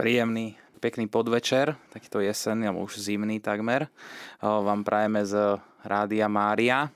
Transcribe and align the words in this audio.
Príjemný, 0.00 0.56
pekný 0.80 1.12
podvečer, 1.12 1.76
takýto 1.92 2.24
jesenný, 2.24 2.72
alebo 2.72 2.88
už 2.88 2.96
zimný 2.96 3.36
takmer. 3.36 3.92
Vám 4.40 4.80
prajeme 4.80 5.28
z 5.28 5.60
Rádia 5.84 6.24
Mária. 6.24 6.88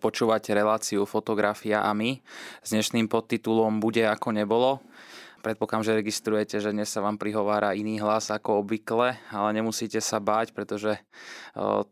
Počúvate 0.00 0.56
reláciu 0.56 1.04
Fotografia 1.04 1.84
a 1.84 1.92
my 1.92 2.16
s 2.64 2.72
dnešným 2.72 3.12
podtitulom 3.12 3.76
Bude 3.76 4.08
ako 4.08 4.32
nebolo. 4.32 4.80
Predpokladám, 5.44 5.84
že 5.84 5.98
registrujete, 6.00 6.64
že 6.64 6.72
dnes 6.72 6.88
sa 6.88 7.04
vám 7.04 7.20
prihovára 7.20 7.76
iný 7.76 8.00
hlas 8.00 8.32
ako 8.32 8.64
obvykle, 8.64 9.20
ale 9.28 9.48
nemusíte 9.52 10.00
sa 10.00 10.16
báť, 10.16 10.56
pretože 10.56 10.96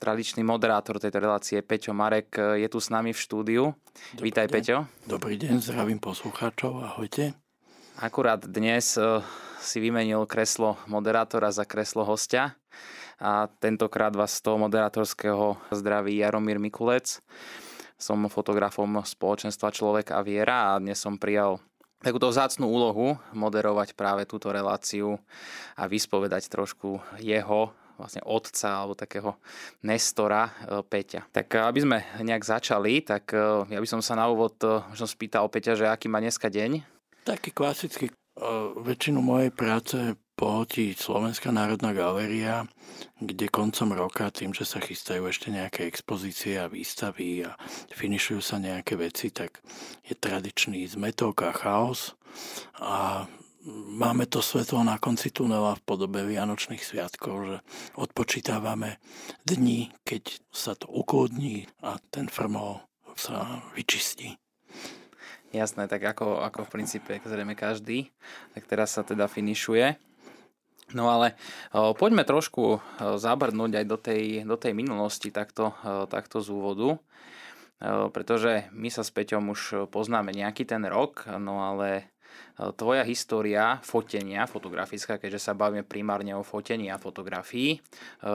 tradičný 0.00 0.40
moderátor 0.40 0.96
tejto 0.96 1.20
relácie 1.20 1.60
Peťo 1.60 1.92
Marek 1.92 2.56
je 2.56 2.68
tu 2.72 2.80
s 2.80 2.88
nami 2.88 3.12
v 3.12 3.20
štúdiu. 3.20 3.76
Dobrý 4.16 4.32
Vítaj, 4.32 4.48
deň. 4.48 4.52
Peťo. 4.56 4.76
Dobrý 5.04 5.36
deň, 5.36 5.60
zdravím 5.60 6.00
poslucháčov, 6.00 6.88
ahojte. 6.88 7.36
Akurát 8.00 8.40
dnes 8.48 8.96
si 9.58 9.82
vymenil 9.82 10.26
kreslo 10.26 10.78
moderátora 10.86 11.50
za 11.50 11.66
kreslo 11.66 12.06
hostia 12.06 12.54
a 13.18 13.50
tentokrát 13.58 14.14
vás 14.14 14.38
z 14.38 14.46
toho 14.46 14.58
moderátorského 14.58 15.58
zdraví 15.74 16.22
Jaromír 16.22 16.62
Mikulec. 16.62 17.18
Som 17.98 18.30
fotografom 18.30 19.02
spoločenstva 19.02 19.74
Človek 19.74 20.14
a 20.14 20.22
viera 20.22 20.74
a 20.74 20.78
dnes 20.78 21.02
som 21.02 21.18
prijal 21.18 21.58
takúto 21.98 22.30
vzácnú 22.30 22.70
úlohu 22.70 23.18
moderovať 23.34 23.98
práve 23.98 24.22
túto 24.22 24.54
reláciu 24.54 25.18
a 25.74 25.90
vyspovedať 25.90 26.46
trošku 26.46 27.02
jeho 27.18 27.74
vlastne 27.98 28.22
otca 28.22 28.86
alebo 28.86 28.94
takého 28.94 29.34
Nestora 29.82 30.46
e, 30.46 30.86
Peťa. 30.86 31.26
Tak 31.34 31.50
e, 31.50 31.58
aby 31.58 31.80
sme 31.82 31.98
nejak 32.22 32.46
začali, 32.46 33.02
tak 33.02 33.34
e, 33.34 33.66
ja 33.74 33.82
by 33.82 33.88
som 33.90 33.98
sa 33.98 34.14
na 34.14 34.30
úvod 34.30 34.54
možno 34.62 35.10
spýtal 35.10 35.50
Peťa, 35.50 35.74
že 35.74 35.90
aký 35.90 36.06
má 36.06 36.22
dneska 36.22 36.46
deň? 36.46 36.86
Taký 37.26 37.50
klasický 37.50 38.14
Väčšinu 38.78 39.18
mojej 39.18 39.50
práce 39.50 39.98
pohotí 40.38 40.94
Slovenská 40.94 41.50
národná 41.50 41.90
galéria, 41.90 42.70
kde 43.18 43.50
koncom 43.50 43.90
roka, 43.90 44.30
tým, 44.30 44.54
že 44.54 44.62
sa 44.62 44.78
chystajú 44.78 45.26
ešte 45.26 45.50
nejaké 45.50 45.90
expozície 45.90 46.54
a 46.54 46.70
výstavy 46.70 47.42
a 47.42 47.58
finišujú 47.90 48.38
sa 48.38 48.62
nejaké 48.62 48.94
veci, 48.94 49.34
tak 49.34 49.58
je 50.06 50.14
tradičný 50.14 50.86
zmetok 50.86 51.50
a 51.50 51.52
chaos. 51.52 52.14
A 52.78 53.26
máme 53.98 54.30
to 54.30 54.38
svetlo 54.38 54.86
na 54.86 55.02
konci 55.02 55.34
tunela 55.34 55.74
v 55.74 55.82
podobe 55.82 56.22
Vianočných 56.22 56.86
sviatkov, 56.86 57.34
že 57.42 57.56
odpočítavame 57.98 59.02
dni, 59.42 59.90
keď 60.06 60.38
sa 60.54 60.78
to 60.78 60.86
ukludní 60.86 61.66
a 61.82 61.98
ten 62.14 62.30
frmol 62.30 62.86
sa 63.18 63.66
vyčistí. 63.74 64.38
Jasné, 65.48 65.88
tak 65.88 66.04
ako, 66.04 66.44
ako 66.44 66.68
v 66.68 66.72
princípe 66.76 67.12
zrejme 67.24 67.56
každý. 67.56 68.12
Tak 68.52 68.68
teraz 68.68 68.92
sa 68.92 69.00
teda 69.00 69.24
finišuje. 69.32 69.96
No 70.92 71.08
ale 71.08 71.36
o, 71.72 71.92
poďme 71.92 72.24
trošku 72.24 72.64
o, 72.64 72.80
zabrnúť 73.20 73.80
aj 73.80 73.86
do 73.88 73.96
tej, 74.00 74.24
do 74.44 74.56
tej 74.56 74.72
minulosti 74.72 75.28
takto, 75.28 75.72
o, 75.84 76.04
takto 76.08 76.40
z 76.40 76.48
úvodu. 76.52 76.88
O, 76.96 78.08
pretože 78.08 78.68
my 78.72 78.88
sa 78.88 79.04
s 79.04 79.12
Peťom 79.12 79.52
už 79.52 79.88
poznáme 79.92 80.32
nejaký 80.32 80.64
ten 80.64 80.84
rok, 80.88 81.28
no 81.40 81.64
ale 81.64 82.08
tvoja 82.74 83.06
história 83.06 83.78
fotenia 83.86 84.48
fotografická, 84.50 85.16
keďže 85.16 85.50
sa 85.50 85.52
bavíme 85.54 85.86
primárne 85.86 86.34
o 86.34 86.42
fotení 86.42 86.90
a 86.90 86.98
fotografii, 86.98 87.76
e, 87.76 87.78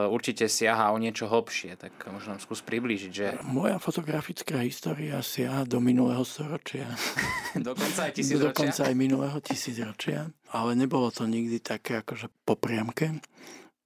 určite 0.08 0.48
siaha 0.48 0.90
o 0.92 0.98
niečo 0.98 1.28
hlbšie, 1.28 1.76
tak 1.76 1.92
možno 2.08 2.36
nám 2.36 2.40
skús 2.40 2.64
priblížiť, 2.64 3.12
že... 3.12 3.26
Moja 3.44 3.76
fotografická 3.76 4.64
história 4.64 5.20
siaha 5.20 5.68
do 5.68 5.78
minulého 5.78 6.24
storočia. 6.24 6.88
Dokonca 7.54 8.08
aj 8.08 8.12
tisícročia? 8.18 8.48
Dokonca 8.50 8.82
aj 8.88 8.94
minulého 8.96 9.38
tisícročia, 9.44 10.18
ale 10.50 10.70
nebolo 10.72 11.12
to 11.12 11.28
nikdy 11.28 11.60
také 11.60 12.00
akože 12.00 12.32
po 12.48 12.56
priamke. 12.56 13.20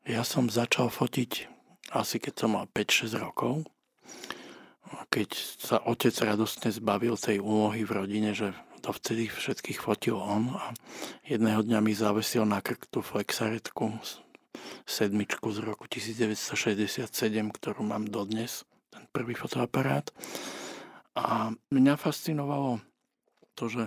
Ja 0.09 0.25
som 0.25 0.49
začal 0.49 0.89
fotiť 0.89 1.59
asi 1.93 2.21
keď 2.21 2.35
som 2.37 2.51
mal 2.57 2.69
5-6 2.69 3.17
rokov, 3.17 3.65
keď 5.09 5.29
sa 5.37 5.81
otec 5.85 6.13
radostne 6.25 6.73
zbavil 6.73 7.17
tej 7.17 7.41
úlohy 7.41 7.85
v 7.85 7.93
rodine, 7.93 8.33
že 8.33 8.53
to 8.89 8.97
vtedy 8.97 9.29
všetkých 9.29 9.85
fotil 9.85 10.17
on 10.17 10.49
a 10.57 10.73
jedného 11.29 11.61
dňa 11.61 11.85
mi 11.85 11.93
zavesil 11.93 12.49
na 12.49 12.65
krk 12.65 12.89
tú 12.89 13.05
flexaretku 13.05 14.01
sedmičku 14.89 15.45
z 15.53 15.61
roku 15.61 15.85
1967, 15.85 17.05
ktorú 17.53 17.85
mám 17.85 18.09
dodnes, 18.09 18.65
ten 18.89 19.05
prvý 19.13 19.37
fotoaparát. 19.37 20.09
A 21.21 21.53
mňa 21.69 22.01
fascinovalo 22.01 22.81
to, 23.53 23.69
že 23.69 23.85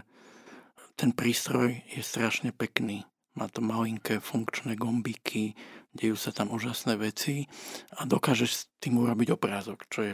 ten 0.94 1.18
prístroj 1.18 1.82
je 1.90 2.06
strašne 2.06 2.54
pekný. 2.54 3.02
Má 3.34 3.50
to 3.50 3.66
malinké 3.66 4.22
funkčné 4.22 4.78
gombiky, 4.78 5.58
dejú 5.98 6.14
sa 6.14 6.30
tam 6.30 6.54
úžasné 6.54 6.94
veci 7.02 7.50
a 7.98 8.06
dokážeš 8.06 8.52
s 8.54 8.70
tým 8.78 9.02
urobiť 9.02 9.34
obrázok, 9.34 9.90
čo 9.90 10.14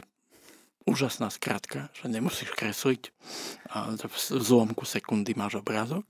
úžasná 0.88 1.28
skratka, 1.28 1.92
že 1.92 2.08
nemusíš 2.08 2.50
kresliť 2.56 3.12
a 3.68 3.92
v 3.92 4.16
zlomku 4.40 4.88
sekundy 4.88 5.36
máš 5.36 5.60
obrázok. 5.60 6.08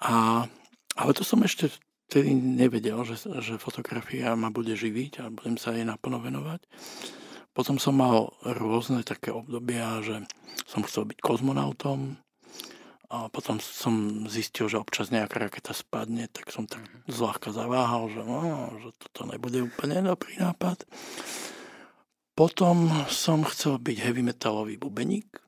A, 0.00 0.46
ale 0.94 1.10
to 1.12 1.26
som 1.26 1.42
ešte 1.42 1.74
vtedy 2.06 2.30
nevedel, 2.32 3.02
že, 3.02 3.18
že 3.42 3.58
fotografia 3.58 4.38
ma 4.38 4.54
bude 4.54 4.78
živiť 4.78 5.12
a 5.20 5.34
budem 5.34 5.58
sa 5.58 5.74
jej 5.74 5.82
naplno 5.82 6.22
venovať. 6.22 6.62
Potom 7.50 7.80
som 7.80 7.96
mal 7.96 8.36
rôzne 8.44 9.00
také 9.02 9.32
obdobia, 9.32 10.04
že 10.04 10.22
som 10.68 10.84
chcel 10.84 11.08
byť 11.08 11.18
kozmonautom, 11.24 12.20
a 13.06 13.30
potom 13.30 13.62
som 13.62 14.26
zistil, 14.26 14.66
že 14.66 14.82
občas 14.82 15.14
nejaká 15.14 15.38
raketa 15.38 15.70
spadne, 15.70 16.26
tak 16.26 16.50
som 16.50 16.66
tak 16.66 16.82
mhm. 16.82 17.06
zľahka 17.06 17.54
zaváhal, 17.54 18.10
že, 18.10 18.22
no, 18.22 18.38
že 18.82 18.90
toto 18.98 19.30
nebude 19.30 19.62
úplne 19.62 20.02
dobrý 20.02 20.34
nápad. 20.42 20.82
Potom 22.36 22.92
som 23.08 23.48
chcel 23.48 23.80
byť 23.80 23.96
heavy 23.96 24.20
metalový 24.20 24.76
bubeník, 24.76 25.40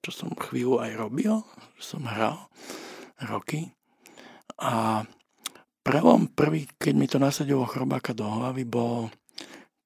čo 0.00 0.08
som 0.08 0.32
chvíľu 0.32 0.80
aj 0.80 0.96
robil, 0.96 1.44
som 1.76 2.08
hral 2.08 2.48
roky. 3.28 3.76
A 4.56 5.04
prvom 5.84 6.24
prvý, 6.32 6.64
keď 6.80 6.94
mi 6.96 7.04
to 7.04 7.20
nasadilo 7.20 7.68
chrobáka 7.68 8.16
do 8.16 8.24
hlavy, 8.24 8.64
bol 8.64 9.12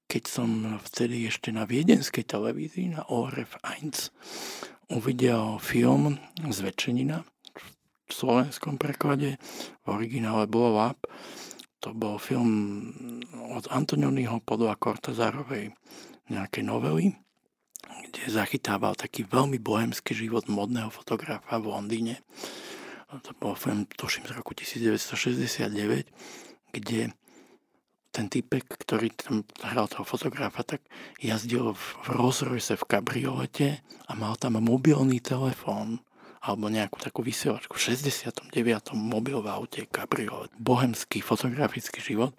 keď 0.07 0.23
som 0.31 0.79
vtedy 0.79 1.27
ešte 1.27 1.51
na 1.51 1.67
viedenskej 1.67 2.23
televízii, 2.23 2.95
na 2.95 3.03
ORF 3.11 3.59
1, 3.83 4.95
uvidel 4.95 5.59
film 5.59 6.23
z 6.39 6.59
Večenina 6.63 7.27
v 8.07 8.13
slovenskom 8.15 8.79
preklade, 8.79 9.43
v 9.83 9.87
originále 9.91 10.47
Blow 10.47 10.79
Up. 10.79 11.03
To 11.83 11.91
bol 11.93 12.23
film 12.23 12.51
od 13.51 13.67
Antonionyho 13.75 14.39
podľa 14.47 14.79
Kortazárovej 14.79 15.75
nejaké 16.29 16.65
novely, 16.65 17.17
kde 18.09 18.23
zachytával 18.29 18.97
taký 18.97 19.25
veľmi 19.25 19.61
bohemský 19.61 20.15
život 20.17 20.49
modného 20.49 20.89
fotografa 20.93 21.61
v 21.61 21.73
Londýne. 21.73 22.21
To 23.09 23.33
bol 23.41 23.57
film, 23.57 23.89
tuším, 23.89 24.29
z 24.29 24.37
roku 24.37 24.53
1969, 24.53 26.09
kde 26.77 27.13
ten 28.13 28.27
typek, 28.29 28.65
ktorý 28.65 29.13
tam 29.15 29.45
hral 29.63 29.87
toho 29.89 30.05
fotografa, 30.05 30.65
tak 30.65 30.81
jazdil 31.21 31.77
v 31.77 31.87
Rolls 32.09 32.41
v 32.43 32.85
kabriolete 32.89 33.85
a 34.09 34.13
mal 34.17 34.35
tam 34.41 34.59
mobilný 34.59 35.21
telefón 35.21 36.01
alebo 36.39 36.71
nejakú 36.71 37.03
takú 37.03 37.21
vysielačku. 37.21 37.77
V 37.77 37.95
69. 37.95 38.55
mobil 38.95 39.39
v 39.43 39.49
aute, 39.51 39.81
kabriolet, 39.91 40.51
bohemský 40.57 41.21
fotografický 41.21 42.01
život. 42.01 42.33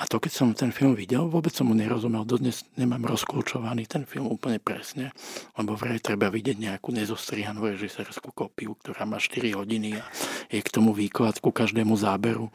A 0.00 0.08
to, 0.08 0.18
keď 0.18 0.32
som 0.32 0.48
ten 0.56 0.72
film 0.72 0.96
videl, 0.96 1.28
vôbec 1.28 1.52
som 1.52 1.68
mu 1.68 1.76
nerozumel. 1.76 2.24
Dodnes 2.26 2.64
nemám 2.74 3.06
rozkľúčovaný 3.06 3.86
ten 3.86 4.08
film 4.08 4.26
úplne 4.32 4.58
presne, 4.58 5.12
lebo 5.54 5.76
vraj 5.78 6.00
treba 6.00 6.32
vidieť 6.32 6.58
nejakú 6.58 6.90
nezostrihanú 6.90 7.62
režisérskú 7.62 8.32
kopiu, 8.34 8.74
ktorá 8.80 9.04
má 9.06 9.20
4 9.20 9.54
hodiny 9.54 10.00
a 10.00 10.04
je 10.50 10.58
k 10.58 10.72
tomu 10.72 10.96
výklad 10.96 11.38
ku 11.38 11.54
každému 11.54 11.94
záberu, 11.94 12.50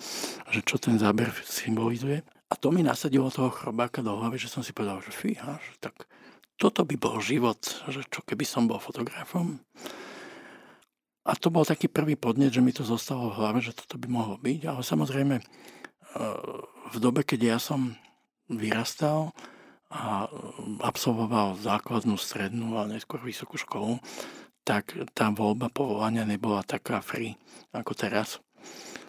že 0.52 0.66
čo 0.66 0.76
ten 0.82 1.00
záber 1.00 1.32
symbolizuje. 1.46 2.26
A 2.48 2.54
to 2.56 2.72
mi 2.72 2.84
nasadilo 2.84 3.28
toho 3.28 3.52
chrobáka 3.52 4.00
do 4.00 4.16
hlavy, 4.16 4.40
že 4.40 4.52
som 4.52 4.64
si 4.64 4.72
povedal, 4.72 5.04
že 5.04 5.12
fíha, 5.12 5.60
že 5.60 5.74
tak 5.80 6.08
toto 6.58 6.84
by 6.84 6.96
bol 6.98 7.22
život, 7.22 7.60
že 7.92 8.02
čo 8.10 8.26
keby 8.26 8.44
som 8.48 8.66
bol 8.66 8.82
fotografom. 8.82 9.62
A 11.28 11.36
to 11.36 11.52
bol 11.52 11.68
taký 11.68 11.92
prvý 11.92 12.16
podnet, 12.16 12.56
že 12.56 12.64
mi 12.64 12.72
to 12.72 12.88
zostalo 12.88 13.30
v 13.30 13.38
hlave, 13.44 13.60
že 13.60 13.76
toto 13.76 14.00
by 14.00 14.08
mohlo 14.08 14.40
byť, 14.40 14.60
ale 14.64 14.80
samozrejme 14.80 15.36
v 16.94 16.98
dobe, 17.00 17.22
keď 17.24 17.40
ja 17.56 17.58
som 17.60 17.96
vyrastal 18.48 19.36
a 19.88 20.28
absolvoval 20.84 21.56
základnú, 21.60 22.20
strednú 22.20 22.76
a 22.76 22.88
neskôr 22.88 23.24
vysokú 23.24 23.56
školu, 23.56 24.00
tak 24.68 24.92
tá 25.16 25.32
voľba 25.32 25.72
povolania 25.72 26.28
nebola 26.28 26.60
taká 26.64 27.00
free 27.00 27.40
ako 27.72 27.96
teraz. 27.96 28.44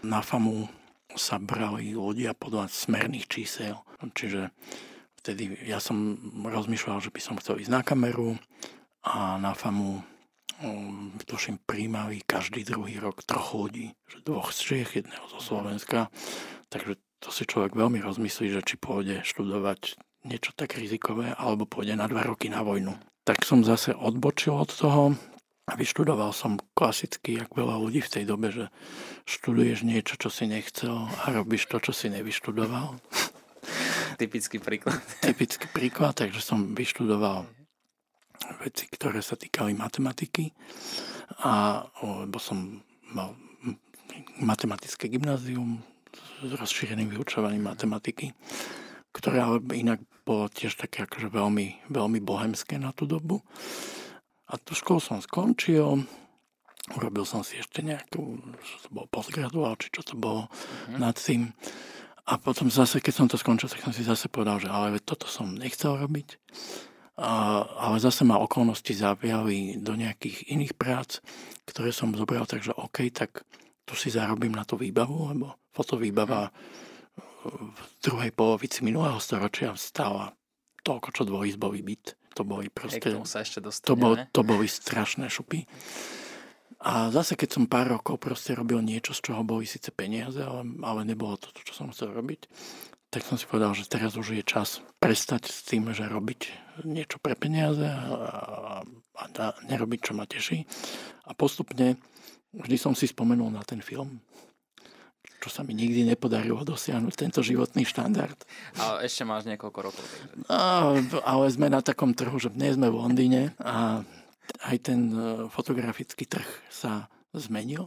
Na 0.07 0.23
FAMu 0.23 0.71
sa 1.19 1.43
brali 1.43 1.99
ľudia 1.99 2.31
podľa 2.39 2.71
smerných 2.71 3.27
čísel, 3.27 3.83
čiže 4.15 4.55
vtedy 5.19 5.59
ja 5.67 5.83
som 5.83 6.15
rozmýšľal, 6.47 7.03
že 7.03 7.11
by 7.11 7.21
som 7.23 7.39
chcel 7.43 7.59
ísť 7.59 7.75
na 7.75 7.83
kameru 7.83 8.39
a 9.03 9.35
na 9.43 9.51
FAMu 9.59 10.07
tuším, 11.27 11.63
príjmali 11.63 12.23
každý 12.27 12.67
druhý 12.67 12.99
rok 12.99 13.23
troch 13.23 13.55
ľudí, 13.55 13.95
že 14.11 14.23
dvoch 14.27 14.51
z 14.51 14.59
Čiech, 14.59 14.91
jedného 14.99 15.27
zo 15.31 15.39
Slovenska. 15.39 16.11
Takže 16.67 16.99
to 17.19 17.29
si 17.35 17.45
človek 17.47 17.75
veľmi 17.75 17.99
rozmyslí, 18.03 18.55
že 18.55 18.63
či 18.63 18.75
pôjde 18.79 19.27
študovať 19.27 19.99
niečo 20.27 20.55
tak 20.55 20.79
rizikové, 20.79 21.35
alebo 21.35 21.67
pôjde 21.67 21.99
na 21.99 22.07
dva 22.07 22.27
roky 22.27 22.51
na 22.51 22.63
vojnu. 22.63 22.95
Tak 23.27 23.45
som 23.45 23.63
zase 23.63 23.93
odbočil 23.93 24.55
od 24.57 24.71
toho 24.71 25.03
a 25.69 25.73
vyštudoval 25.77 26.33
som 26.33 26.57
klasicky, 26.73 27.37
jak 27.37 27.53
veľa 27.53 27.77
ľudí 27.77 28.01
v 28.01 28.13
tej 28.13 28.25
dobe, 28.25 28.49
že 28.49 28.73
študuješ 29.29 29.85
niečo, 29.85 30.17
čo 30.17 30.33
si 30.33 30.49
nechcel 30.49 31.07
a 31.07 31.25
robíš 31.29 31.69
to, 31.69 31.77
čo 31.79 31.93
si 31.93 32.09
nevyštudoval. 32.09 32.97
Typický 34.19 34.59
príklad. 34.59 34.99
Typický 35.21 35.69
príklad, 35.69 36.17
takže 36.17 36.41
som 36.41 36.73
vyštudoval 36.73 37.45
veci, 38.65 38.89
ktoré 38.89 39.21
sa 39.21 39.37
týkali 39.37 39.77
matematiky 39.77 40.55
a 41.45 41.85
lebo 42.01 42.39
som 42.41 42.81
mal 43.13 43.37
matematické 44.41 45.11
gymnázium 45.13 45.85
s 46.43 46.53
rozšíreným 46.55 47.11
vyučovaním 47.11 47.67
matematiky 47.67 48.35
ktoré 49.19 49.43
ale 49.43 49.59
inak 49.75 49.99
bolo 50.23 50.47
tiež 50.47 50.77
také 50.77 51.09
akože 51.09 51.33
veľmi, 51.33 51.91
veľmi 51.91 52.21
bohemské 52.21 52.77
na 52.77 52.93
tú 52.93 53.09
dobu. 53.09 53.41
A 54.49 54.57
tú 54.61 54.79
školu 54.79 55.01
som 55.01 55.19
skončil, 55.21 56.05
urobil 56.97 57.25
som 57.27 57.43
si 57.45 57.61
ešte 57.61 57.83
nejakú, 57.83 58.41
čo 58.63 58.77
to 58.85 58.89
bolo 58.93 59.07
postgraduál, 59.11 59.77
či 59.77 59.93
čo 59.93 60.07
to 60.07 60.15
bolo 60.17 60.49
uh-huh. 60.49 61.03
nad 61.03 61.19
tým. 61.19 61.53
A 62.29 62.37
potom 62.37 62.69
zase, 62.69 63.01
keď 63.01 63.15
som 63.17 63.27
to 63.29 63.41
skončil, 63.41 63.73
tak 63.73 63.81
som 63.81 63.93
si 63.93 64.05
zase 64.05 64.29
povedal, 64.29 64.61
že 64.61 64.69
ale 64.69 65.01
toto 65.01 65.25
som 65.25 65.57
nechcel 65.57 65.97
robiť. 65.97 66.37
A, 67.19 67.65
ale 67.67 67.97
zase 67.99 68.23
ma 68.23 68.39
okolnosti 68.39 68.93
zaviali 68.95 69.81
do 69.81 69.97
nejakých 69.99 70.53
iných 70.55 70.77
prác, 70.79 71.19
ktoré 71.67 71.91
som 71.91 72.15
zobral, 72.15 72.47
takže 72.47 72.77
OK, 72.77 73.11
tak 73.11 73.43
tu 73.89 73.97
si 73.97 74.13
zarobím 74.13 74.53
na 74.53 74.69
tú 74.69 74.77
výbavu, 74.77 75.33
lebo 75.33 75.57
fotovýbava 75.73 76.51
uh-huh 76.51 76.87
v 77.49 77.83
druhej 78.03 78.31
polovici 78.35 78.83
minulého 78.83 79.19
storočia 79.23 79.73
stala 79.79 80.35
toľko, 80.83 81.09
čo 81.15 81.23
dvojizbový 81.29 81.81
byt. 81.83 82.07
To 82.37 82.43
boli 82.47 82.71
proste... 82.71 83.03
Sa 83.27 83.43
ešte 83.43 83.63
to, 83.63 83.95
bol, 83.99 84.15
to 84.31 84.43
boli 84.47 84.67
strašné 84.71 85.27
šupy. 85.27 85.67
A 86.79 87.11
zase, 87.11 87.35
keď 87.35 87.59
som 87.59 87.65
pár 87.67 87.91
rokov 87.91 88.23
proste 88.23 88.55
robil 88.55 88.79
niečo, 88.79 89.11
z 89.11 89.31
čoho 89.31 89.43
boli 89.43 89.67
síce 89.67 89.91
peniaze, 89.91 90.39
ale, 90.39 90.63
ale 90.87 91.01
nebolo 91.03 91.35
to 91.35 91.51
to, 91.51 91.67
čo 91.67 91.75
som 91.75 91.91
chcel 91.91 92.15
robiť, 92.15 92.47
tak 93.11 93.27
som 93.27 93.35
si 93.35 93.49
povedal, 93.49 93.75
že 93.75 93.91
teraz 93.91 94.15
už 94.15 94.39
je 94.39 94.45
čas 94.47 94.79
prestať 95.03 95.51
s 95.51 95.67
tým, 95.67 95.91
že 95.91 96.07
robiť 96.07 96.41
niečo 96.87 97.19
pre 97.19 97.35
peniaze 97.35 97.83
a, 97.83 97.99
a, 98.87 99.25
a 99.27 99.47
nerobiť, 99.67 100.01
čo 100.07 100.13
ma 100.15 100.31
teší. 100.31 100.63
A 101.27 101.35
postupne 101.35 101.99
vždy 102.55 102.77
som 102.79 102.95
si 102.95 103.11
spomenul 103.11 103.51
na 103.51 103.67
ten 103.67 103.83
film, 103.83 104.23
čo 105.39 105.49
sa 105.49 105.63
mi 105.63 105.75
nikdy 105.75 106.03
nepodarilo 106.03 106.67
dosiahnuť, 106.67 107.15
tento 107.15 107.41
životný 107.47 107.87
štandard. 107.87 108.37
Ale 108.75 109.07
ešte 109.07 109.23
máš 109.23 109.47
niekoľko 109.47 109.79
rokov. 109.79 110.05
A, 110.51 110.99
ale 111.23 111.45
sme 111.55 111.71
na 111.71 111.79
takom 111.79 112.11
trhu, 112.11 112.37
že 112.43 112.51
nie 112.55 112.75
sme 112.75 112.91
v 112.91 112.99
Londýne 112.99 113.43
a 113.63 114.03
aj 114.67 114.77
ten 114.83 115.01
e, 115.15 115.19
fotografický 115.53 116.27
trh 116.27 116.49
sa 116.67 117.07
zmenil. 117.37 117.87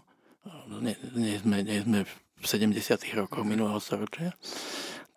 Nie, 0.81 0.95
nie, 1.13 1.35
sme, 1.37 1.57
nie 1.61 1.79
sme 1.83 1.99
v 2.07 2.43
70. 2.45 2.73
rokoch 3.19 3.43
minulého 3.43 3.77
storočia. 3.83 4.31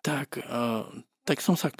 Tak, 0.03 0.43
e, 0.43 0.43
tak 1.23 1.39
som 1.39 1.55
sa 1.55 1.71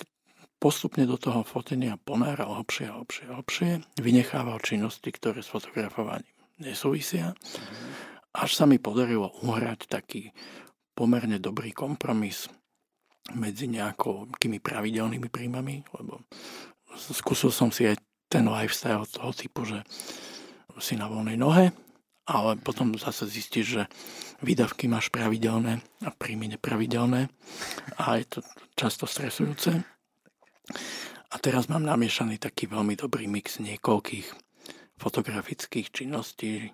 postupne 0.58 1.04
do 1.04 1.20
toho 1.20 1.44
fotenia 1.44 2.00
ponáral 2.00 2.56
hlbšie 2.64 2.90
a 2.90 2.96
hlbšie 2.98 3.24
a 3.28 3.34
hlbšie. 3.38 3.70
Vynechával 4.00 4.64
činnosti, 4.64 5.12
ktoré 5.12 5.44
s 5.44 5.52
fotografovaním 5.52 6.26
nesúvisia. 6.56 7.36
Mm-hmm 7.36 8.15
až 8.36 8.52
sa 8.60 8.68
mi 8.68 8.78
podarilo 8.78 9.32
uhrať 9.48 9.88
taký 9.88 10.36
pomerne 10.92 11.40
dobrý 11.40 11.72
kompromis 11.72 12.52
medzi 13.34 13.66
nejakými 13.72 14.60
pravidelnými 14.62 15.28
príjmami, 15.32 15.82
lebo 15.98 16.22
skúsil 16.96 17.50
som 17.50 17.74
si 17.74 17.90
aj 17.90 17.98
ten 18.30 18.46
lifestyle 18.46 19.08
toho 19.08 19.32
typu, 19.34 19.66
že 19.66 19.82
si 20.78 21.00
na 21.00 21.08
voľnej 21.08 21.40
nohe, 21.40 21.72
ale 22.28 22.58
potom 22.60 22.94
zase 23.00 23.30
zistíš, 23.30 23.66
že 23.66 23.84
výdavky 24.44 24.92
máš 24.92 25.08
pravidelné 25.14 25.80
a 26.04 26.10
príjmy 26.12 26.58
nepravidelné 26.58 27.32
a 28.02 28.04
je 28.20 28.26
to 28.28 28.40
často 28.76 29.06
stresujúce. 29.08 29.72
A 31.32 31.36
teraz 31.38 31.70
mám 31.70 31.86
namiešaný 31.86 32.42
taký 32.42 32.66
veľmi 32.66 32.98
dobrý 32.98 33.30
mix 33.30 33.62
niekoľkých 33.62 34.28
fotografických 34.98 35.92
činností, 35.92 36.72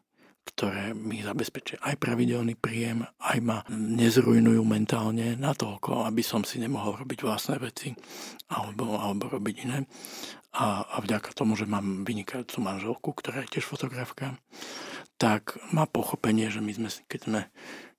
ktoré 0.55 0.93
mi 0.93 1.23
zabezpečia 1.23 1.81
aj 1.81 1.97
pravidelný 1.97 2.53
príjem, 2.59 3.07
aj 3.23 3.37
ma 3.41 3.57
nezrujnujú 3.71 4.61
mentálne 4.61 5.33
na 5.39 5.55
toľko, 5.57 6.05
aby 6.05 6.21
som 6.21 6.45
si 6.45 6.61
nemohol 6.61 7.01
robiť 7.01 7.25
vlastné 7.25 7.57
veci 7.57 7.95
alebo, 8.51 8.99
alebo 8.99 9.31
robiť 9.31 9.55
iné. 9.65 9.87
A, 10.51 10.83
a 10.83 10.97
vďaka 10.99 11.31
tomu, 11.31 11.55
že 11.55 11.63
mám 11.63 12.03
vynikajúcu 12.03 12.59
manželku, 12.59 13.09
ktorá 13.15 13.47
je 13.47 13.57
tiež 13.57 13.65
fotografka, 13.65 14.35
tak 15.15 15.55
má 15.71 15.87
pochopenie, 15.87 16.51
že 16.51 16.59
my 16.59 16.71
sme, 16.75 16.89
keď 17.07 17.21
sme, 17.23 17.41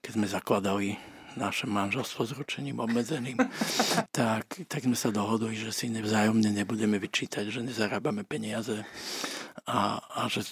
keď 0.05 0.11
sme 0.13 0.27
zakladali 0.29 0.89
naše 1.37 1.65
manželstvo 1.65 2.29
s 2.29 2.37
ručením 2.37 2.85
obmedzeným, 2.85 3.41
tak, 4.19 4.69
tak 4.69 4.81
sme 4.85 4.95
sa 4.95 5.09
dohodli, 5.09 5.57
že 5.57 5.73
si 5.73 5.89
nevzájomne 5.89 6.53
nebudeme 6.53 7.01
vyčítať, 7.01 7.49
že 7.49 7.65
nezarábame 7.65 8.23
peniaze 8.29 8.85
a, 9.69 10.01
a 10.01 10.21
že 10.27 10.45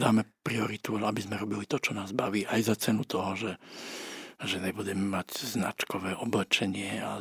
dáme 0.00 0.26
prioritu, 0.42 0.96
aby 0.98 1.20
sme 1.22 1.40
robili 1.40 1.68
to, 1.68 1.78
čo 1.78 1.92
nás 1.94 2.10
baví, 2.16 2.48
aj 2.48 2.60
za 2.72 2.76
cenu 2.76 3.06
toho, 3.06 3.36
že, 3.36 3.52
že 4.42 4.58
nebudeme 4.60 5.04
mať 5.06 5.46
značkové 5.46 6.16
oblečenie 6.18 7.00
a 7.00 7.20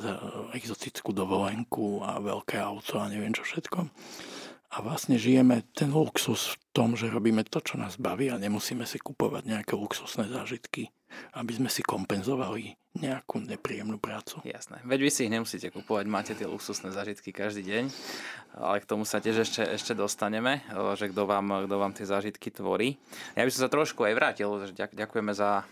exotickú 0.56 1.12
dovolenku 1.12 2.02
a 2.04 2.20
veľké 2.20 2.58
auto 2.58 3.00
a 3.00 3.12
neviem 3.12 3.36
čo 3.36 3.44
všetko. 3.46 3.88
A 4.76 4.84
vlastne 4.84 5.16
žijeme 5.16 5.64
ten 5.72 5.88
luxus 5.94 6.52
v 6.52 6.56
tom, 6.76 7.00
že 7.00 7.08
robíme 7.08 7.48
to, 7.48 7.64
čo 7.64 7.80
nás 7.80 7.96
baví 7.96 8.28
a 8.28 8.42
nemusíme 8.42 8.84
si 8.84 9.00
kupovať 9.00 9.48
nejaké 9.48 9.74
luxusné 9.78 10.28
zážitky 10.28 10.92
aby 11.36 11.52
sme 11.56 11.70
si 11.70 11.84
kompenzovali 11.84 12.76
nejakú 12.96 13.44
nepríjemnú 13.44 14.00
prácu. 14.00 14.40
Jasné. 14.48 14.80
Veď 14.88 15.00
vy 15.04 15.12
si 15.12 15.28
ich 15.28 15.34
nemusíte 15.34 15.68
kupovať, 15.68 16.06
máte 16.08 16.32
tie 16.32 16.48
luxusné 16.48 16.96
zažitky 16.96 17.36
každý 17.36 17.68
deň, 17.68 17.84
ale 18.56 18.80
k 18.80 18.88
tomu 18.88 19.04
sa 19.04 19.20
tiež 19.20 19.44
ešte, 19.44 19.68
ešte 19.68 19.92
dostaneme, 19.92 20.64
že 20.96 21.12
kto 21.12 21.28
vám, 21.28 21.68
kto 21.68 21.76
vám 21.76 21.92
tie 21.92 22.08
zážitky 22.08 22.56
tvorí. 22.56 22.96
Ja 23.36 23.44
by 23.44 23.52
som 23.52 23.68
sa 23.68 23.72
trošku 23.72 24.08
aj 24.08 24.14
vrátil, 24.16 24.48
že 24.64 24.72
ďakujeme 24.76 25.36
za 25.36 25.68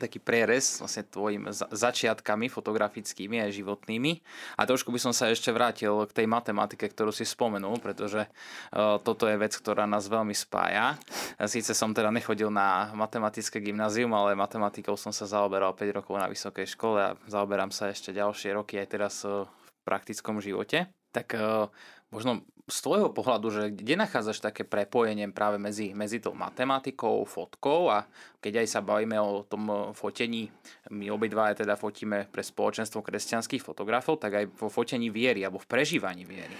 taký 0.00 0.16
prierez 0.16 0.80
vlastne 0.80 1.04
tvojim 1.04 1.52
začiatkami 1.52 2.48
fotografickými 2.48 3.44
aj 3.44 3.60
životnými. 3.60 4.24
A 4.56 4.64
trošku 4.64 4.88
by 4.88 4.96
som 4.96 5.12
sa 5.12 5.28
ešte 5.28 5.52
vrátil 5.52 5.92
k 6.08 6.24
tej 6.24 6.26
matematike, 6.26 6.88
ktorú 6.88 7.12
si 7.12 7.28
spomenul, 7.28 7.76
pretože 7.84 8.24
uh, 8.24 8.96
toto 9.04 9.28
je 9.28 9.36
vec, 9.36 9.52
ktorá 9.52 9.84
nás 9.84 10.08
veľmi 10.08 10.32
spája. 10.32 10.96
Síce 11.44 11.76
som 11.76 11.92
teda 11.92 12.08
nechodil 12.08 12.48
na 12.48 12.88
matematické 12.96 13.60
gymnázium, 13.60 14.16
ale 14.16 14.32
matematikou 14.32 14.96
som 14.96 15.12
sa 15.12 15.28
zaoberal 15.28 15.76
5 15.76 15.98
rokov 16.00 16.16
na 16.16 16.32
vysokej 16.32 16.66
škole 16.72 16.98
a 16.98 17.16
zaoberám 17.28 17.68
sa 17.68 17.92
ešte 17.92 18.16
ďalšie 18.16 18.56
roky 18.56 18.80
aj 18.80 18.88
teraz 18.88 19.14
uh, 19.28 19.44
v 19.44 19.70
praktickom 19.84 20.40
živote. 20.40 20.88
Tak 21.12 21.36
uh, 21.36 21.68
možno 22.10 22.46
z 22.70 22.78
tvojho 22.86 23.10
pohľadu, 23.10 23.46
že 23.50 23.62
kde 23.74 23.98
nachádzaš 23.98 24.38
také 24.38 24.62
prepojenie 24.62 25.26
práve 25.34 25.58
medzi, 25.58 25.90
medzi 25.90 26.22
tou 26.22 26.38
matematikou, 26.38 27.26
fotkou 27.26 27.90
a 27.90 28.06
keď 28.38 28.62
aj 28.62 28.66
sa 28.70 28.80
bavíme 28.80 29.18
o 29.18 29.42
tom 29.42 29.66
eh, 29.68 29.76
fotení, 29.92 30.48
my 30.94 31.10
obidva 31.10 31.50
teda 31.52 31.74
fotíme 31.74 32.30
pre 32.30 32.46
spoločenstvo 32.46 33.02
kresťanských 33.02 33.60
fotografov, 33.60 34.22
tak 34.22 34.38
aj 34.38 34.44
vo 34.54 34.70
fotení 34.70 35.10
viery 35.10 35.42
alebo 35.42 35.58
v 35.58 35.66
prežívaní 35.66 36.22
viery. 36.22 36.54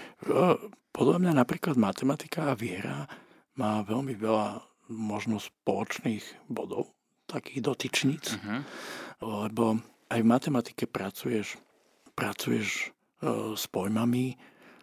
Podľa 0.91 1.17
mňa 1.23 1.31
napríklad 1.31 1.79
matematika 1.79 2.51
a 2.51 2.53
viera 2.59 3.07
má 3.55 3.79
veľmi 3.87 4.13
veľa 4.19 4.59
možno 4.91 5.39
spoločných 5.39 6.51
bodov, 6.51 6.91
takých 7.31 7.63
dotyčníc, 7.63 8.35
uh-huh. 8.35 8.59
lebo 9.23 9.79
aj 10.11 10.19
v 10.19 10.27
matematike 10.27 10.83
pracuješ, 10.83 11.55
pracuješ 12.11 12.91
e, 13.23 13.55
s 13.55 13.63
pojmami, 13.71 14.35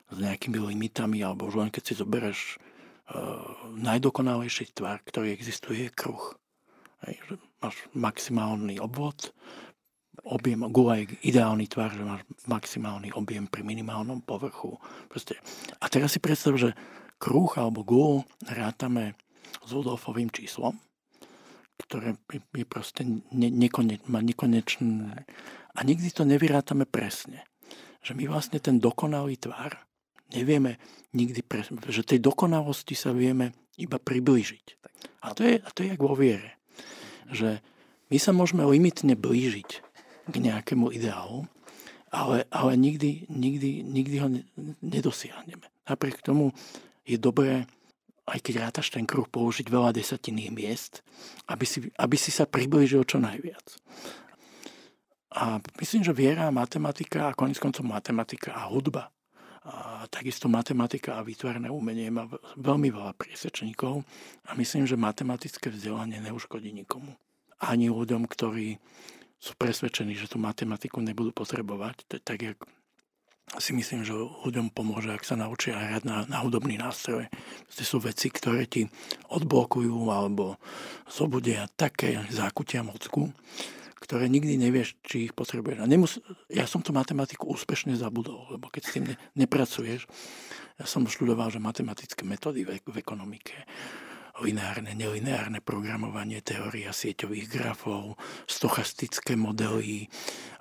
s 0.09 0.17
nejakými 0.17 0.59
limitami, 0.59 1.21
alebo 1.21 1.49
už 1.49 1.61
len 1.61 1.71
keď 1.73 1.83
si 1.85 1.95
zoberieš 2.01 2.41
uh, 2.57 3.45
najdokonalejší 3.77 4.73
tvar, 4.73 5.05
ktorý 5.05 5.33
existuje, 5.33 5.89
je 5.89 5.91
kruh. 5.93 6.37
Hej, 7.07 7.15
že 7.29 7.35
máš 7.63 7.77
maximálny 7.95 8.83
obvod, 8.83 9.31
objem, 10.27 10.67
gula 10.75 10.99
je 10.99 11.15
ideálny 11.23 11.71
tvar, 11.71 11.95
že 11.95 12.03
máš 12.03 12.23
maximálny 12.51 13.15
objem 13.15 13.47
pri 13.47 13.63
minimálnom 13.63 14.25
povrchu. 14.25 14.77
Proste. 15.07 15.39
A 15.79 15.87
teraz 15.87 16.17
si 16.17 16.21
predstav, 16.21 16.59
že 16.59 16.75
kruh 17.23 17.51
alebo 17.55 17.87
gul 17.87 18.27
rátame 18.47 19.15
s 19.63 19.71
Rudolfovým 19.71 20.31
číslom, 20.31 20.77
ktoré 21.79 22.19
je 22.55 22.67
proste 22.67 23.07
ne, 23.31 23.49
nekoneč, 23.49 24.05
má 24.11 24.19
nekonečný... 24.19 25.15
A 25.79 25.87
nikdy 25.87 26.11
to 26.11 26.27
nevyrátame 26.27 26.91
presne. 26.91 27.47
Že 28.03 28.19
my 28.19 28.25
vlastne 28.27 28.59
ten 28.59 28.83
dokonalý 28.83 29.39
tvar 29.39 29.88
nevieme 30.33 30.77
nikdy, 31.17 31.41
pre, 31.41 31.65
že 31.89 32.05
tej 32.05 32.21
dokonalosti 32.21 32.93
sa 32.93 33.15
vieme 33.17 33.57
iba 33.81 33.97
priblížiť. 33.97 34.67
A 35.25 35.33
to 35.33 35.47
je, 35.47 35.57
a 35.63 35.69
to 35.73 35.85
je 35.85 35.95
jak 35.95 36.03
vo 36.03 36.13
viere. 36.13 36.59
Že 37.31 37.63
my 38.09 38.19
sa 38.19 38.33
môžeme 38.33 38.65
limitne 38.65 39.15
blížiť 39.17 39.71
k 40.29 40.35
nejakému 40.37 40.93
ideálu, 40.93 41.49
ale, 42.13 42.45
ale 42.49 42.73
nikdy, 42.77 43.29
nikdy, 43.29 43.85
nikdy 43.85 44.17
ho 44.21 44.29
nedosiahneme. 44.81 45.65
Napriek 45.89 46.21
tomu 46.25 46.53
je 47.09 47.17
dobré, 47.17 47.65
aj 48.29 48.39
keď 48.45 48.69
rátaš 48.69 48.93
ten 48.93 49.09
kruh, 49.09 49.25
použiť 49.25 49.69
veľa 49.73 49.97
desatinných 49.97 50.53
miest, 50.53 51.01
aby 51.49 51.65
si, 51.65 51.89
aby 51.97 52.17
si 52.17 52.29
sa 52.29 52.45
priblížil 52.45 53.05
čo 53.09 53.17
najviac. 53.21 53.81
A 55.33 55.61
myslím, 55.81 56.05
že 56.05 56.17
viera, 56.17 56.49
matematika 56.49 57.29
a 57.29 57.37
konec 57.37 57.61
koncov 57.61 57.85
matematika 57.85 58.57
a 58.57 58.69
hudba 58.69 59.13
a 59.65 60.07
takisto 60.11 60.47
matematika 60.47 61.19
a 61.19 61.27
výtvarné 61.27 61.71
umenie 61.73 62.11
má 62.13 62.31
veľmi 62.57 62.95
veľa 62.95 63.13
priesečníkov 63.19 64.03
a 64.47 64.51
myslím, 64.55 64.87
že 64.87 64.95
matematické 64.99 65.73
vzdelanie 65.73 66.23
neuškodí 66.23 66.71
nikomu. 66.71 67.15
Ani 67.59 67.91
ľuďom, 67.91 68.31
ktorí 68.31 68.79
sú 69.39 69.55
presvedčení, 69.55 70.19
že 70.19 70.31
tú 70.31 70.39
matematiku 70.39 70.99
nebudú 70.99 71.31
potrebovať. 71.31 72.23
Tak, 72.23 72.39
jak 72.39 72.59
si 73.57 73.73
myslím, 73.73 74.05
že 74.05 74.13
ľuďom 74.13 74.75
pomôže, 74.77 75.09
ak 75.09 75.25
sa 75.25 75.39
naučia 75.39 75.79
hrať 75.79 76.05
na, 76.05 76.17
na 76.29 76.45
hudobný 76.45 76.77
nástroj. 76.77 77.33
To 77.73 77.83
sú 77.83 77.97
veci, 78.05 78.29
ktoré 78.29 78.69
ti 78.69 78.85
odblokujú 79.33 80.13
alebo 80.13 80.61
zobudia 81.09 81.65
také 81.73 82.21
zákutia 82.29 82.85
mozgu, 82.85 83.33
ktoré 83.99 84.31
nikdy 84.31 84.55
nevieš, 84.57 84.95
či 85.03 85.31
ich 85.31 85.35
potrebuješ. 85.35 85.83
A 85.83 85.87
nemus- 85.91 86.23
ja 86.49 86.65
som 86.65 86.81
tú 86.81 86.95
matematiku 86.95 87.51
úspešne 87.51 87.99
zabudol, 87.99 88.47
lebo 88.55 88.71
keď 88.71 88.83
s 88.87 88.95
tým 88.95 89.05
ne- 89.11 89.19
nepracuješ, 89.35 90.07
ja 90.79 90.87
som 90.87 91.03
študoval, 91.05 91.51
že 91.51 91.59
matematické 91.59 92.23
metódy 92.23 92.63
v, 92.63 92.79
v 92.79 92.97
ekonomike, 93.03 93.67
lineárne, 94.39 94.95
nelineárne 94.95 95.59
programovanie, 95.59 96.39
teória 96.47 96.95
sieťových 96.95 97.51
grafov, 97.51 98.15
stochastické 98.47 99.35
modely, 99.35 100.07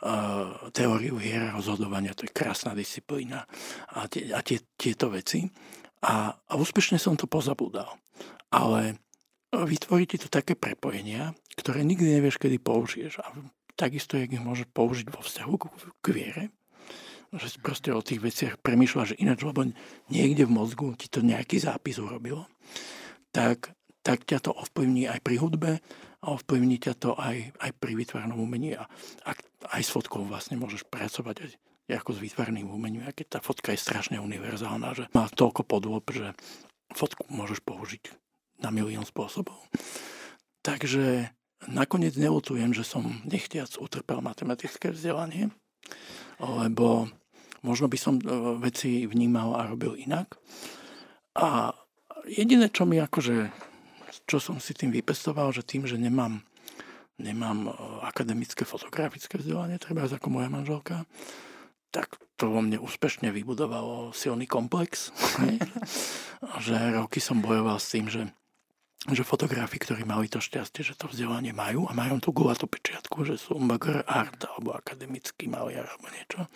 uh, 0.02 0.74
teóriu 0.74 1.22
hier 1.22 1.54
rozhodovania, 1.54 2.18
to 2.18 2.26
je 2.26 2.34
krásna 2.34 2.74
disciplína 2.74 3.46
a, 3.94 4.10
tie, 4.10 4.34
a 4.34 4.42
tie, 4.42 4.58
tieto 4.74 5.14
veci. 5.14 5.46
A, 6.02 6.34
a 6.34 6.54
úspešne 6.58 6.98
som 6.98 7.14
to 7.14 7.30
pozabudal. 7.30 7.98
Ale 8.50 8.98
vytvorí 9.54 10.04
ti 10.10 10.20
tu 10.20 10.28
také 10.28 10.60
prepojenia, 10.60 11.32
ktoré 11.56 11.84
nikdy 11.88 12.20
nevieš, 12.20 12.40
kedy 12.42 12.60
použiješ. 12.60 13.24
A 13.24 13.32
takisto, 13.80 14.20
jak 14.20 14.34
ich 14.34 14.44
môžeš 14.44 14.68
použiť 14.74 15.08
vo 15.14 15.22
vzťahu 15.24 15.54
k, 15.56 15.64
k 16.04 16.08
viere, 16.12 16.44
že 17.36 17.48
si 17.56 17.58
proste 17.60 17.92
o 17.92 18.04
tých 18.04 18.24
veciach 18.24 18.60
premýšľa, 18.60 19.14
že 19.14 19.20
ináč, 19.20 19.44
lebo 19.44 19.68
niekde 20.12 20.48
v 20.48 20.56
mozgu 20.56 20.96
ti 20.96 21.08
to 21.12 21.24
nejaký 21.24 21.60
zápis 21.60 22.00
urobilo, 22.00 22.48
tak, 23.36 23.72
tak 24.04 24.24
ťa 24.24 24.48
to 24.48 24.52
ovplyvní 24.56 25.12
aj 25.12 25.20
pri 25.20 25.36
hudbe 25.40 25.72
a 26.24 26.26
ovplyvní 26.32 26.80
ťa 26.80 26.94
to 26.96 27.12
aj, 27.20 27.52
aj 27.60 27.72
pri 27.78 27.94
výtvarnom 28.00 28.40
umení 28.40 28.80
a, 28.80 28.88
a 29.28 29.32
aj 29.76 29.82
s 29.84 29.92
fotkou 29.92 30.24
vlastne 30.24 30.56
môžeš 30.56 30.88
pracovať 30.88 31.36
aj 31.44 31.52
ako 31.88 32.20
s 32.20 32.24
výtvarným 32.24 32.68
umením, 32.68 33.08
a 33.08 33.16
keď 33.16 33.28
tá 33.28 33.40
fotka 33.40 33.72
je 33.72 33.80
strašne 33.80 34.20
univerzálna, 34.20 34.92
že 34.92 35.04
má 35.16 35.32
toľko 35.32 35.64
podôb, 35.64 36.04
že 36.12 36.36
fotku 36.92 37.24
môžeš 37.32 37.64
použiť 37.64 38.27
na 38.58 38.74
milión 38.74 39.06
spôsobov. 39.06 39.58
Takže 40.62 41.32
Nakoniec 41.66 42.14
nelutujem, 42.14 42.70
že 42.70 42.86
som 42.86 43.18
nechtiac 43.26 43.82
utrpel 43.82 44.22
matematické 44.22 44.94
vzdelanie, 44.94 45.50
lebo 46.38 47.10
možno 47.66 47.90
by 47.90 47.98
som 47.98 48.22
e, 48.22 48.24
veci 48.62 49.10
vnímal 49.10 49.58
a 49.58 49.66
robil 49.66 49.98
inak. 49.98 50.38
A 51.34 51.74
jediné, 52.30 52.70
čo 52.70 52.86
mi 52.86 53.02
akože, 53.02 53.50
čo 54.30 54.38
som 54.38 54.62
si 54.62 54.78
tým 54.78 54.94
vypestoval, 54.94 55.50
že 55.50 55.66
tým, 55.66 55.90
že 55.90 55.98
nemám, 55.98 56.46
nemám 57.18 57.68
e, 57.68 57.72
akademické 58.06 58.62
fotografické 58.62 59.42
vzdelanie, 59.42 59.82
treba 59.82 60.06
ako 60.06 60.30
moja 60.30 60.54
manželka, 60.54 61.10
tak 61.90 62.22
to 62.38 62.54
vo 62.54 62.62
mne 62.62 62.78
úspešne 62.78 63.34
vybudovalo 63.34 64.14
silný 64.14 64.46
komplex. 64.46 65.10
že 66.66 66.76
roky 66.94 67.18
som 67.18 67.42
bojoval 67.42 67.82
s 67.82 67.92
tým, 67.92 68.06
že 68.08 68.30
že 69.06 69.22
fotografi, 69.22 69.78
ktorí 69.78 70.04
mali 70.10 70.26
to 70.26 70.42
šťastie, 70.42 70.82
že 70.82 70.98
to 70.98 71.06
vzdelanie 71.06 71.54
majú 71.54 71.86
a 71.86 71.94
majú 71.94 72.18
tú 72.18 72.34
gulatú 72.34 72.66
pečiatku, 72.66 73.30
že 73.30 73.38
sú 73.38 73.62
MGR 73.62 74.04
art 74.10 74.42
alebo 74.50 74.74
akademický 74.74 75.46
maliar 75.46 75.86
alebo 75.86 76.10
niečo, 76.10 76.50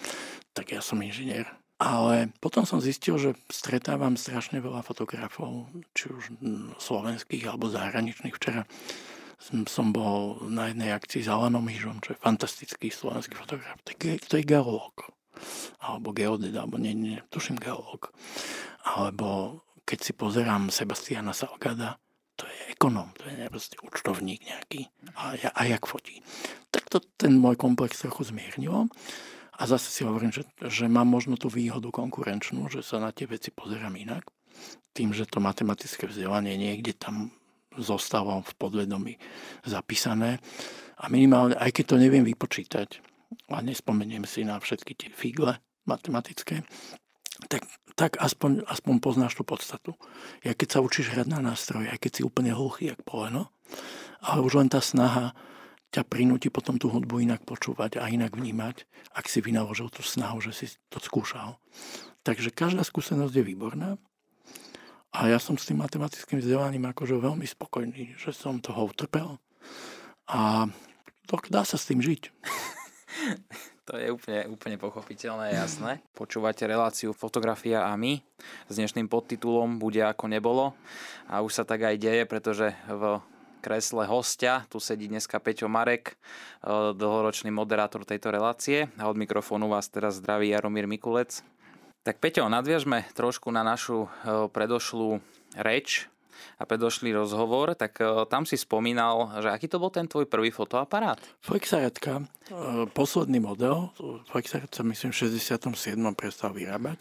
tak 0.58 0.74
ja 0.74 0.82
som 0.82 0.98
inžinier. 1.00 1.46
Ale 1.82 2.30
potom 2.38 2.62
som 2.62 2.78
zistil, 2.78 3.18
že 3.18 3.38
stretávam 3.50 4.14
strašne 4.14 4.62
veľa 4.62 4.86
fotografov, 4.86 5.66
či 5.98 6.14
už 6.14 6.38
slovenských 6.78 7.50
alebo 7.50 7.74
zahraničných. 7.74 8.38
Včera 8.38 8.70
som 9.66 9.90
bol 9.90 10.46
na 10.46 10.70
jednej 10.70 10.94
akcii 10.94 11.26
s 11.26 11.32
Alanom 11.34 11.66
Hyžom, 11.66 11.98
čo 12.06 12.14
je 12.14 12.22
fantastický 12.22 12.94
slovenský 12.94 13.34
fotograf. 13.34 13.82
To 13.90 13.98
je, 13.98 14.22
to 14.22 14.38
je 14.38 14.46
geológ. 14.46 15.10
Alebo 15.82 16.14
geodet, 16.14 16.54
alebo 16.54 16.78
nie, 16.78 16.94
nie, 16.94 17.18
tuším 17.34 17.58
geológ. 17.58 18.14
Alebo 18.86 19.62
keď 19.82 20.00
si 20.06 20.14
pozerám 20.14 20.70
Sebastiana 20.70 21.34
Salgada, 21.34 21.98
ekonom, 22.82 23.14
to 23.14 23.30
je 23.30 23.46
proste 23.46 23.78
účtovník 23.86 24.42
nejaký 24.42 24.90
a, 25.14 25.38
ja, 25.38 25.54
a 25.54 25.70
jak 25.70 25.86
fotí. 25.86 26.26
Tak 26.74 26.90
to 26.90 26.98
ten 27.14 27.38
môj 27.38 27.54
komplex 27.54 28.02
trochu 28.02 28.34
zmiernilo 28.34 28.90
a 29.54 29.62
zase 29.70 29.94
si 29.94 30.02
hovorím, 30.02 30.34
že, 30.34 30.50
že 30.66 30.90
mám 30.90 31.06
možno 31.06 31.38
tú 31.38 31.46
výhodu 31.46 31.94
konkurenčnú, 31.94 32.74
že 32.74 32.82
sa 32.82 32.98
na 32.98 33.14
tie 33.14 33.30
veci 33.30 33.54
pozerám 33.54 33.94
inak. 33.94 34.26
Tým, 34.98 35.14
že 35.14 35.30
to 35.30 35.38
matematické 35.38 36.10
vzdelanie 36.10 36.58
niekde 36.58 36.98
tam 36.98 37.30
zostalo 37.78 38.42
v 38.42 38.52
podvedomí 38.58 39.14
zapísané 39.62 40.42
a 40.98 41.06
minimálne, 41.06 41.54
aj 41.62 41.78
keď 41.78 41.86
to 41.86 42.02
neviem 42.02 42.26
vypočítať 42.26 42.98
a 43.54 43.62
nespomeniem 43.62 44.26
si 44.26 44.42
na 44.42 44.58
všetky 44.58 44.98
tie 44.98 45.10
figle 45.14 45.62
matematické, 45.86 46.66
tak, 47.50 47.64
tak 47.98 48.12
aspoň, 48.22 48.66
aspoň 48.70 48.96
poznáš 49.02 49.34
tú 49.38 49.44
podstatu. 49.46 49.98
Ja 50.46 50.54
keď 50.54 50.78
sa 50.78 50.80
učíš 50.84 51.14
hrať 51.14 51.28
na 51.32 51.40
nástroj, 51.42 51.90
aj 51.90 51.98
keď 51.98 52.12
si 52.12 52.22
úplne 52.22 52.54
hluchý, 52.54 52.94
jak 52.94 53.02
poleno, 53.02 53.50
ale 54.22 54.46
už 54.46 54.62
len 54.62 54.70
tá 54.70 54.84
snaha 54.84 55.34
ťa 55.92 56.08
prinúti 56.08 56.48
potom 56.48 56.80
tú 56.80 56.88
hudbu 56.88 57.20
inak 57.20 57.44
počúvať 57.44 58.00
a 58.00 58.08
inak 58.08 58.40
vnímať, 58.40 58.88
ak 59.12 59.28
si 59.28 59.44
vynaložil 59.44 59.92
tú 59.92 60.00
snahu, 60.00 60.40
že 60.40 60.52
si 60.56 60.66
to 60.88 61.04
skúšal. 61.04 61.60
Takže 62.24 62.54
každá 62.54 62.86
skúsenosť 62.88 63.34
je 63.36 63.44
výborná 63.44 63.90
a 65.12 65.28
ja 65.28 65.36
som 65.42 65.60
s 65.60 65.68
tým 65.68 65.84
matematickým 65.84 66.40
vzdelaním 66.40 66.88
akože 66.88 67.20
veľmi 67.20 67.44
spokojný, 67.44 68.16
že 68.16 68.32
som 68.32 68.64
toho 68.64 68.88
utrpel 68.88 69.36
a 70.32 70.72
to, 71.28 71.36
dá 71.52 71.68
sa 71.68 71.76
s 71.76 71.92
tým 71.92 72.00
žiť. 72.00 72.32
To 73.90 73.98
je 73.98 74.14
úplne, 74.14 74.46
úplne 74.46 74.78
pochopiteľné, 74.78 75.58
jasné. 75.58 76.06
Počúvate 76.14 76.70
reláciu 76.70 77.18
Fotografia 77.18 77.90
a 77.90 77.98
my 77.98 78.22
s 78.70 78.74
dnešným 78.78 79.10
podtitulom 79.10 79.82
Bude 79.82 80.06
ako 80.06 80.30
nebolo. 80.30 80.78
A 81.26 81.42
už 81.42 81.58
sa 81.58 81.64
tak 81.66 81.90
aj 81.90 81.98
deje, 81.98 82.24
pretože 82.30 82.78
v 82.86 83.18
kresle 83.66 84.06
hostia. 84.06 84.70
Tu 84.70 84.78
sedí 84.78 85.10
dneska 85.10 85.42
Peťo 85.42 85.66
Marek, 85.66 86.14
eh, 86.14 86.94
dlhoročný 86.94 87.50
moderátor 87.50 88.06
tejto 88.06 88.30
relácie. 88.30 88.86
A 89.02 89.10
od 89.10 89.18
mikrofónu 89.18 89.66
vás 89.66 89.90
teraz 89.90 90.22
zdraví 90.22 90.54
Jaromír 90.54 90.86
Mikulec. 90.86 91.42
Tak 92.06 92.22
Peťo, 92.22 92.50
nadviažme 92.54 93.10
trošku 93.18 93.50
na 93.50 93.66
našu 93.66 94.06
eh, 94.06 94.46
predošlú 94.46 95.26
reč, 95.58 96.11
a 96.60 96.64
predošlý 96.66 97.14
rozhovor, 97.16 97.76
tak 97.76 98.00
uh, 98.02 98.26
tam 98.26 98.48
si 98.48 98.58
spomínal, 98.58 99.42
že 99.44 99.50
aký 99.52 99.68
to 99.68 99.82
bol 99.82 99.94
ten 99.94 100.08
tvoj 100.08 100.26
prvý 100.26 100.52
fotoaparát? 100.52 101.20
Flexaretka, 101.44 102.24
uh, 102.24 102.88
posledný 102.92 103.40
model, 103.40 103.92
Flexaret 104.30 104.72
sa 104.72 104.84
myslím 104.84 105.12
v 105.12 105.18
67. 105.40 105.72
prestal 106.16 106.52
vyrábať 106.56 106.98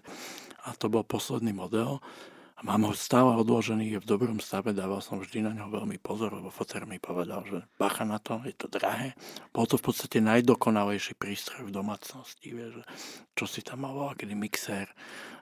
a 0.66 0.76
to 0.76 0.92
bol 0.92 1.06
posledný 1.06 1.56
model. 1.56 2.02
A 2.60 2.68
mám 2.68 2.84
ho 2.84 2.92
stále 2.92 3.32
odložený, 3.40 3.96
je 3.96 4.02
v 4.04 4.10
dobrom 4.12 4.36
stave, 4.36 4.76
dával 4.76 5.00
som 5.00 5.16
vždy 5.16 5.48
na 5.48 5.56
ňo 5.56 5.72
veľmi 5.72 5.96
pozor, 5.96 6.36
lebo 6.36 6.52
foter 6.52 6.84
mi 6.84 7.00
povedal, 7.00 7.40
že 7.48 7.64
bacha 7.80 8.04
na 8.04 8.20
to, 8.20 8.36
je 8.44 8.52
to 8.52 8.68
drahé. 8.68 9.16
Bol 9.48 9.64
to 9.64 9.80
v 9.80 9.88
podstate 9.88 10.20
najdokonalejší 10.20 11.16
prístroj 11.16 11.72
v 11.72 11.72
domácnosti, 11.72 12.52
vieš, 12.52 12.84
čo 13.32 13.48
si 13.48 13.64
tam 13.64 13.88
mal, 13.88 14.12
kedy 14.12 14.36
mixer, 14.36 14.92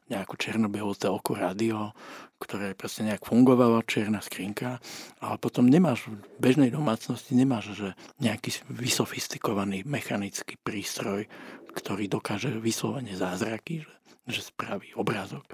nejakú 0.06 0.38
černobielú 0.38 0.94
telku, 0.94 1.34
rádio, 1.34 1.90
ktoré 2.38 2.78
proste 2.78 3.02
nejak 3.02 3.26
fungovalo, 3.26 3.82
čierna 3.82 4.22
skrinka, 4.22 4.78
ale 5.18 5.36
potom 5.42 5.66
nemáš, 5.66 6.06
v 6.06 6.22
bežnej 6.38 6.70
domácnosti 6.70 7.34
nemáš, 7.34 7.74
že 7.74 7.88
nejaký 8.22 8.62
vysofistikovaný 8.70 9.82
mechanický 9.82 10.54
prístroj, 10.62 11.26
ktorý 11.74 12.06
dokáže 12.06 12.54
vyslovene 12.62 13.12
zázraky, 13.18 13.84
že, 13.84 13.92
že 14.28 14.44
spraví 14.44 14.92
obrázok. 14.94 15.44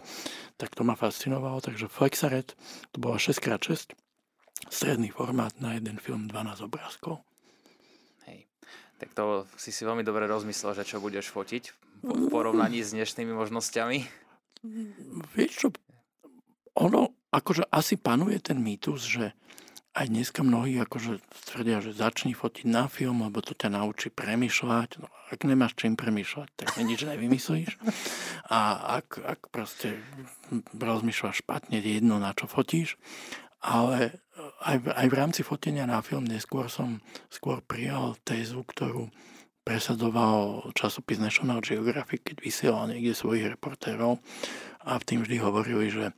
Tak 0.58 0.74
to 0.74 0.82
ma 0.82 0.98
fascinovalo, 0.98 1.62
takže 1.62 1.86
Flexaret, 1.86 2.58
to 2.90 2.96
bola 2.98 3.16
6x6, 3.16 3.94
stredný 4.68 5.10
formát 5.14 5.54
na 5.62 5.78
jeden 5.78 6.02
film 6.02 6.26
12 6.26 6.66
obrázkov. 6.66 7.22
Hej. 8.26 8.50
Tak 8.98 9.14
to 9.14 9.46
si 9.54 9.70
si 9.70 9.86
veľmi 9.86 10.02
dobre 10.02 10.26
rozmyslel, 10.26 10.74
že 10.74 10.84
čo 10.86 10.98
budeš 10.98 11.30
fotiť 11.30 11.64
v 12.04 12.28
porovnaní 12.28 12.84
s 12.84 12.92
dnešnými 12.92 13.32
možnosťami. 13.32 13.98
vieš 15.32 15.52
čo, 15.56 15.68
ono, 16.76 17.14
akože 17.30 17.70
asi 17.70 17.94
panuje 17.96 18.42
ten 18.42 18.60
mýtus, 18.60 19.06
že 19.06 19.32
aj 19.94 20.06
dneska 20.10 20.42
mnohí 20.42 20.74
akože 20.82 21.22
tvrdia, 21.54 21.78
že 21.78 21.94
začni 21.94 22.34
fotiť 22.34 22.66
na 22.66 22.90
film, 22.90 23.22
lebo 23.22 23.38
to 23.38 23.54
ťa 23.54 23.78
naučí 23.78 24.10
premýšľať. 24.10 24.98
No, 24.98 25.06
ak 25.30 25.46
nemáš 25.46 25.78
čím 25.78 25.94
premýšľať, 25.94 26.48
tak 26.58 26.74
nič 26.82 27.06
nevymyslíš. 27.06 27.78
A 28.50 28.58
ak, 28.98 29.22
ak 29.22 29.40
proste 29.54 30.02
rozmýšľaš 30.74 31.46
špatne, 31.46 31.78
je 31.78 32.02
jedno, 32.02 32.18
na 32.18 32.34
čo 32.34 32.50
fotíš. 32.50 32.98
Ale 33.62 34.18
aj, 34.66 34.76
aj 34.82 35.06
v 35.08 35.14
rámci 35.14 35.40
fotenia 35.46 35.86
na 35.86 36.02
film 36.02 36.26
neskôr 36.26 36.66
som 36.66 36.98
skôr 37.30 37.62
prijal 37.64 38.18
tézu, 38.26 38.66
ktorú 38.66 39.08
presadzoval 39.64 40.68
časopis 40.76 41.16
National 41.16 41.64
Geographic, 41.64 42.20
keď 42.20 42.36
vysielal 42.44 42.84
niekde 42.92 43.16
svojich 43.16 43.48
reportérov 43.56 44.20
a 44.84 45.00
v 45.00 45.06
tým 45.08 45.20
vždy 45.24 45.36
hovorili, 45.40 45.88
že, 45.88 46.12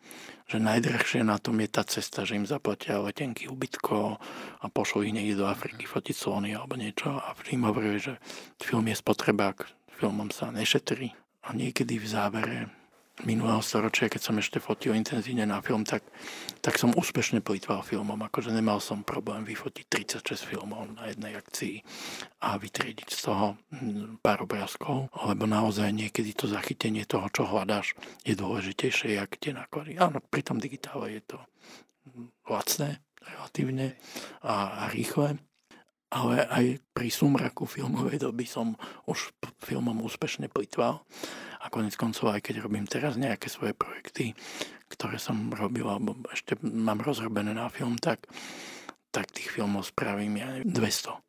že 0.51 0.59
najdrahšie 0.59 1.23
na 1.23 1.39
tom 1.39 1.63
je 1.63 1.69
tá 1.71 1.87
cesta, 1.87 2.27
že 2.27 2.35
im 2.35 2.47
zaplatia 2.47 2.99
letenky, 2.99 3.47
ubytko 3.47 4.19
a 4.61 4.65
pošlo 4.67 5.07
ich 5.07 5.15
niekde 5.15 5.41
do 5.43 5.47
Afriky 5.47 5.87
fotiť 5.87 6.15
slony 6.15 6.51
alebo 6.53 6.75
niečo. 6.75 7.15
A 7.15 7.33
vždy 7.39 7.51
im 7.57 7.69
hovorili, 7.71 7.99
že 8.03 8.19
film 8.59 8.91
je 8.91 8.99
spotrebák, 8.99 9.67
filmom 9.97 10.35
sa 10.35 10.51
nešetrí. 10.51 11.15
A 11.47 11.55
niekedy 11.55 12.03
v 12.03 12.07
závere 12.11 12.59
minulého 13.25 13.65
storočia, 13.65 14.13
keď 14.13 14.21
som 14.21 14.37
ešte 14.37 14.61
fotil 14.61 14.93
intenzívne 14.93 15.49
na 15.49 15.65
film, 15.65 15.89
tak, 15.89 16.05
tak 16.61 16.77
som 16.77 16.93
úspešne 16.93 17.41
plýtval 17.41 17.81
filmom. 17.81 18.21
Akože 18.29 18.53
nemal 18.53 18.83
som 18.85 19.01
problém 19.01 19.47
vyfotiť 19.49 19.85
36 20.21 20.53
filmov 20.53 20.93
na 20.93 21.09
jednej 21.09 21.33
akcii 21.41 21.81
a 22.45 22.61
vytriediť 22.61 23.09
z 23.09 23.21
toho 23.25 23.57
hm, 23.73 24.21
pár 24.21 24.45
obrázkov, 24.45 25.09
lebo 25.25 25.49
naozaj 25.49 25.89
niekedy 25.97 26.37
to 26.37 26.45
zachytenie 26.45 27.09
toho, 27.09 27.33
čo 27.33 27.49
hľadáš, 27.49 27.97
je 28.29 28.37
dôležitejšie, 28.37 29.17
jak 29.17 29.41
tie 29.41 29.57
náklady. 29.57 29.97
Áno, 29.97 30.21
pri 30.21 30.43
tom 30.45 30.61
digitále 30.61 31.17
je 31.17 31.23
to 31.25 31.39
lacné 32.45 33.01
relatívne 33.25 33.97
a, 34.45 34.87
a 34.87 34.93
rýchle, 34.93 35.41
ale 36.13 36.47
aj 36.47 36.65
pri 36.95 37.09
sumraku 37.11 37.67
filmovej 37.67 38.23
doby 38.23 38.47
som 38.47 38.79
už 39.11 39.35
filmom 39.59 40.05
úspešne 40.07 40.47
plýtval. 40.47 41.03
A 41.63 41.73
konec 41.73 41.97
koncov, 41.97 42.33
aj 42.33 42.41
keď 42.45 42.65
robím 42.65 42.85
teraz 42.85 43.17
nejaké 43.17 43.49
svoje 43.49 43.73
projekty, 43.73 44.37
ktoré 44.91 45.17
som 45.17 45.53
robil, 45.53 45.87
alebo 45.89 46.17
ešte 46.31 46.59
mám 46.63 47.03
rozrobené 47.03 47.57
na 47.57 47.67
film, 47.73 47.97
tak, 47.99 48.29
tak 49.11 49.31
tých 49.33 49.51
filmov 49.55 49.89
spravím 49.89 50.39
ja 50.41 50.51
200 50.63 51.27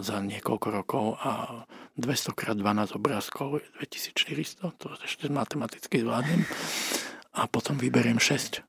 za 0.00 0.16
niekoľko 0.22 0.68
rokov 0.70 1.06
a 1.20 1.64
200 1.98 2.32
krát 2.32 2.56
12 2.56 2.96
obrázkov 2.96 3.60
je 3.60 3.68
2400, 3.84 4.80
to 4.80 4.86
ešte 5.04 5.28
matematicky 5.28 6.00
zvládnem. 6.00 6.46
A 7.34 7.50
potom 7.50 7.76
vyberiem 7.76 8.16
6 8.16 8.62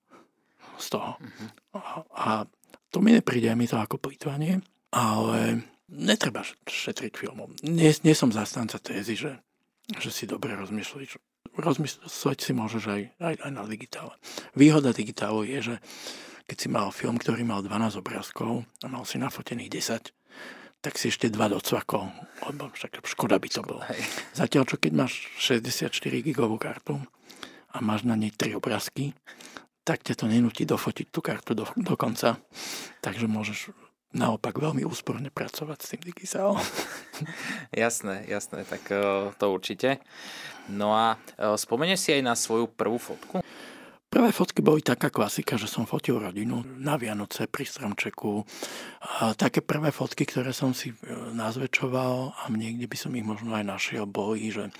z 0.75 0.87
toho. 0.91 1.15
Uh-huh. 1.15 1.49
A, 1.77 1.79
a 2.11 2.29
to 2.91 2.99
mi 2.99 3.15
nepríde 3.15 3.53
mi 3.55 3.69
to 3.69 3.79
ako 3.79 4.01
plýtvanie, 4.01 4.59
ale 4.91 5.63
netreba 5.87 6.41
šetriť 6.65 7.13
filmom. 7.15 7.53
Nie, 7.63 7.93
nie 8.01 8.15
som 8.17 8.33
zastanca 8.33 8.81
tézy, 8.81 9.15
že 9.15 9.31
že 9.99 10.09
si 10.09 10.23
dobre 10.25 10.57
rozmyslíš. 10.57 11.21
Rozmyslieť 11.55 12.39
si 12.41 12.51
môžeš 12.51 12.83
aj, 12.89 13.01
aj, 13.21 13.35
aj 13.45 13.51
na 13.53 13.63
digitále. 13.63 14.13
Výhoda 14.57 14.91
digitálu 14.91 15.45
je, 15.47 15.73
že 15.73 15.75
keď 16.45 16.57
si 16.57 16.67
mal 16.69 16.89
film, 16.93 17.17
ktorý 17.17 17.41
mal 17.41 17.65
12 17.65 18.01
obrázkov 18.01 18.65
a 18.83 18.85
mal 18.85 19.05
si 19.07 19.17
nafotených 19.17 19.71
10, 19.71 20.13
tak 20.85 21.01
si 21.01 21.09
ešte 21.09 21.33
dva 21.33 21.49
docvakol, 21.49 22.13
lebo 22.45 22.69
však 22.69 23.01
škoda 23.01 23.41
by 23.41 23.49
to 23.49 23.65
bolo. 23.65 23.81
Zatiaľ, 24.37 24.69
čo 24.69 24.77
keď 24.77 24.91
máš 24.93 25.25
64 25.41 25.89
gigovú 26.21 26.61
kartu 26.61 27.01
a 27.73 27.81
máš 27.81 28.05
na 28.05 28.13
nej 28.13 28.29
3 28.29 28.53
obrázky, 28.53 29.17
tak 29.81 30.05
ťa 30.05 30.21
to 30.21 30.25
nenúti 30.29 30.65
dofotiť 30.65 31.07
tú 31.09 31.25
kartu 31.25 31.57
do, 31.57 31.65
do 31.77 31.93
konca. 31.97 32.37
Takže 33.01 33.25
môžeš 33.25 33.73
naopak 34.15 34.55
veľmi 34.55 34.87
úsporne 34.87 35.27
pracovať 35.27 35.77
s 35.83 35.89
tým 35.91 36.01
digitálom. 36.07 36.63
jasné, 37.75 38.23
jasné, 38.31 38.63
tak 38.63 38.87
e, 38.87 39.29
to 39.35 39.45
určite. 39.51 39.99
No 40.71 40.95
a 40.95 41.19
e, 41.35 41.59
spomene 41.59 41.99
si 41.99 42.15
aj 42.15 42.23
na 42.23 42.33
svoju 42.33 42.71
prvú 42.71 42.95
fotku? 42.95 43.43
Prvé 44.07 44.31
fotky 44.31 44.63
boli 44.63 44.79
taká 44.79 45.11
klasika, 45.11 45.59
že 45.59 45.67
som 45.67 45.83
fotil 45.83 46.15
rodinu 46.15 46.63
na 46.79 46.95
Vianoce 46.95 47.51
pri 47.51 47.67
stromčeku. 47.67 48.47
A 49.19 49.35
také 49.35 49.59
prvé 49.59 49.91
fotky, 49.91 50.23
ktoré 50.23 50.55
som 50.55 50.71
si 50.71 50.95
e, 50.95 50.97
nazvečoval 51.35 52.31
a 52.31 52.43
niekde 52.47 52.87
by 52.87 52.95
som 52.95 53.11
ich 53.19 53.27
možno 53.27 53.51
aj 53.51 53.67
našiel, 53.67 54.07
boli, 54.07 54.47
že 54.47 54.71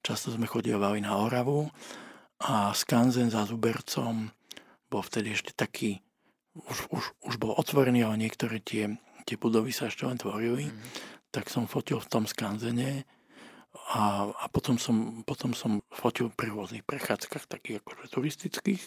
často 0.00 0.32
sme 0.32 0.48
chodievali 0.48 1.04
na 1.04 1.20
Oravu 1.20 1.68
a 2.40 2.72
skanzen 2.72 3.28
za 3.28 3.44
Zubercom 3.44 4.32
bol 4.88 5.04
vtedy 5.04 5.36
ešte 5.36 5.52
taký 5.52 6.00
už, 6.54 6.78
už, 6.90 7.04
už 7.22 7.34
bol 7.38 7.54
otvorený, 7.54 8.02
ale 8.02 8.18
niektoré 8.18 8.58
tie, 8.58 8.98
tie 9.26 9.36
budovy 9.38 9.70
sa 9.70 9.86
ešte 9.86 10.06
len 10.06 10.18
tvorili, 10.18 10.70
mm. 10.70 10.80
tak 11.30 11.46
som 11.46 11.70
fotil 11.70 12.02
v 12.02 12.10
tom 12.10 12.24
skanzene 12.26 13.06
a, 13.94 14.26
a 14.26 14.44
potom, 14.50 14.78
som, 14.78 15.22
potom 15.22 15.54
som 15.54 15.78
fotil 15.94 16.30
pri 16.34 16.50
rôznych 16.50 16.82
prechádzkach, 16.82 17.46
takých 17.46 17.82
akože 17.82 18.06
turistických. 18.10 18.82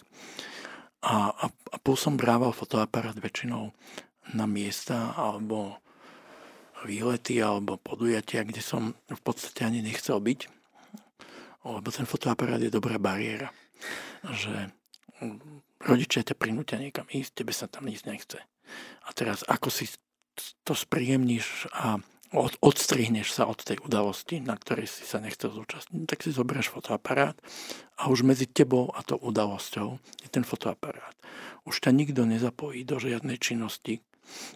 A, 1.04 1.32
a, 1.32 1.46
a 1.48 1.76
pol 1.80 1.96
som 1.96 2.16
brával 2.16 2.52
fotoaparát 2.52 3.16
väčšinou 3.16 3.72
na 4.32 4.46
miesta 4.48 5.12
alebo 5.16 5.80
výlety 6.84 7.40
alebo 7.40 7.80
podujatia, 7.80 8.44
kde 8.44 8.60
som 8.60 8.92
v 9.08 9.20
podstate 9.24 9.64
ani 9.64 9.80
nechcel 9.80 10.20
byť. 10.20 10.40
Lebo 11.64 11.88
ten 11.88 12.04
fotoaparát 12.04 12.60
je 12.60 12.68
dobrá 12.68 13.00
bariéra. 13.00 13.48
Že 14.24 14.68
rodičia 15.84 16.24
ťa 16.24 16.34
prinútia 16.34 16.80
niekam 16.80 17.06
ísť, 17.12 17.44
tebe 17.44 17.52
sa 17.52 17.68
tam 17.68 17.86
ísť 17.86 18.04
nechce. 18.08 18.38
A 19.04 19.08
teraz 19.12 19.44
ako 19.44 19.68
si 19.68 19.92
to 20.64 20.74
spríjemníš 20.74 21.68
a 21.70 22.00
od, 22.34 22.58
odstrihneš 22.58 23.30
sa 23.30 23.46
od 23.46 23.62
tej 23.62 23.78
udalosti, 23.86 24.42
na 24.42 24.58
ktorej 24.58 24.90
si 24.90 25.06
sa 25.06 25.22
nechcel 25.22 25.54
zúčastniť, 25.54 26.02
tak 26.10 26.26
si 26.26 26.34
zoberieš 26.34 26.74
fotoaparát 26.74 27.38
a 27.94 28.10
už 28.10 28.26
medzi 28.26 28.50
tebou 28.50 28.90
a 28.90 29.06
tou 29.06 29.22
udalosťou 29.22 30.02
je 30.18 30.28
ten 30.34 30.42
fotoaparát. 30.42 31.14
Už 31.62 31.78
ťa 31.78 31.94
nikto 31.94 32.26
nezapojí 32.26 32.82
do 32.82 32.98
žiadnej 32.98 33.38
činnosti 33.38 34.02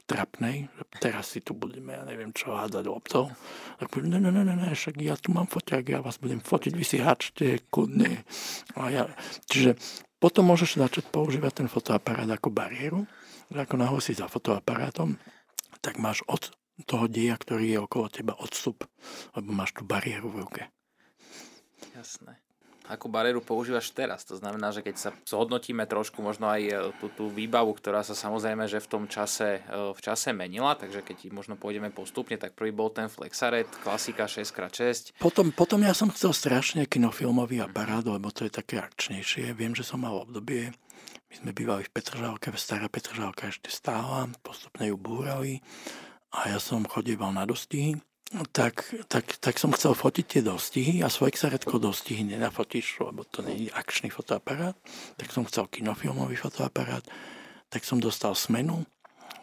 trapnej, 0.08 0.66
že 0.74 0.84
teraz 0.98 1.36
si 1.36 1.44
tu 1.44 1.52
budeme, 1.52 1.92
ja 1.92 2.02
neviem 2.02 2.32
čo, 2.32 2.56
hádať 2.56 2.88
loptou. 2.88 3.30
Tak 3.76 3.92
poviem, 3.92 4.16
ne, 4.16 4.20
ne, 4.26 4.32
ne, 4.32 4.56
ne, 4.56 4.72
však 4.72 4.96
ja 4.98 5.14
tu 5.14 5.30
mám 5.30 5.46
foťák, 5.46 5.84
ja 5.86 6.00
vás 6.00 6.16
budem 6.18 6.40
fotiť, 6.40 6.72
vy 6.72 6.84
si 6.84 6.98
hačte, 6.98 7.62
kudne. 7.68 8.24
A 8.74 8.88
ja, 8.88 9.04
čiže 9.46 9.76
potom 10.18 10.50
môžeš 10.50 10.82
začať 10.82 11.04
používať 11.14 11.64
ten 11.64 11.68
fotoaparát 11.70 12.28
ako 12.28 12.50
bariéru. 12.50 13.06
Ako 13.48 13.80
náhle 13.80 14.02
si 14.04 14.12
za 14.12 14.28
fotoaparátom, 14.28 15.16
tak 15.80 15.96
máš 15.96 16.20
od 16.28 16.52
toho 16.84 17.08
deja, 17.08 17.34
ktorý 17.34 17.64
je 17.74 17.78
okolo 17.80 18.06
teba 18.12 18.34
odstup, 18.36 18.84
lebo 19.32 19.50
máš 19.50 19.72
tú 19.72 19.82
bariéru 19.88 20.28
v 20.30 20.44
ruke. 20.44 20.62
Jasné 21.96 22.47
akú 22.88 23.12
bariéru 23.12 23.44
používaš 23.44 23.92
teraz. 23.92 24.24
To 24.26 24.40
znamená, 24.40 24.72
že 24.72 24.80
keď 24.80 24.96
sa 24.96 25.10
zhodnotíme 25.28 25.84
trošku 25.84 26.24
možno 26.24 26.48
aj 26.48 26.62
e, 26.64 26.72
tú, 26.96 27.06
tú 27.12 27.24
výbavu, 27.28 27.76
ktorá 27.76 28.00
sa 28.00 28.16
samozrejme, 28.16 28.64
že 28.64 28.80
v 28.80 28.88
tom 28.88 29.04
čase, 29.04 29.60
e, 29.60 29.92
v 29.92 30.00
čase 30.00 30.32
menila, 30.32 30.72
takže 30.74 31.04
keď 31.04 31.28
možno 31.30 31.60
pôjdeme 31.60 31.92
postupne, 31.92 32.40
tak 32.40 32.56
prvý 32.56 32.72
bol 32.72 32.88
ten 32.88 33.12
Flexaret, 33.12 33.68
klasika 33.84 34.24
6x6. 34.24 35.20
Potom, 35.20 35.52
potom 35.52 35.84
ja 35.84 35.92
som 35.92 36.08
chcel 36.08 36.32
strašne 36.32 36.88
kinofilmový 36.88 37.60
aparát, 37.60 38.02
lebo 38.02 38.32
to 38.32 38.48
je 38.48 38.52
také 38.52 38.80
akčnejšie. 38.80 39.52
Viem, 39.52 39.76
že 39.76 39.84
som 39.84 40.00
mal 40.00 40.16
obdobie, 40.16 40.72
my 41.28 41.34
sme 41.36 41.50
bývali 41.52 41.84
v 41.84 41.92
Petržalke, 41.92 42.48
stará 42.56 42.88
Petržalka 42.88 43.52
ešte 43.52 43.68
stála, 43.68 44.32
postupne 44.40 44.88
ju 44.88 44.96
búrali 44.96 45.60
a 46.32 46.52
ja 46.52 46.58
som 46.60 46.88
chodieval 46.88 47.32
na 47.36 47.44
dostihy 47.44 48.00
tak, 48.52 48.84
tak, 49.08 49.24
tak 49.40 49.56
som 49.56 49.72
chcel 49.72 49.96
fotiť 49.96 50.24
tie 50.28 50.42
dostihy 50.44 51.00
a 51.00 51.08
svoj 51.08 51.28
Flexaretko 51.28 51.76
dostihy 51.76 52.24
nenafotíš, 52.24 53.04
lebo 53.04 53.20
to 53.28 53.44
nie 53.44 53.68
je 53.68 53.70
akčný 53.76 54.08
fotoaparát. 54.08 54.72
Tak 55.20 55.28
som 55.28 55.44
chcel 55.44 55.68
kinofilmový 55.68 56.40
fotoaparát. 56.40 57.04
Tak 57.68 57.84
som 57.84 58.00
dostal 58.00 58.32
smenu. 58.32 58.88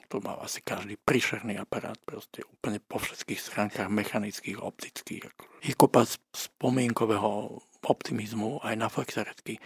To 0.09 0.17
mal 0.17 0.41
asi 0.41 0.65
každý 0.65 0.97
príšerný 0.97 1.61
aparát, 1.61 1.97
proste 2.09 2.41
úplne 2.45 2.81
po 2.81 2.97
všetkých 2.97 3.41
stránkach 3.41 3.89
mechanických, 3.89 4.57
optických. 4.57 5.29
Je 5.61 5.73
kopa 5.77 6.09
spomienkového 6.33 7.61
optimizmu 7.85 8.65
aj 8.65 8.73
na 8.81 8.89
flexaretky, 8.89 9.61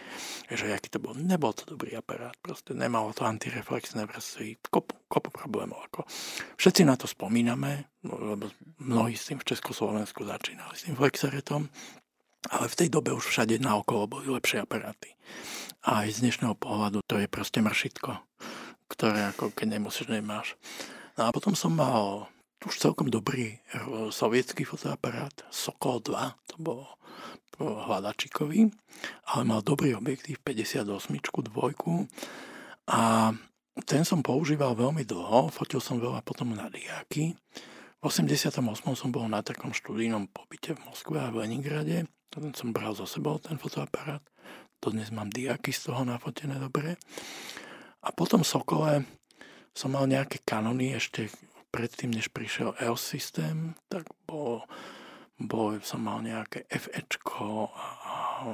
že 0.52 0.76
aký 0.76 0.92
to 0.92 1.00
bol. 1.00 1.16
Nebol 1.16 1.56
to 1.56 1.64
dobrý 1.64 1.96
aparát, 1.96 2.36
proste 2.44 2.76
nemalo 2.76 3.16
to 3.16 3.24
antireflexné 3.24 4.04
vrstvy, 4.04 4.60
kopu, 4.68 4.96
kopu 5.08 5.32
problémov. 5.32 5.80
Ako. 5.88 6.04
Všetci 6.60 6.84
na 6.84 7.00
to 7.00 7.08
spomíname, 7.08 7.88
lebo 8.04 8.52
mnohí 8.80 9.16
s 9.20 9.28
tým 9.32 9.40
v 9.40 9.48
Československu 9.54 10.24
začínali 10.24 10.74
s 10.76 10.88
tým 10.88 10.96
flexaretom, 10.96 11.68
ale 12.48 12.66
v 12.72 12.78
tej 12.80 12.90
dobe 12.90 13.12
už 13.12 13.28
všade 13.28 13.60
naokolo 13.60 14.08
boli 14.08 14.32
lepšie 14.32 14.64
aparáty. 14.64 15.14
A 15.84 16.08
aj 16.08 16.20
z 16.20 16.28
dnešného 16.28 16.56
pohľadu 16.56 17.04
to 17.04 17.20
je 17.20 17.28
proste 17.28 17.60
mršitko, 17.60 18.16
ktoré 18.88 19.32
ako 19.36 19.52
keď 19.52 19.80
nemusíš, 19.80 20.08
nemáš. 20.08 20.56
No 21.20 21.28
a 21.28 21.36
potom 21.36 21.52
som 21.56 21.76
mal 21.76 22.32
už 22.64 22.80
celkom 22.80 23.08
dobrý 23.08 23.60
sovietský 24.12 24.68
fotoaparát 24.68 25.32
Sokol 25.48 26.04
2, 26.04 26.52
to 26.52 26.56
bolo 26.60 26.88
hľadačikový, 27.60 28.72
ale 29.36 29.42
mal 29.44 29.60
dobrý 29.60 29.96
objektív 29.96 30.40
58 30.44 30.88
dvojku 31.52 32.08
a 32.88 33.32
ten 33.88 34.04
som 34.04 34.20
používal 34.20 34.76
veľmi 34.76 35.08
dlho, 35.08 35.52
fotil 35.52 35.80
som 35.80 36.00
veľa 36.04 36.20
potom 36.24 36.52
na 36.52 36.68
diáky. 36.68 37.36
V 38.00 38.08
88. 38.08 38.64
som 38.96 39.12
bol 39.12 39.28
na 39.28 39.44
takom 39.44 39.76
študijnom 39.76 40.32
pobyte 40.32 40.72
v 40.72 40.88
Moskve 40.88 41.20
a 41.20 41.28
v 41.36 41.44
Leningrade. 41.44 42.08
Ten 42.32 42.56
som 42.56 42.72
bral 42.72 42.96
zo 42.96 43.04
sebou 43.04 43.36
ten 43.44 43.60
fotoaparát. 43.60 44.24
Dodnes 44.80 45.12
mám 45.12 45.28
diáky 45.28 45.76
z 45.76 45.92
toho 45.92 46.08
nafotené 46.08 46.56
dobre. 46.64 46.96
A 48.00 48.16
potom 48.16 48.48
Sokole 48.48 49.04
som 49.76 49.92
mal 49.92 50.08
nejaké 50.08 50.40
kanony 50.48 50.96
ešte 50.96 51.28
predtým, 51.76 52.16
než 52.16 52.32
prišiel 52.32 52.72
EOS 52.80 53.04
systém, 53.04 53.76
tak 53.92 54.08
bol, 54.24 54.64
bol 55.36 55.84
som 55.84 56.00
mal 56.00 56.24
nejaké 56.24 56.72
FEčko 56.72 57.68
a 57.68 57.99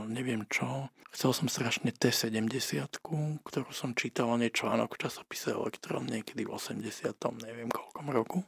neviem 0.09 0.45
čo. 0.49 0.89
Chcel 1.15 1.31
som 1.31 1.47
strašne 1.47 1.95
T70, 1.95 2.99
ktorú 3.45 3.69
som 3.71 3.95
čítal 3.95 4.27
o 4.27 4.37
článok 4.37 4.97
v 4.97 5.01
časopise 5.07 5.55
Elektron 5.55 6.09
niekedy 6.09 6.43
v 6.43 6.51
80. 6.51 7.15
neviem 7.45 7.71
koľkom 7.71 8.07
roku. 8.11 8.43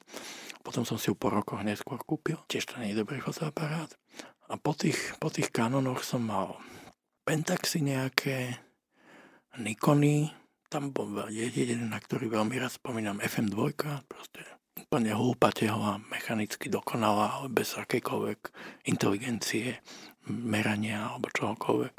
Potom 0.66 0.84
som 0.84 1.00
si 1.00 1.08
ju 1.08 1.16
po 1.16 1.32
rokoch 1.32 1.64
neskôr 1.64 2.02
kúpil. 2.04 2.42
Tiež 2.52 2.68
to 2.68 2.82
nie 2.84 2.92
je 2.92 3.00
dobrý 3.00 3.24
fotoaparát. 3.24 3.94
A 4.52 4.60
po 4.60 4.76
tých, 4.76 5.16
po 5.20 5.32
tých 5.32 5.52
kanonoch 5.52 6.04
som 6.04 6.28
mal 6.28 6.60
Pentaxy 7.28 7.84
nejaké, 7.84 8.60
Nikony, 9.60 10.32
tam 10.68 10.92
bol 10.92 11.08
jeden, 11.32 11.92
na 11.92 12.00
ktorý 12.00 12.28
veľmi 12.32 12.56
rád 12.60 12.76
spomínam, 12.76 13.24
FM2, 13.24 13.80
proste 14.08 14.44
úplne 14.78 15.12
hlúpateho 15.12 15.80
a 15.82 16.00
mechanicky 16.14 16.70
dokonalá, 16.70 17.42
ale 17.42 17.48
bez 17.50 17.74
akejkoľvek 17.76 18.40
inteligencie, 18.86 19.82
merania 20.30 21.12
alebo 21.12 21.32
čohokoľvek. 21.32 21.94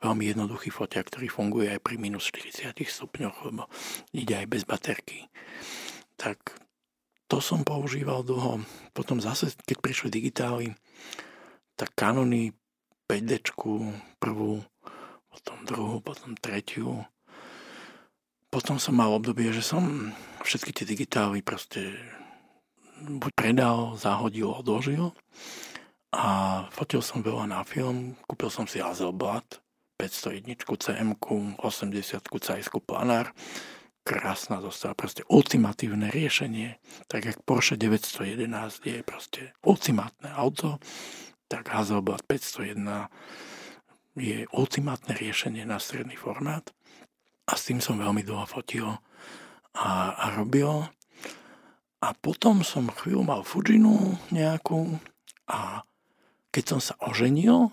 Veľmi 0.00 0.24
jednoduchý 0.32 0.72
foťak, 0.72 1.12
ktorý 1.12 1.28
funguje 1.28 1.68
aj 1.76 1.80
pri 1.84 2.00
minus 2.00 2.32
40 2.32 2.72
stupňoch, 2.72 3.36
lebo 3.52 3.68
ide 4.16 4.34
aj 4.40 4.46
bez 4.48 4.62
baterky. 4.64 5.28
Tak 6.16 6.56
to 7.28 7.38
som 7.38 7.62
používal 7.62 8.24
dlho. 8.24 8.64
Potom 8.96 9.20
zase, 9.20 9.52
keď 9.68 9.76
prišli 9.78 10.08
digitály, 10.08 10.72
tak 11.76 11.92
Canony 11.94 12.50
5D, 13.06 13.44
prvú, 14.16 14.64
potom 15.28 15.56
druhú, 15.68 15.96
potom 16.00 16.32
tretiu, 16.34 17.04
potom 18.50 18.82
som 18.82 18.98
mal 18.98 19.14
obdobie, 19.14 19.54
že 19.54 19.62
som 19.62 20.10
všetky 20.42 20.74
tie 20.74 20.82
digitály 20.82 21.38
proste 21.38 21.94
buď 23.00 23.32
predal, 23.38 23.94
zahodil, 23.94 24.50
odložil 24.50 25.14
a 26.10 26.66
fotil 26.74 27.02
som 27.02 27.22
veľa 27.22 27.46
na 27.46 27.62
film, 27.62 28.18
kúpil 28.26 28.50
som 28.50 28.66
si 28.66 28.82
Hasselblad, 28.82 29.62
501 29.94 30.66
CM, 30.80 31.14
80 31.14 31.62
CSK 32.26 32.74
Planár, 32.82 33.30
krásna 34.02 34.58
zostala, 34.58 34.98
proste 34.98 35.22
ultimatívne 35.30 36.10
riešenie, 36.10 36.80
tak 37.06 37.30
jak 37.30 37.38
Porsche 37.46 37.78
911 37.78 38.48
je 38.82 38.98
proste 39.06 39.54
ultimátne 39.62 40.32
auto, 40.34 40.82
tak 41.46 41.70
Hasselblad 41.70 42.26
501 42.26 43.06
je 44.18 44.50
ultimátne 44.50 45.14
riešenie 45.14 45.62
na 45.62 45.78
stredný 45.78 46.18
formát. 46.18 46.66
A 47.46 47.54
s 47.54 47.70
tým 47.70 47.78
som 47.78 47.98
veľmi 47.98 48.22
dlho 48.26 48.46
fotil 48.46 48.86
a, 49.74 49.90
a 50.14 50.26
robil. 50.38 50.86
A 52.00 52.08
potom 52.18 52.62
som 52.66 52.88
chvíľu 52.90 53.26
mal 53.26 53.42
Fujinu 53.44 54.16
nejakú 54.32 54.98
a 55.50 55.82
keď 56.50 56.64
som 56.76 56.80
sa 56.82 56.94
oženil, 56.98 57.70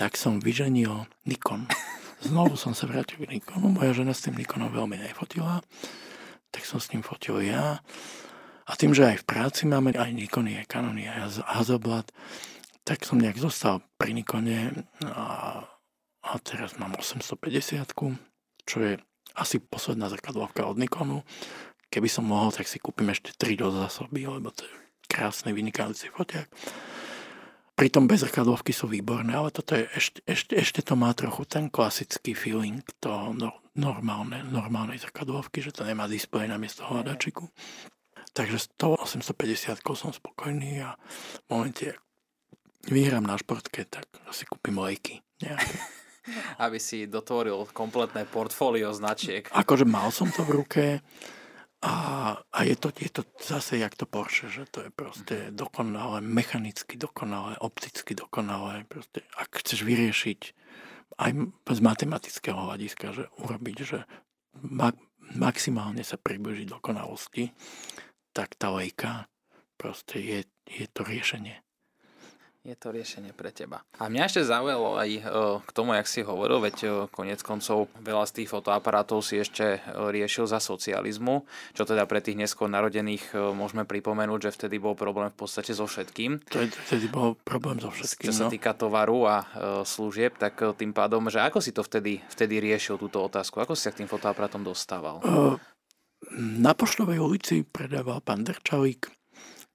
tak 0.00 0.16
som 0.18 0.42
vyženil 0.42 1.06
Nikon. 1.28 1.68
Znovu 2.24 2.56
som 2.56 2.72
sa 2.72 2.88
vrátil 2.88 3.20
k 3.20 3.36
Nikonu, 3.36 3.68
moja 3.68 3.92
žena 3.92 4.16
s 4.16 4.24
tým 4.24 4.40
Nikonom 4.40 4.72
veľmi 4.72 4.96
nefotila, 4.96 5.60
tak 6.48 6.64
som 6.64 6.80
s 6.80 6.88
ním 6.90 7.04
fotil 7.04 7.44
ja. 7.44 7.84
A 8.64 8.72
tým, 8.80 8.96
že 8.96 9.04
aj 9.04 9.20
v 9.20 9.28
práci 9.28 9.68
máme 9.68 9.92
aj 9.92 10.08
Nikony, 10.08 10.56
aj 10.56 10.72
Canony, 10.72 11.04
aj 11.04 11.44
Hasselblad, 11.44 12.08
tak 12.80 13.04
som 13.04 13.20
nejak 13.20 13.36
zostal 13.36 13.84
pri 14.00 14.16
Nikone 14.16 14.88
a, 15.04 15.60
a 16.24 16.30
teraz 16.40 16.80
mám 16.80 16.96
850, 16.96 17.92
čo 18.64 18.76
je 18.80 18.96
asi 19.36 19.60
posledná 19.60 20.08
zrkadlovka 20.08 20.64
od 20.64 20.80
Nikonu. 20.80 21.20
Keby 21.92 22.08
som 22.08 22.24
mohol, 22.24 22.56
tak 22.56 22.64
si 22.64 22.80
kúpim 22.80 23.12
ešte 23.12 23.36
3 23.36 23.60
do 23.60 23.68
zásoby, 23.68 24.24
lebo 24.24 24.48
to 24.48 24.64
je 24.64 24.74
krásny, 25.12 25.52
vynikajúci 25.52 26.08
foťák. 26.08 26.48
Pritom 27.84 28.08
bez 28.08 28.24
zrkadlovky 28.24 28.72
sú 28.72 28.88
výborné, 28.88 29.36
ale 29.36 29.52
toto 29.52 29.76
je 29.76 29.84
ešte, 29.92 30.24
ešte, 30.24 30.56
ešte 30.56 30.80
to 30.80 30.96
má 30.96 31.12
trochu 31.12 31.44
ten 31.44 31.68
klasický 31.68 32.32
feeling 32.32 32.80
toho 32.96 33.36
no, 33.36 33.60
normálne, 33.76 34.40
normálnej 34.40 34.96
zrkadlovky, 35.04 35.60
že 35.60 35.68
to 35.68 35.84
nemá 35.84 36.08
displej 36.08 36.48
na 36.48 36.56
miesto 36.56 36.80
hľadačiku. 36.88 37.44
Takže 38.32 38.56
z 38.56 38.66
toho 38.80 38.96
850 39.04 39.84
som 40.00 40.16
spokojný 40.16 40.80
a 40.80 40.96
v 41.44 41.46
momente, 41.52 41.92
vyhrám 42.88 43.28
na 43.28 43.36
športke, 43.36 43.84
tak 43.84 44.08
asi 44.32 44.48
kúpim 44.48 44.80
lejky 44.80 45.20
nejaké. 45.44 45.76
aby 46.64 46.80
si 46.80 47.04
dotvoril 47.04 47.68
kompletné 47.76 48.24
portfólio 48.24 48.96
značiek. 48.96 49.44
Akože 49.52 49.84
mal 49.84 50.08
som 50.08 50.32
to 50.32 50.40
v 50.40 50.56
ruke 50.56 50.84
a, 51.84 51.94
a 52.40 52.58
je, 52.64 52.76
to, 52.80 52.88
je 52.96 53.12
to 53.12 53.22
zase 53.44 53.76
jak 53.76 53.92
to 53.92 54.08
Porsche, 54.08 54.48
že 54.48 54.64
to 54.72 54.88
je 54.88 54.90
proste 54.90 55.52
dokonalé, 55.52 56.24
mechanicky 56.24 56.96
dokonalé, 56.96 57.60
opticky 57.60 58.16
dokonalé. 58.16 58.88
Proste, 58.88 59.28
ak 59.36 59.60
chceš 59.60 59.84
vyriešiť 59.84 60.40
aj 61.20 61.30
z 61.68 61.80
matematického 61.84 62.56
hľadiska, 62.56 63.06
že 63.12 63.24
urobiť, 63.36 63.76
že 63.84 64.08
ma, 64.64 64.96
maximálne 65.36 66.00
sa 66.00 66.16
približiť 66.16 66.72
dokonalosti, 66.72 67.52
tak 68.32 68.56
tá 68.56 68.72
lejka 68.72 69.28
proste 69.76 70.24
je, 70.24 70.40
je 70.64 70.86
to 70.88 71.04
riešenie 71.04 71.63
je 72.64 72.72
to 72.80 72.96
riešenie 72.96 73.36
pre 73.36 73.52
teba. 73.52 73.84
A 74.00 74.08
mňa 74.08 74.24
ešte 74.24 74.48
zaujalo 74.48 74.96
aj 74.96 75.10
e, 75.12 75.22
k 75.60 75.70
tomu, 75.76 75.92
jak 76.00 76.08
si 76.08 76.24
hovoril, 76.24 76.64
veď 76.64 76.76
e, 76.80 76.88
konec 77.12 77.44
koncov 77.44 77.92
veľa 78.00 78.24
z 78.24 78.32
tých 78.40 78.48
fotoaparátov 78.48 79.20
si 79.20 79.36
ešte 79.36 79.76
e, 79.76 79.78
riešil 79.84 80.48
za 80.48 80.64
socializmu, 80.64 81.44
čo 81.76 81.84
teda 81.84 82.08
pre 82.08 82.24
tých 82.24 82.40
neskôr 82.40 82.72
narodených 82.72 83.36
môžeme 83.52 83.84
pripomenúť, 83.84 84.48
že 84.48 84.54
vtedy 84.56 84.80
bol 84.80 84.96
problém 84.96 85.28
v 85.28 85.36
podstate 85.36 85.76
so 85.76 85.84
všetkým. 85.84 86.40
Vtedy 86.88 87.06
bol 87.12 87.36
problém 87.44 87.76
so 87.84 87.92
všetkým. 87.92 88.32
Čo 88.32 88.32
sa 88.32 88.44
no. 88.48 88.50
týka 88.50 88.72
tovaru 88.72 89.28
a 89.28 89.36
služieb, 89.84 90.40
tak 90.40 90.56
tým 90.80 90.96
pádom, 90.96 91.28
že 91.28 91.44
ako 91.44 91.60
si 91.60 91.76
to 91.76 91.84
vtedy, 91.84 92.24
vtedy 92.32 92.64
riešil 92.64 92.96
túto 92.96 93.20
otázku? 93.20 93.60
Ako 93.60 93.76
si 93.76 93.84
sa 93.84 93.92
k 93.92 94.00
tým 94.00 94.08
fotoaparátom 94.08 94.64
dostával? 94.64 95.20
Na 96.40 96.72
Poštovej 96.72 97.20
ulici 97.20 97.60
predával 97.68 98.24
pán 98.24 98.48
Drčalík 98.48 99.23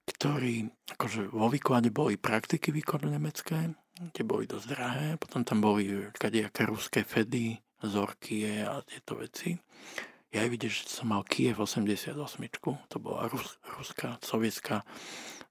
ktorý 0.10 0.66
akože 0.98 1.30
vo 1.30 1.48
výklade 1.48 1.94
boli 1.94 2.18
praktiky 2.18 2.74
výkladu 2.74 3.08
nemecké, 3.14 3.78
tie 4.12 4.24
boli 4.26 4.50
dosť 4.50 4.66
drahé, 4.66 5.08
potom 5.22 5.46
tam 5.46 5.62
boli 5.62 6.10
kadejaké 6.16 6.66
ruské 6.66 7.06
Fedy, 7.06 7.60
Zorkie 7.80 8.68
a 8.68 8.84
tieto 8.84 9.16
veci. 9.16 9.56
Ja 10.30 10.44
aj 10.46 10.50
vidíš, 10.52 10.74
že 10.84 11.00
som 11.00 11.16
mal 11.16 11.24
Kiev 11.24 11.64
88, 11.64 12.12
to 12.92 12.98
bola 13.00 13.32
Rus, 13.32 13.58
ruská, 13.80 14.20
sovietská 14.22 14.84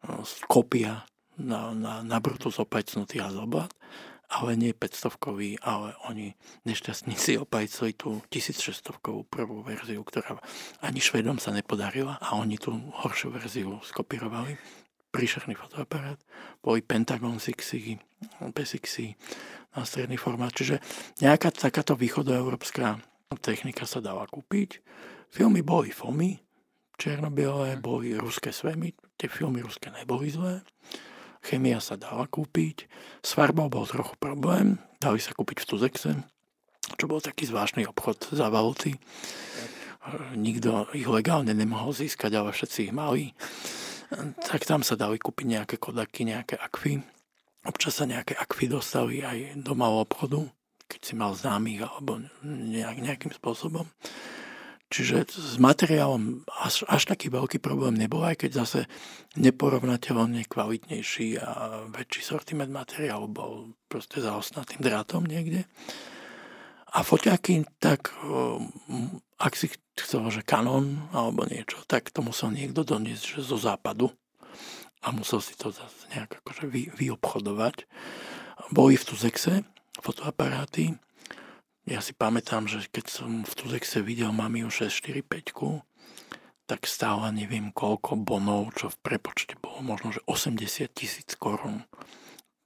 no, 0.07 0.23
kopia 0.47 1.09
na, 1.41 1.73
na, 1.75 2.05
na 2.05 2.19
Brutus 2.21 2.61
opajcnutý 2.61 3.19
Hazelblad 3.19 3.73
ale 4.29 4.61
nie 4.61 4.77
500-kový, 4.77 5.57
ale 5.65 5.97
oni 6.05 6.37
nešťastníci 6.69 7.41
opajcili 7.41 7.97
tú 7.97 8.21
1600-kovú 8.29 9.25
prvú 9.25 9.65
verziu, 9.65 10.05
ktorá 10.05 10.37
ani 10.85 11.01
Švedom 11.01 11.41
sa 11.41 11.49
nepodarila 11.57 12.21
a 12.21 12.37
oni 12.37 12.61
tú 12.61 12.77
horšiu 13.05 13.33
verziu 13.33 13.81
skopírovali. 13.81 14.61
Príšerný 15.09 15.57
fotoaparát. 15.57 16.21
Boli 16.61 16.85
Pentagon 16.85 17.41
6 17.41 18.53
P6 18.53 19.17
na 19.73 19.89
stredný 19.89 20.21
formát. 20.21 20.53
Čiže 20.53 20.85
nejaká 21.25 21.49
takáto 21.49 21.97
východoeurópska 21.97 23.01
technika 23.41 23.89
sa 23.89 24.05
dala 24.05 24.29
kúpiť. 24.29 24.85
Filmy 25.33 25.65
boli 25.65 25.89
FOMy, 25.89 26.37
černobiele, 27.01 27.81
boli 27.81 28.13
ruské 28.21 28.53
svemy, 28.53 28.93
tie 29.17 29.33
filmy 29.33 29.65
ruské 29.65 29.89
neboli 29.89 30.29
zlé 30.29 30.61
Chemia 31.49 31.81
sa 31.81 31.97
dala 31.97 32.29
kúpiť. 32.29 32.85
S 33.25 33.33
farbou 33.33 33.73
bol 33.73 33.89
trochu 33.89 34.13
problém. 34.21 34.77
Dali 35.01 35.17
sa 35.17 35.33
kúpiť 35.33 35.65
v 35.65 35.69
Tuzexe, 35.73 36.13
čo 37.01 37.09
bol 37.09 37.25
taký 37.25 37.49
zvláštny 37.49 37.89
obchod 37.89 38.37
za 38.37 38.53
valuty. 38.53 39.01
Nikto 40.37 40.93
ich 40.93 41.09
legálne 41.09 41.57
nemohol 41.57 41.97
získať, 41.97 42.37
ale 42.37 42.53
všetci 42.53 42.93
ich 42.93 42.95
mali. 42.95 43.33
Tak 44.45 44.69
tam 44.69 44.85
sa 44.85 45.01
dali 45.01 45.17
kúpiť 45.17 45.47
nejaké 45.49 45.77
kodaky, 45.81 46.29
nejaké 46.29 46.61
akvy. 46.61 47.01
Občas 47.65 47.97
sa 47.97 48.05
nejaké 48.05 48.37
akvy 48.37 48.69
dostali 48.69 49.25
aj 49.25 49.57
do 49.65 49.73
malého 49.73 50.05
obchodu, 50.05 50.45
keď 50.85 51.01
si 51.01 51.13
mal 51.17 51.33
známych 51.33 51.81
alebo 51.81 52.21
nejak, 52.45 53.01
nejakým 53.01 53.33
spôsobom. 53.33 53.89
Čiže 54.89 55.29
s 55.29 55.61
materiálom 55.61 56.49
až, 56.49 56.89
až 56.89 57.13
taký 57.13 57.29
veľký 57.29 57.61
problém 57.61 57.93
nebol, 57.93 58.25
aj 58.25 58.41
keď 58.41 58.65
zase 58.65 58.81
neporovnateľne 59.37 60.49
kvalitnejší 60.49 61.37
a 61.45 61.85
väčší 61.93 62.25
sortiment 62.25 62.73
materiálu 62.73 63.29
bol 63.29 63.77
proste 63.93 64.25
za 64.25 64.33
osnatým 64.33 64.81
drátom 64.81 65.29
niekde. 65.29 65.69
A 66.89 67.05
foťaky, 67.05 67.69
tak 67.77 68.17
ak 69.37 69.53
si 69.61 69.69
chcel, 69.93 70.25
že 70.33 70.41
Canon 70.41 71.13
alebo 71.13 71.45
niečo, 71.45 71.85
tak 71.85 72.09
to 72.09 72.25
musel 72.25 72.49
niekto 72.49 72.81
doniesť 72.81 73.25
že 73.37 73.41
zo 73.45 73.61
západu 73.61 74.09
a 75.05 75.13
musel 75.13 75.45
si 75.45 75.53
to 75.53 75.69
zase 75.69 76.09
nejak 76.17 76.41
akože 76.41 76.65
vy, 76.65 76.89
vyobchodovať. 76.97 77.85
Boli 78.73 78.97
v 78.97 79.05
Tuzexe 79.05 79.69
fotoaparáty, 80.01 80.97
ja 81.89 82.05
si 82.05 82.13
pamätám, 82.13 82.69
že 82.69 82.85
keď 82.93 83.07
som 83.09 83.31
v 83.49 83.53
Tuzexe 83.57 84.05
videl 84.05 84.29
Mamiu 84.29 84.69
645, 84.69 85.89
tak 86.69 86.85
stála 86.85 87.33
neviem 87.33 87.73
koľko 87.73 88.21
bonov, 88.21 88.77
čo 88.77 88.93
v 88.93 89.01
prepočte 89.01 89.57
bolo 89.57 89.81
možno, 89.81 90.13
že 90.13 90.21
80 90.29 90.93
tisíc 90.93 91.33
korún. 91.41 91.89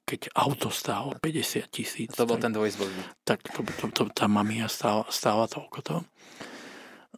Keď 0.02 0.34
auto 0.34 0.74
stálo 0.74 1.14
50 1.22 1.70
tisíc. 1.70 2.10
To 2.18 2.26
bol 2.26 2.36
tak, 2.36 2.50
ten 2.50 2.52
dvojizbový. 2.58 2.98
Tak 3.22 3.38
to, 3.46 3.62
to, 3.62 3.86
to, 3.94 4.02
tá 4.10 4.26
mamia 4.26 4.66
stála, 4.66 5.06
stála 5.14 5.46
toľko 5.46 5.78
to. 5.86 5.96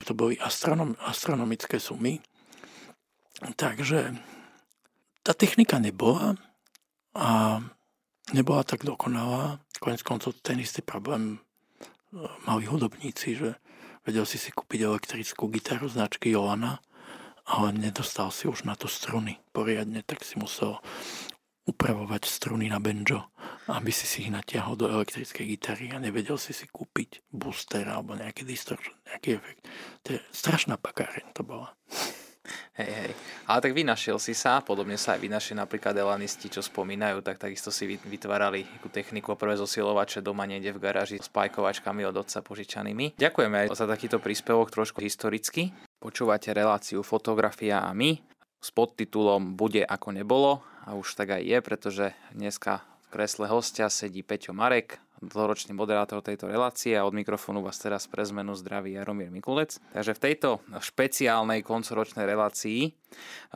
To 0.05 0.13
boli 0.13 0.37
astronom, 0.37 0.93
astronomické 1.01 1.81
sumy. 1.81 2.21
Takže 3.41 4.13
tá 5.25 5.33
technika 5.33 5.81
nebola 5.81 6.37
a 7.17 7.59
nebola 8.37 8.61
tak 8.61 8.85
dokonalá. 8.85 9.65
Konec 9.81 10.05
koncov 10.05 10.37
ten 10.45 10.61
istý 10.61 10.85
problém 10.85 11.41
mali 12.47 12.65
hudobníci, 12.67 13.35
že 13.35 13.59
vedel 14.07 14.25
si 14.29 14.39
si 14.39 14.55
kúpiť 14.55 14.87
elektrickú 14.87 15.51
gitaru 15.51 15.91
značky 15.91 16.31
Joana, 16.33 16.79
ale 17.45 17.77
nedostal 17.77 18.33
si 18.33 18.49
už 18.49 18.65
na 18.65 18.79
to 18.79 18.89
struny 18.89 19.37
poriadne, 19.53 20.01
tak 20.01 20.25
si 20.25 20.41
musel 20.41 20.81
upravovať 21.65 22.29
struny 22.29 22.69
na 22.69 22.77
banjo, 22.77 23.33
aby 23.73 23.89
si 23.89 24.05
si 24.05 24.29
ich 24.29 24.31
natiahol 24.33 24.77
do 24.77 24.85
elektrickej 24.89 25.57
gitary 25.57 25.87
a 25.93 25.97
nevedel 25.97 26.37
si 26.37 26.53
si 26.53 26.69
kúpiť 26.69 27.25
booster 27.33 27.89
alebo 27.89 28.13
nejaký 28.13 28.45
distortion, 28.45 28.93
nejaký 29.09 29.41
efekt. 29.41 29.65
To 30.05 30.17
je 30.17 30.21
strašná 30.29 30.77
pakáreň 30.77 31.33
to 31.33 31.41
bola. 31.41 31.73
Hej, 32.77 32.91
hej. 32.93 33.13
Ale 33.49 33.59
tak 33.65 33.73
vynašiel 33.73 34.21
si 34.21 34.37
sa, 34.37 34.61
podobne 34.61 35.01
sa 35.01 35.17
aj 35.17 35.21
vynašli 35.25 35.55
napríklad 35.57 35.97
elanisti, 35.97 36.53
čo 36.53 36.61
spomínajú, 36.61 37.25
tak 37.25 37.41
takisto 37.41 37.73
si 37.73 37.89
vytvárali 37.89 38.69
takú 38.69 38.93
techniku 38.93 39.33
prvé 39.33 39.57
zosilovače 39.57 40.21
doma 40.21 40.45
niekde 40.45 40.77
v 40.77 40.83
garáži 40.83 41.17
s 41.23 41.33
pajkovačkami 41.33 42.05
od 42.05 42.21
otca 42.21 42.45
požičanými. 42.45 43.17
Ďakujeme 43.17 43.57
aj 43.65 43.67
za 43.73 43.89
takýto 43.89 44.21
príspevok 44.21 44.69
trošku 44.69 45.01
historicky. 45.01 45.73
Počúvate 46.01 46.53
reláciu 46.53 47.01
Fotografia 47.01 47.81
a 47.81 47.97
my 47.97 48.21
s 48.61 48.69
podtitulom 48.73 49.57
Bude 49.57 49.85
ako 49.85 50.09
nebolo 50.13 50.65
a 50.85 50.97
už 50.97 51.17
tak 51.17 51.37
aj 51.37 51.43
je, 51.45 51.59
pretože 51.65 52.07
dneska 52.33 52.85
v 53.05 53.07
kresle 53.13 53.49
hostia 53.49 53.89
sedí 53.89 54.21
Peťo 54.21 54.57
Marek, 54.57 55.04
dlhoročný 55.29 55.73
moderátor 55.73 56.21
tejto 56.21 56.47
relácie 56.47 56.95
a 56.95 57.07
od 57.07 57.17
mikrofónu 57.17 57.65
vás 57.65 57.81
teraz 57.81 58.05
pre 58.07 58.25
zmenu 58.25 58.53
zdraví 58.55 58.95
Jaromír 58.95 59.33
Mikulec. 59.33 59.81
Takže 59.93 60.13
v 60.15 60.23
tejto 60.23 60.49
špeciálnej 60.77 61.65
koncoročnej 61.65 62.29
relácii 62.29 62.93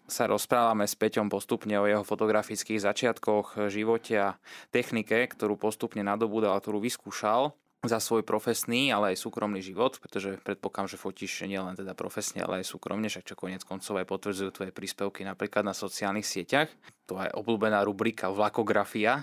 sa 0.08 0.24
rozprávame 0.26 0.88
s 0.88 0.96
Peťom 0.96 1.28
postupne 1.28 1.76
o 1.76 1.84
jeho 1.84 2.02
fotografických 2.06 2.80
začiatkoch, 2.80 3.68
živote 3.68 4.14
a 4.16 4.28
technike, 4.72 5.28
ktorú 5.28 5.60
postupne 5.60 6.00
nadobudal 6.00 6.56
a 6.56 6.62
ktorú 6.62 6.80
vyskúšal 6.80 7.52
za 7.86 8.02
svoj 8.02 8.26
profesný, 8.26 8.90
ale 8.90 9.14
aj 9.14 9.22
súkromný 9.22 9.62
život, 9.62 10.02
pretože 10.02 10.42
predpokladám, 10.42 10.90
že 10.90 10.98
fotíš 10.98 11.46
nielen 11.46 11.78
teda 11.78 11.94
profesne, 11.94 12.42
ale 12.42 12.62
aj 12.62 12.74
súkromne, 12.74 13.06
však 13.06 13.22
čo 13.22 13.38
konec 13.38 13.62
koncov 13.62 14.02
aj 14.02 14.06
potvrdzujú 14.10 14.50
tvoje 14.50 14.72
príspevky 14.74 15.22
napríklad 15.22 15.62
na 15.62 15.70
sociálnych 15.70 16.26
sieťach. 16.26 16.66
To 17.06 17.22
je 17.22 17.30
obľúbená 17.38 17.86
rubrika 17.86 18.34
Vlakografia. 18.34 19.22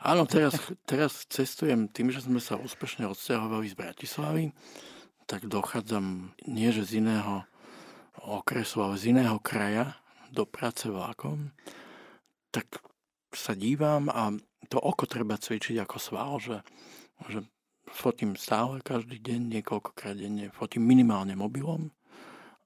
Áno, 0.00 0.24
teraz, 0.24 0.56
teraz 0.88 1.28
cestujem 1.28 1.92
tým, 1.92 2.08
že 2.08 2.24
sme 2.24 2.40
sa 2.40 2.56
úspešne 2.56 3.04
odsťahovali 3.04 3.68
z 3.68 3.76
Bratislavy, 3.76 4.44
tak 5.28 5.44
dochádzam 5.44 6.32
nie 6.48 6.72
že 6.72 6.88
z 6.88 7.04
iného 7.04 7.44
okresu, 8.24 8.80
ale 8.80 8.96
z 8.96 9.12
iného 9.12 9.36
kraja 9.44 10.00
do 10.32 10.48
práce 10.48 10.88
vlakom. 10.88 11.52
Tak 12.48 12.80
sa 13.36 13.52
dívam 13.52 14.08
a 14.08 14.32
to 14.72 14.80
oko 14.80 15.04
treba 15.04 15.36
cvičiť 15.36 15.84
ako 15.84 15.96
sval, 16.00 16.32
že, 16.42 16.58
že 17.28 17.44
fotím 17.90 18.38
stále 18.38 18.80
každý 18.80 19.18
deň, 19.18 19.60
niekoľkokrát 19.60 20.16
denne, 20.16 20.50
fotím 20.54 20.86
minimálne 20.86 21.34
mobilom. 21.34 21.90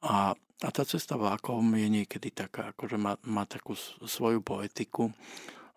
A, 0.05 0.37
a 0.37 0.69
tá 0.69 0.83
cesta 0.85 1.17
vlakom 1.17 1.65
je 1.75 1.89
niekedy 1.89 2.31
taká, 2.31 2.77
akože 2.77 3.01
má, 3.01 3.17
má 3.25 3.49
takú 3.49 3.73
svoju 4.05 4.45
poetiku, 4.45 5.11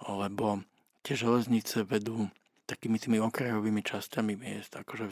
lebo 0.03 0.61
tie 1.01 1.15
železnice 1.15 1.87
vedú 1.87 2.27
takými 2.67 2.99
tými 2.99 3.17
okrajovými 3.23 3.79
časťami 3.79 4.35
miest, 4.35 4.75
akože 4.75 5.05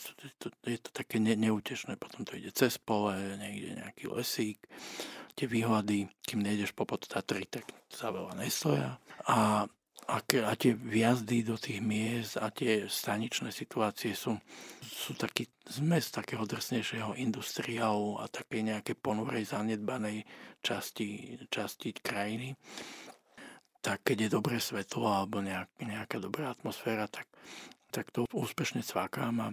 je 0.68 0.78
to, 0.84 0.90
také 0.92 1.24
ne, 1.24 1.40
neútešné, 1.40 1.96
potom 1.96 2.28
to 2.28 2.36
ide 2.36 2.52
cez 2.52 2.76
pole, 2.76 3.16
niekde 3.40 3.80
nejaký 3.80 4.12
lesík, 4.12 4.60
tie 5.40 5.48
výhľady, 5.48 6.12
kým 6.28 6.44
nejdeš 6.44 6.76
po 6.76 6.84
Tatry, 6.84 7.48
tak 7.48 7.64
sa 7.88 8.12
veľa 8.12 8.36
nestoja. 8.36 9.00
A 9.32 9.68
a, 10.06 10.22
a 10.22 10.54
tie 10.54 10.74
viazdy 10.78 11.42
do 11.42 11.58
tých 11.58 11.82
miest 11.82 12.38
a 12.38 12.54
tie 12.54 12.86
staničné 12.86 13.50
situácie 13.50 14.14
sú, 14.14 14.38
sú 14.86 15.18
taký 15.18 15.50
zmes 15.66 16.14
takého 16.14 16.46
drsnejšieho 16.46 17.18
industriálu 17.18 18.22
a 18.22 18.30
takej 18.30 18.70
nejakej 18.70 18.96
ponurej 19.02 19.50
zanedbanej 19.50 20.22
časti, 20.62 21.38
časti 21.50 21.98
krajiny. 21.98 22.54
Tak 23.82 24.06
keď 24.06 24.30
je 24.30 24.36
dobré 24.36 24.58
svetlo 24.62 25.10
alebo 25.10 25.42
nejak, 25.42 25.70
nejaká 25.82 26.18
dobrá 26.22 26.54
atmosféra, 26.54 27.10
tak, 27.10 27.26
tak 27.90 28.10
to 28.14 28.30
úspešne 28.30 28.86
cvákám 28.86 29.36
a 29.42 29.48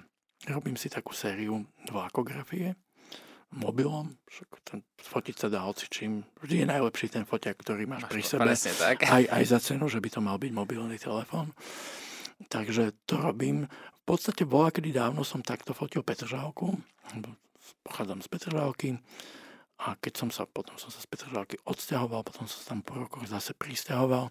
robím 0.53 0.77
si 0.77 0.93
takú 0.93 1.17
sériu 1.17 1.65
vlákografie 1.89 2.77
mobilom, 3.53 4.17
však 4.27 4.49
ten 4.65 4.79
fotiť 4.97 5.37
sa 5.37 5.49
dá 5.53 5.63
čím. 5.77 6.25
Vždy 6.41 6.65
je 6.65 6.67
najlepší 6.67 7.07
ten 7.13 7.25
foťak, 7.29 7.61
ktorý 7.61 7.85
máš, 7.85 8.09
máš 8.09 8.13
pri 8.13 8.23
sebe. 8.25 8.75
tak. 8.81 9.05
Aj, 9.07 9.25
aj 9.29 9.45
za 9.45 9.59
cenu, 9.61 9.87
že 9.93 10.01
by 10.01 10.09
to 10.09 10.21
mal 10.25 10.37
byť 10.41 10.53
mobilný 10.53 10.97
telefón. 10.97 11.53
Takže 12.49 12.97
to 13.07 13.21
robím. 13.21 13.69
V 14.03 14.03
podstate 14.09 14.43
bola, 14.43 14.75
kedy 14.75 14.91
dávno 14.91 15.23
som 15.23 15.45
takto 15.45 15.77
fotil 15.77 16.03
Petržálku. 16.03 16.75
Pochádzam 17.87 18.19
z 18.19 18.29
Petržálky 18.29 18.89
a 19.83 19.99
keď 19.99 20.15
som 20.15 20.29
sa, 20.31 20.47
potom 20.47 20.79
som 20.79 20.95
sa 20.95 21.03
z 21.03 21.07
Petržalky 21.11 21.59
odsťahoval, 21.67 22.23
potom 22.23 22.47
som 22.47 22.59
sa 22.63 22.75
tam 22.75 22.87
po 22.87 22.95
rokoch 23.03 23.27
zase 23.27 23.51
pristahoval 23.57 24.31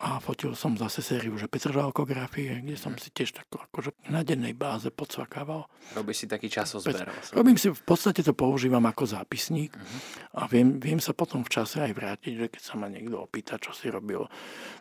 a 0.00 0.16
fotil 0.24 0.56
som 0.56 0.72
zase 0.78 1.04
sériu, 1.04 1.36
že 1.36 1.50
Petržalkografie, 1.50 2.64
kde 2.64 2.80
som 2.80 2.96
si 2.96 3.12
tiež 3.12 3.36
tak 3.36 3.46
akože 3.52 3.92
na 4.08 4.24
dennej 4.24 4.56
báze 4.56 4.88
podsvakával. 4.88 5.68
Robíš 5.92 6.24
si 6.24 6.26
taký 6.26 6.48
časozber. 6.48 7.12
Robím 7.36 7.60
si, 7.60 7.68
v 7.68 7.84
podstate 7.84 8.24
to 8.24 8.32
používam 8.32 8.84
ako 8.88 9.04
zápisník 9.04 9.76
uh-huh. 9.76 10.40
a 10.40 10.48
viem, 10.48 10.80
viem 10.80 11.00
sa 11.02 11.12
potom 11.12 11.44
v 11.44 11.52
čase 11.52 11.84
aj 11.84 11.92
vrátiť, 11.92 12.32
že 12.32 12.46
keď 12.48 12.62
sa 12.64 12.74
ma 12.80 12.88
niekto 12.88 13.20
opýta, 13.20 13.60
čo 13.60 13.76
si 13.76 13.92
robil 13.92 14.24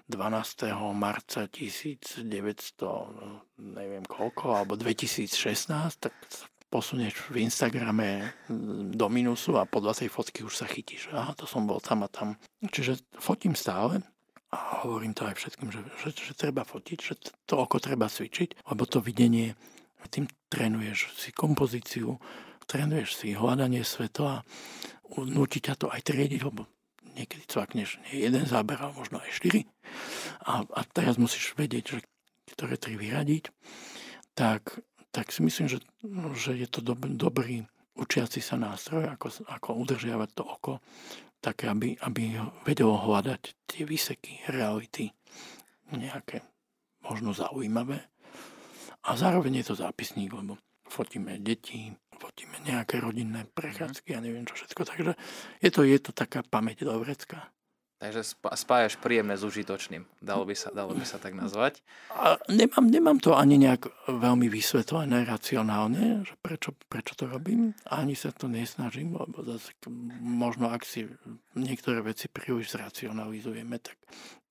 12. 0.07 0.71
marca 0.95 1.43
1900, 1.51 2.23
neviem 3.59 4.05
koľko, 4.07 4.63
alebo 4.63 4.79
2016, 4.79 5.99
tak 5.99 6.15
posunieš 6.75 7.31
v 7.31 7.47
Instagrame 7.47 8.35
do 8.91 9.07
minusu 9.07 9.55
a 9.55 9.63
podľa 9.63 10.03
tej 10.03 10.09
fotky 10.11 10.43
už 10.43 10.59
sa 10.59 10.67
chytíš. 10.67 11.07
Aha, 11.15 11.31
to 11.31 11.47
som 11.47 11.63
bol 11.63 11.79
tam 11.79 12.03
a 12.03 12.11
tam. 12.11 12.35
Čiže 12.59 12.99
fotím 13.15 13.55
stále 13.55 14.03
a 14.51 14.83
hovorím 14.83 15.15
to 15.15 15.23
aj 15.23 15.39
všetkým, 15.39 15.71
že, 15.71 15.79
že, 16.03 16.09
že 16.11 16.33
treba 16.35 16.67
fotiť, 16.67 16.97
že 16.99 17.15
to 17.47 17.63
oko 17.63 17.79
treba 17.79 18.11
cvičiť, 18.11 18.67
lebo 18.67 18.83
to 18.83 18.99
videnie, 18.99 19.55
tým 20.11 20.27
trénuješ 20.51 21.15
si 21.15 21.31
kompozíciu, 21.31 22.19
trénuješ 22.67 23.23
si 23.23 23.31
hľadanie 23.31 23.79
svetla, 23.79 24.43
nutí 25.15 25.63
ťa 25.63 25.79
to 25.79 25.88
aj 25.88 26.03
triediť, 26.11 26.43
lebo 26.43 26.67
niekedy 27.15 27.47
cvakneš 27.47 28.03
nie 28.11 28.27
jeden 28.27 28.43
záber, 28.43 28.75
ale 28.83 28.99
možno 28.99 29.23
aj 29.23 29.31
štyri. 29.31 29.63
A, 30.43 30.67
a 30.67 30.81
teraz 30.91 31.15
musíš 31.15 31.55
vedieť, 31.55 31.83
že 31.88 31.97
ktoré 32.51 32.75
tri 32.75 32.99
vyradiť. 32.99 33.49
Tak 34.35 34.83
tak 35.15 35.32
si 35.32 35.39
myslím, 35.47 35.71
že, 35.71 35.80
že 36.36 36.51
je 36.60 36.67
to 36.67 36.84
dob, 36.84 36.99
dobrý 37.08 37.63
učiaci 37.95 38.43
sa 38.43 38.60
nástroj, 38.60 39.08
ako, 39.08 39.47
ako 39.47 39.69
udržiavať 39.88 40.30
to 40.36 40.43
oko, 40.43 40.73
také, 41.39 41.71
aby, 41.71 41.95
aby 42.04 42.36
vedelo 42.67 42.99
hľadať 42.99 43.56
tie 43.63 43.88
výseky 43.88 44.43
reality 44.51 45.08
nejaké 45.95 46.43
možno 47.08 47.32
zaujímavé. 47.32 48.04
A 49.08 49.15
zároveň 49.15 49.63
je 49.63 49.71
to 49.71 49.80
zápisník, 49.80 50.36
lebo 50.36 50.60
fotíme 50.84 51.39
deti, 51.39 51.95
fotíme 52.19 52.60
nejaké 52.67 52.99
rodinné 52.99 53.47
prechádzky 53.56 54.19
a 54.19 54.23
neviem 54.23 54.43
čo 54.43 54.60
všetko. 54.60 54.82
Takže 54.84 55.12
je 55.63 55.69
to, 55.71 55.88
je 55.88 55.99
to 56.04 56.12
taká 56.12 56.43
pamäť 56.43 56.84
do 56.84 56.99
vrecka. 56.99 57.54
Takže 57.95 58.27
spájaš 58.60 58.99
príjemné 58.99 59.39
s 59.39 59.47
užitočným, 59.47 60.03
dalo 60.19 60.43
by 60.43 60.51
sa, 60.51 60.67
dalo 60.75 60.91
by 60.91 61.08
sa 61.08 61.15
tak 61.15 61.31
nazvať. 61.31 61.79
A 62.12 62.36
nemám, 62.51 62.91
nemám 62.91 63.23
to 63.23 63.31
ani 63.31 63.55
nejak 63.55 63.88
veľmi 64.12 64.51
vysvetlené 64.51 65.23
racionálne, 65.23 66.27
že 66.27 66.36
prečo, 66.43 66.75
prečo 66.91 67.15
to 67.15 67.31
robím. 67.31 67.71
Ani 67.88 68.12
sa 68.19 68.36
to 68.36 68.51
nesnažím, 68.51 69.15
lebo 69.15 69.39
zase 69.47 69.71
možno 70.19 70.75
ak 70.75 70.84
si 70.84 71.08
niektoré 71.55 72.03
veci 72.03 72.27
príliš 72.27 72.75
zracionalizujeme, 72.75 73.79
tak, 73.79 73.95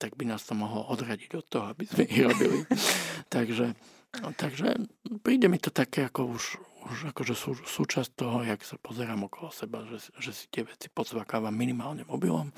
tak 0.00 0.16
by 0.16 0.24
nás 0.24 0.48
to 0.48 0.56
mohlo 0.56 0.88
odradiť 0.88 1.36
od 1.36 1.44
toho, 1.44 1.68
aby 1.68 1.84
sme 1.84 2.08
ich 2.08 2.24
robili. 2.24 2.64
takže, 3.34 3.76
takže 4.40 4.88
príde 5.20 5.52
mi 5.52 5.60
to 5.60 5.68
také 5.68 6.08
ako 6.08 6.32
už, 6.32 6.44
už 6.88 6.98
akože 7.12 7.36
sú, 7.36 7.60
súčasť 7.60 8.08
toho, 8.16 8.40
jak 8.40 8.64
sa 8.64 8.80
pozerám 8.80 9.28
okolo 9.28 9.52
seba, 9.52 9.84
že, 9.84 10.08
že 10.16 10.32
si 10.32 10.48
tie 10.48 10.64
veci 10.64 10.88
podsvakávam 10.88 11.52
minimálne 11.52 12.08
mobilom 12.08 12.48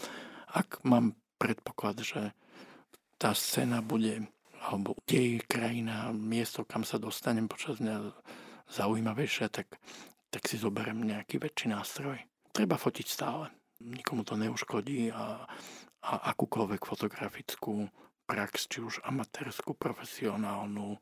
ak 0.57 0.81
mám 0.89 1.13
predpoklad, 1.37 2.01
že 2.01 2.33
tá 3.21 3.37
scéna 3.37 3.85
bude, 3.85 4.25
alebo 4.65 4.97
jej 5.05 5.37
krajina, 5.45 6.13
miesto, 6.17 6.65
kam 6.65 6.85
sa 6.85 6.97
dostanem 6.97 7.45
počas 7.45 7.77
dňa 7.77 8.13
zaujímavejšie, 8.73 9.53
tak, 9.53 9.69
tak 10.33 10.43
si 10.49 10.57
zoberiem 10.57 11.05
nejaký 11.05 11.37
väčší 11.37 11.77
nástroj. 11.77 12.17
Treba 12.57 12.81
fotiť 12.81 13.07
stále. 13.07 13.53
Nikomu 13.85 14.25
to 14.25 14.41
neuškodí 14.41 15.13
a, 15.13 15.45
a 16.01 16.13
akúkoľvek 16.33 16.81
fotografickú 16.81 17.85
prax, 18.25 18.73
či 18.73 18.81
už 18.81 19.05
amatérskú, 19.05 19.77
profesionálnu, 19.77 20.97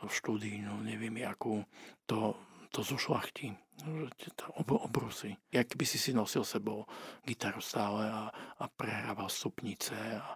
štúdijnú, 0.00 0.80
neviem 0.80 1.20
jakú, 1.20 1.62
to 2.08 2.34
to 2.70 2.84
zušlachtí, 2.84 3.52
ob, 3.52 3.67
obrusy. 4.66 5.36
Jak 5.52 5.76
by 5.76 5.84
si 5.86 5.98
si 5.98 6.10
nosil 6.12 6.44
sebou 6.44 6.86
gitaru 7.24 7.60
stále 7.60 8.10
a, 8.10 8.30
a 8.58 8.64
prehrával 8.68 9.28
stupnice 9.28 9.94
a, 9.94 10.34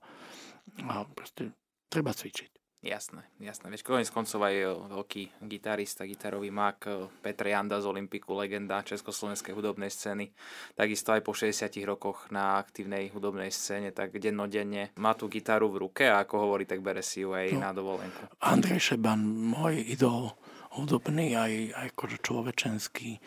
a 0.89 0.95
proste 1.05 1.53
treba 1.91 2.15
cvičiť. 2.15 2.63
Jasné, 2.83 3.23
jasné. 3.39 3.71
Veď 3.71 3.87
konec 3.87 4.11
koncov 4.11 4.43
aj 4.43 4.59
veľký 4.91 5.47
gitarista, 5.47 6.03
gitarový 6.03 6.51
mak 6.51 6.91
Petr 7.23 7.55
Janda 7.55 7.79
z 7.79 7.87
Olympiku, 7.87 8.35
legenda 8.35 8.83
československej 8.83 9.55
hudobnej 9.55 9.87
scény. 9.87 10.35
Takisto 10.75 11.15
aj 11.15 11.23
po 11.23 11.31
60 11.31 11.71
rokoch 11.87 12.27
na 12.35 12.59
aktívnej 12.59 13.07
hudobnej 13.15 13.55
scéne, 13.55 13.95
tak 13.95 14.19
dennodenne 14.19 14.91
má 14.99 15.15
tú 15.15 15.31
gitaru 15.31 15.71
v 15.71 15.87
ruke 15.87 16.11
a 16.11 16.27
ako 16.27 16.43
hovorí, 16.43 16.67
tak 16.67 16.83
bere 16.83 17.07
si 17.07 17.23
ju 17.23 17.31
aj 17.31 17.55
no, 17.55 17.63
na 17.63 17.71
dovolenku. 17.71 18.19
Andrej 18.43 18.83
Šeban, 18.83 19.31
môj 19.31 19.79
idol, 19.87 20.35
hudobný, 20.77 21.37
aj, 21.37 21.53
aj 21.77 21.89
akože 21.97 22.19
človečenský, 22.25 23.21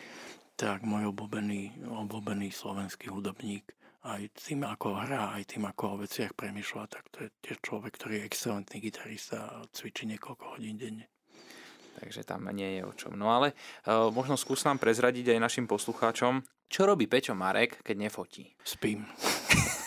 tak 0.56 0.82
môj 0.82 1.12
obľúbený, 1.12 1.84
obľúbený 1.86 2.48
slovenský 2.50 3.12
hudobník 3.12 3.76
aj 4.06 4.22
tým, 4.38 4.62
ako 4.62 5.02
hrá, 5.02 5.34
aj 5.34 5.50
tým, 5.50 5.66
ako 5.66 5.98
o 5.98 6.00
veciach 6.06 6.38
premyšľa, 6.38 6.84
tak 6.86 7.10
to 7.10 7.26
je 7.26 7.28
tiež 7.42 7.58
človek, 7.58 7.98
ktorý 7.98 8.22
je 8.22 8.26
excelentný 8.30 8.78
gitarista 8.78 9.50
a 9.50 9.66
cvičí 9.74 10.06
niekoľko 10.06 10.44
hodín 10.54 10.78
denne. 10.78 11.10
Takže 11.98 12.22
tam 12.22 12.46
nie 12.54 12.78
je 12.78 12.82
o 12.86 12.92
čom. 12.94 13.18
No 13.18 13.32
ale 13.34 13.56
uh, 13.88 14.12
možno 14.14 14.38
skús 14.38 14.62
nám 14.62 14.78
prezradiť 14.78 15.34
aj 15.34 15.42
našim 15.42 15.66
poslucháčom, 15.66 16.44
čo 16.70 16.86
robí 16.86 17.10
Peťo 17.10 17.34
Marek, 17.34 17.82
keď 17.82 17.96
nefotí? 18.06 18.54
Spím. 18.62 19.08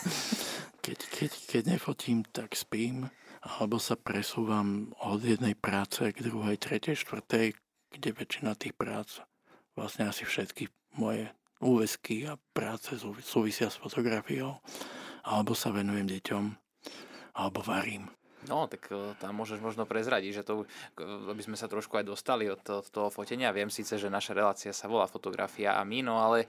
keď, 0.84 0.98
keď, 1.00 1.30
keď 1.48 1.62
nefotím, 1.78 2.26
tak 2.28 2.52
spím 2.52 3.08
alebo 3.40 3.80
sa 3.80 3.96
presúvam 3.96 4.92
od 5.00 5.24
jednej 5.24 5.56
práce 5.56 6.12
k 6.12 6.18
druhej, 6.20 6.60
tretej, 6.60 7.00
štvrtej, 7.00 7.56
kde 7.90 8.08
väčšina 8.12 8.52
tých 8.54 8.76
prác, 8.76 9.24
vlastne 9.72 10.06
asi 10.06 10.28
všetky 10.28 10.68
moje 11.00 11.32
úvesky 11.60 12.28
a 12.28 12.40
práce 12.52 12.96
súvisia 13.24 13.68
s 13.72 13.80
fotografiou, 13.80 14.60
alebo 15.24 15.52
sa 15.56 15.72
venujem 15.72 16.08
deťom, 16.08 16.44
alebo 17.36 17.60
varím. 17.64 18.08
No, 18.48 18.64
tak 18.64 18.88
e, 18.88 19.12
tam 19.20 19.36
môžeš 19.36 19.60
možno 19.60 19.84
prezradiť, 19.84 20.40
že 20.40 20.46
to, 20.48 20.64
aby 21.28 21.44
sme 21.44 21.60
sa 21.60 21.68
trošku 21.68 22.00
aj 22.00 22.08
dostali 22.08 22.48
od, 22.48 22.64
od 22.64 22.88
toho 22.88 23.12
fotenia. 23.12 23.52
Viem 23.52 23.68
síce, 23.68 24.00
že 24.00 24.08
naša 24.08 24.32
relácia 24.32 24.72
sa 24.72 24.88
volá 24.88 25.04
fotografia 25.04 25.76
a 25.76 25.84
my, 25.84 26.00
ale 26.08 26.48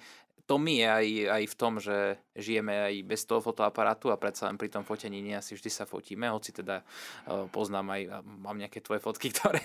to 0.51 0.59
my 0.59 0.83
je 0.83 0.87
aj, 0.91 1.07
aj 1.31 1.43
v 1.47 1.55
tom, 1.55 1.73
že 1.79 2.19
žijeme 2.35 2.75
aj 2.75 3.07
bez 3.07 3.23
toho 3.23 3.39
fotoaparátu 3.39 4.11
a 4.11 4.19
predsa 4.19 4.51
len 4.51 4.59
pri 4.59 4.67
tom 4.67 4.83
fotení 4.83 5.23
nie 5.23 5.31
asi 5.31 5.55
vždy 5.55 5.71
sa 5.71 5.87
fotíme, 5.87 6.27
hoci 6.27 6.51
teda 6.51 6.83
uh, 6.83 7.47
poznám 7.47 7.95
aj, 7.95 8.01
mám 8.19 8.59
nejaké 8.59 8.83
tvoje 8.83 8.99
fotky, 8.99 9.31
ktoré 9.39 9.63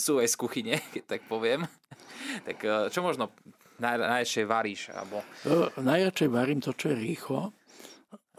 sú 0.00 0.16
aj 0.16 0.32
z 0.32 0.36
kuchyne, 0.40 0.80
keď 0.88 1.04
tak 1.04 1.20
poviem. 1.28 1.68
tak 2.48 2.64
uh, 2.64 2.88
čo 2.88 3.04
možno 3.04 3.28
naj, 3.76 4.00
najradšej 4.00 4.46
varíš? 4.48 4.88
Alebo... 4.96 5.20
Uh, 5.44 5.68
najradšej 5.84 6.28
varím 6.32 6.64
to, 6.64 6.72
čo 6.72 6.88
je 6.88 6.96
rýchlo 6.96 7.52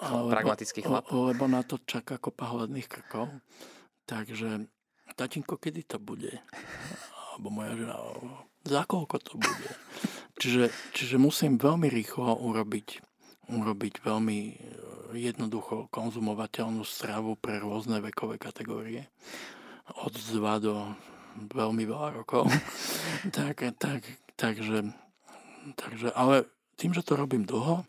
lebo, 0.02 0.34
pragmatický 0.34 0.82
chlap. 0.82 1.06
Lebo 1.13 1.46
na 1.46 1.62
to 1.62 1.78
čaká 1.86 2.18
kopa 2.18 2.58
hladných 2.58 2.90
krkov. 2.90 3.30
Takže, 4.10 4.66
tatinko, 5.13 5.62
kedy 5.62 5.86
to 5.86 6.02
bude? 6.02 6.42
Alebo 7.38 7.54
moja 7.54 7.78
žena, 7.78 8.02
za 8.66 8.82
koľko 8.90 9.22
to 9.22 9.38
bude? 9.38 9.87
Čiže, 10.38 10.69
čiže 10.93 11.17
musím 11.17 11.58
veľmi 11.58 11.89
rýchlo 11.89 12.38
urobiť, 12.38 13.02
urobiť 13.50 13.93
veľmi 14.06 14.38
e, 14.38 14.54
jednoducho 15.17 15.89
konzumovateľnú 15.89 16.86
stravu 16.86 17.34
pre 17.41 17.58
rôzne 17.58 17.97
vekové 18.06 18.38
kategórie. 18.38 19.10
Od 20.06 20.13
2 20.13 20.38
do 20.62 20.93
veľmi 21.58 21.84
veľa 21.89 22.21
rokov. 22.21 22.45
tak, 23.38 23.65
tak, 23.82 24.02
takže, 24.38 24.93
takže, 25.73 26.13
ale 26.13 26.45
tým, 26.78 26.93
že 26.93 27.02
to 27.02 27.17
robím 27.17 27.41
dlho, 27.41 27.82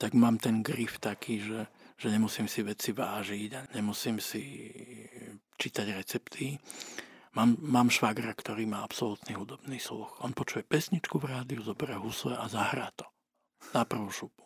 tak 0.00 0.16
mám 0.16 0.40
ten 0.40 0.64
grif 0.64 0.96
taký, 0.96 1.44
že, 1.44 1.68
že 2.00 2.08
nemusím 2.08 2.48
si 2.48 2.64
veci 2.64 2.96
vážiť 2.96 3.50
a 3.52 3.60
nemusím 3.76 4.16
si 4.16 4.72
čítať 5.60 5.86
recepty. 5.92 6.56
Mám, 7.30 7.62
mám 7.62 7.94
švagra, 7.94 8.34
ktorý 8.34 8.66
má 8.66 8.82
absolútny 8.82 9.38
hudobný 9.38 9.78
sluch. 9.78 10.18
On 10.18 10.34
počuje 10.34 10.66
pesničku 10.66 11.22
v 11.22 11.30
rádiu, 11.30 11.62
zoberie 11.62 11.94
husle 11.94 12.34
a 12.34 12.50
zahrá 12.50 12.90
to 12.98 13.06
na 13.70 13.86
prvú 13.86 14.10
šupu. 14.10 14.42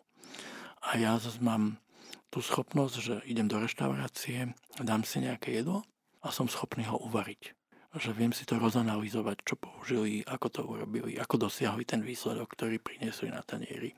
A 0.84 1.00
ja 1.00 1.16
zase 1.16 1.40
mám 1.40 1.80
tú 2.28 2.44
schopnosť, 2.44 2.96
že 3.00 3.14
idem 3.24 3.48
do 3.48 3.56
reštaurácie, 3.56 4.52
dám 4.84 5.00
si 5.00 5.24
nejaké 5.24 5.64
jedlo 5.64 5.80
a 6.20 6.28
som 6.28 6.44
schopný 6.44 6.84
ho 6.84 7.00
uvariť. 7.08 7.56
Že 7.94 8.10
viem 8.12 8.36
si 8.36 8.44
to 8.44 8.60
rozanalizovať, 8.60 9.48
čo 9.48 9.56
použili, 9.56 10.20
ako 10.28 10.46
to 10.52 10.60
urobili, 10.68 11.16
ako 11.16 11.48
dosiahli 11.48 11.88
ten 11.88 12.04
výsledok, 12.04 12.52
ktorý 12.52 12.84
priniesli 12.84 13.32
na 13.32 13.40
tanieri 13.40 13.96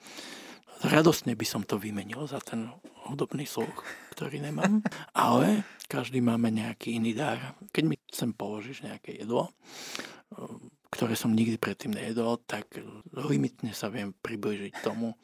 radostne 0.85 1.33
by 1.39 1.47
som 1.47 1.63
to 1.65 1.81
vymenil 1.81 2.29
za 2.29 2.43
ten 2.43 2.69
hudobný 3.09 3.47
sluch, 3.47 3.87
ktorý 4.13 4.43
nemám. 4.43 4.83
Ale 5.15 5.63
každý 5.87 6.19
máme 6.21 6.51
nejaký 6.51 6.99
iný 6.99 7.15
dar. 7.15 7.55
Keď 7.71 7.85
mi 7.87 7.97
sem 8.11 8.35
položíš 8.35 8.83
nejaké 8.83 9.17
jedlo, 9.23 9.55
ktoré 10.91 11.15
som 11.15 11.33
nikdy 11.33 11.57
predtým 11.61 11.95
nejedol, 11.95 12.41
tak 12.45 12.67
limitne 13.15 13.71
sa 13.77 13.93
viem 13.93 14.17
približiť 14.17 14.83
tomu, 14.83 15.15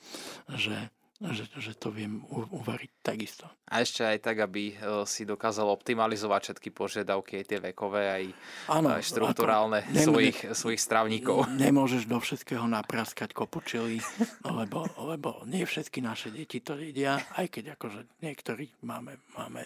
že 0.52 0.92
že, 1.30 1.46
že 1.62 1.78
to 1.78 1.94
viem 1.94 2.26
uvariť 2.32 2.90
takisto. 2.98 3.46
A 3.70 3.86
ešte 3.86 4.02
aj 4.02 4.18
tak, 4.18 4.42
aby 4.42 4.74
e, 4.74 5.06
si 5.06 5.22
dokázal 5.22 5.70
optimalizovať 5.70 6.40
všetky 6.50 6.68
požiadavky, 6.74 7.38
aj 7.38 7.46
tie 7.46 7.58
vekové, 7.62 8.02
aj, 8.10 8.24
ano, 8.66 8.98
aj 8.98 9.06
štruktúrálne 9.06 9.86
ne, 9.86 10.02
svojich, 10.02 10.50
svojich 10.50 10.82
stravníkov. 10.82 11.46
Nemôžeš 11.54 12.10
do 12.10 12.18
všetkého 12.18 12.66
napraskať 12.66 13.30
kopučily, 13.30 14.02
lebo, 14.42 14.90
lebo 14.98 15.46
nie 15.46 15.62
všetky 15.62 16.02
naše 16.02 16.34
deti 16.34 16.58
to 16.58 16.74
jedia, 16.74 17.22
aj 17.38 17.46
keď 17.46 17.78
akože 17.78 18.18
niektorí 18.18 18.74
máme, 18.82 19.22
máme 19.38 19.62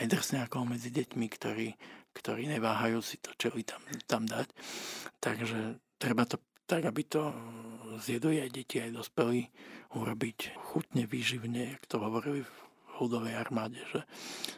aj 0.00 0.04
drsňákov 0.08 0.64
medzi 0.64 0.88
deťmi, 0.88 1.26
ktorí, 1.28 1.68
ktorí 2.16 2.48
neváhajú 2.48 3.04
si 3.04 3.20
to 3.20 3.36
čeli 3.36 3.60
tam, 3.62 3.84
tam 4.08 4.24
dať. 4.24 4.48
Takže 5.20 5.76
treba 6.00 6.24
to 6.24 6.40
tak, 6.68 6.84
aby 6.84 7.02
to 7.08 7.32
zjedli 7.96 8.44
aj 8.44 8.50
deti, 8.52 8.76
aj 8.78 8.92
dospelí, 8.92 9.48
urobiť 9.96 10.52
chutne, 10.68 11.08
výživne, 11.08 11.72
jak 11.72 11.88
to 11.88 11.96
hovorili 11.96 12.44
v 12.44 12.54
ľudovej 12.98 13.34
armáde, 13.38 13.78
že 13.94 14.02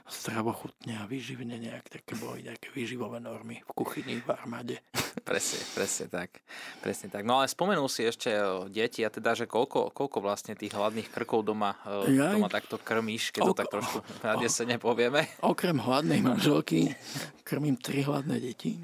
zdravo 0.08 0.56
chutne 0.56 0.96
a 0.96 1.04
výživne 1.04 1.60
nejak 1.60 1.92
také 1.92 2.16
boli 2.16 2.48
nejaké 2.48 2.72
výživové 2.72 3.20
normy 3.20 3.60
v 3.60 3.70
kuchyni 3.76 4.24
v 4.24 4.28
armáde. 4.32 4.76
Presne, 5.28 5.60
presne 5.76 6.06
tak. 6.08 6.40
Presne 6.80 7.12
tak. 7.12 7.26
No 7.28 7.38
ale 7.38 7.50
spomenul 7.50 7.86
si 7.92 8.06
ešte 8.06 8.30
deti 8.72 9.04
a 9.04 9.10
teda, 9.12 9.36
že 9.36 9.44
koľko, 9.44 9.92
koľko 9.92 10.18
vlastne 10.22 10.56
tých 10.56 10.72
hladných 10.72 11.12
krkov 11.12 11.44
doma, 11.44 11.76
ja, 12.08 12.34
doma 12.34 12.48
takto 12.48 12.80
krmíš, 12.80 13.34
keď 13.34 13.42
ok, 13.44 13.48
to 13.50 13.58
tak 13.58 13.68
trošku 13.68 13.98
na 14.24 14.34
desene 14.40 14.80
povieme. 14.80 15.28
Okrem 15.44 15.76
hladnej 15.76 16.24
manželky 16.24 16.94
krmím 17.42 17.76
tri 17.76 18.06
hladné 18.06 18.38
deti. 18.40 18.80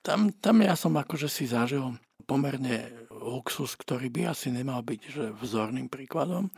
Tam, 0.00 0.30
tam 0.38 0.62
ja 0.62 0.78
som 0.78 0.94
akože 0.94 1.26
si 1.26 1.44
zažil 1.48 1.96
pomerne 2.28 2.92
luxus, 3.08 3.72
ktorý 3.80 4.12
by 4.12 4.36
asi 4.36 4.52
nemal 4.52 4.84
byť 4.84 5.00
že 5.08 5.24
vzorným 5.32 5.88
príkladom. 5.88 6.52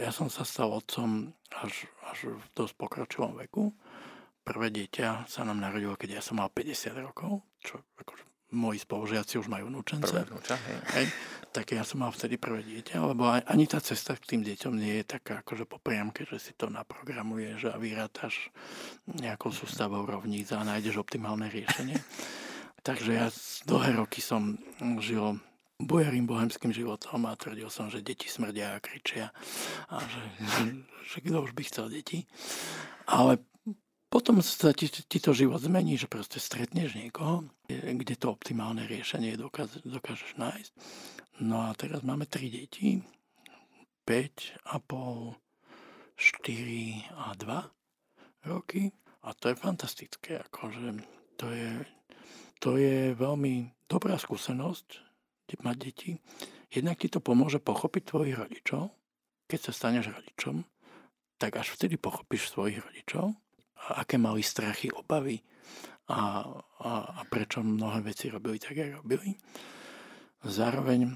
Ja 0.00 0.08
som 0.08 0.32
sa 0.32 0.48
stal 0.48 0.72
otcom 0.72 1.36
až, 1.52 1.84
až 2.08 2.40
v 2.40 2.44
dosť 2.56 2.74
pokročilom 2.80 3.36
veku. 3.36 3.68
Prvé 4.40 4.72
dieťa 4.72 5.28
sa 5.28 5.44
nám 5.44 5.60
narodilo, 5.60 5.92
keď 6.00 6.20
ja 6.20 6.22
som 6.24 6.40
mal 6.40 6.48
50 6.48 6.96
rokov, 7.04 7.44
čo 7.60 7.84
akože 8.00 8.24
moji 8.54 8.78
spolužiaci 8.80 9.36
už 9.36 9.50
majú 9.50 9.68
vnúčence. 9.68 10.08
Prvé 10.08 10.24
vnúča, 10.30 10.56
hej. 10.56 10.78
hej. 10.96 11.06
Tak 11.50 11.70
ja 11.74 11.82
som 11.86 12.02
mal 12.02 12.10
vtedy 12.14 12.38
prvé 12.38 12.62
dieťa, 12.62 12.96
lebo 13.02 13.28
ani 13.28 13.64
tá 13.66 13.78
cesta 13.82 14.14
k 14.18 14.36
tým 14.36 14.42
deťom 14.46 14.74
nie 14.74 15.02
je 15.02 15.18
taká 15.18 15.42
akože 15.42 15.66
po 15.68 15.78
priamke, 15.82 16.26
že 16.26 16.38
si 16.40 16.52
to 16.54 16.70
naprogramuješ 16.70 17.70
a 17.70 17.76
vyrátaš 17.76 18.50
nejakou 19.06 19.50
sústavou 19.50 20.02
rovníc 20.06 20.50
a 20.54 20.64
nájdeš 20.64 21.02
optimálne 21.02 21.50
riešenie. 21.50 21.98
Takže 22.84 23.10
ja 23.16 23.32
dlhé 23.64 23.96
roky 23.96 24.20
som 24.20 24.60
žil 25.00 25.40
bojarým 25.80 26.28
bohemským 26.28 26.70
životom 26.70 27.24
a 27.24 27.34
tvrdil 27.34 27.72
som, 27.72 27.88
že 27.88 28.04
deti 28.04 28.28
smrdia 28.28 28.76
a 28.76 28.82
kričia 28.84 29.32
a 29.88 30.04
že, 30.04 30.22
že, 30.38 30.64
že 31.10 31.16
kto 31.24 31.36
už 31.48 31.52
by 31.56 31.62
chcel 31.64 31.88
deti. 31.88 32.28
Ale 33.08 33.40
potom 34.12 34.38
sa 34.44 34.70
ti, 34.70 34.86
ti 34.86 35.18
to 35.18 35.34
život 35.34 35.58
zmení, 35.58 35.98
že 35.98 36.06
proste 36.06 36.38
stretneš 36.38 36.94
niekoho, 36.94 37.50
kde 37.72 38.14
to 38.14 38.30
optimálne 38.30 38.86
riešenie 38.86 39.34
dokáže, 39.34 39.82
dokážeš 39.82 40.38
nájsť. 40.38 40.72
No 41.42 41.66
a 41.66 41.74
teraz 41.74 42.06
máme 42.06 42.30
tri 42.30 42.46
deti, 42.46 43.02
5 44.06 44.70
a 44.70 44.78
pol, 44.78 45.34
4 46.14 47.10
a 47.10 47.34
2 47.34 48.46
roky 48.46 48.92
a 49.26 49.34
to 49.34 49.50
je 49.50 49.56
fantastické. 49.58 50.38
Akože 50.38 51.02
to 51.34 51.50
je, 51.50 51.82
to 52.58 52.76
je 52.80 53.12
veľmi 53.14 53.86
dobrá 53.88 54.18
skúsenosť, 54.18 55.04
mať 55.62 55.76
deti, 55.78 56.10
jednak 56.72 56.98
ti 56.98 57.06
to 57.06 57.22
pomôže 57.22 57.62
pochopiť 57.62 58.02
tvojich 58.10 58.34
rodičov. 58.34 58.90
Keď 59.46 59.60
sa 59.60 59.72
staneš 59.72 60.10
rodičom, 60.10 60.64
tak 61.38 61.60
až 61.60 61.76
vtedy 61.76 62.00
pochopíš 62.00 62.50
svojich 62.50 62.80
rodičov 62.80 63.36
a 63.84 64.02
aké 64.02 64.16
mali 64.16 64.40
strachy, 64.40 64.88
obavy 64.90 65.44
a, 66.08 66.48
a, 66.80 66.90
a 67.16 67.20
prečo 67.28 67.60
mnohé 67.60 68.00
veci 68.00 68.32
robili 68.32 68.56
tak, 68.56 68.80
ako 68.80 69.04
robili. 69.04 69.36
Zároveň 70.44 71.00
e, 71.04 71.12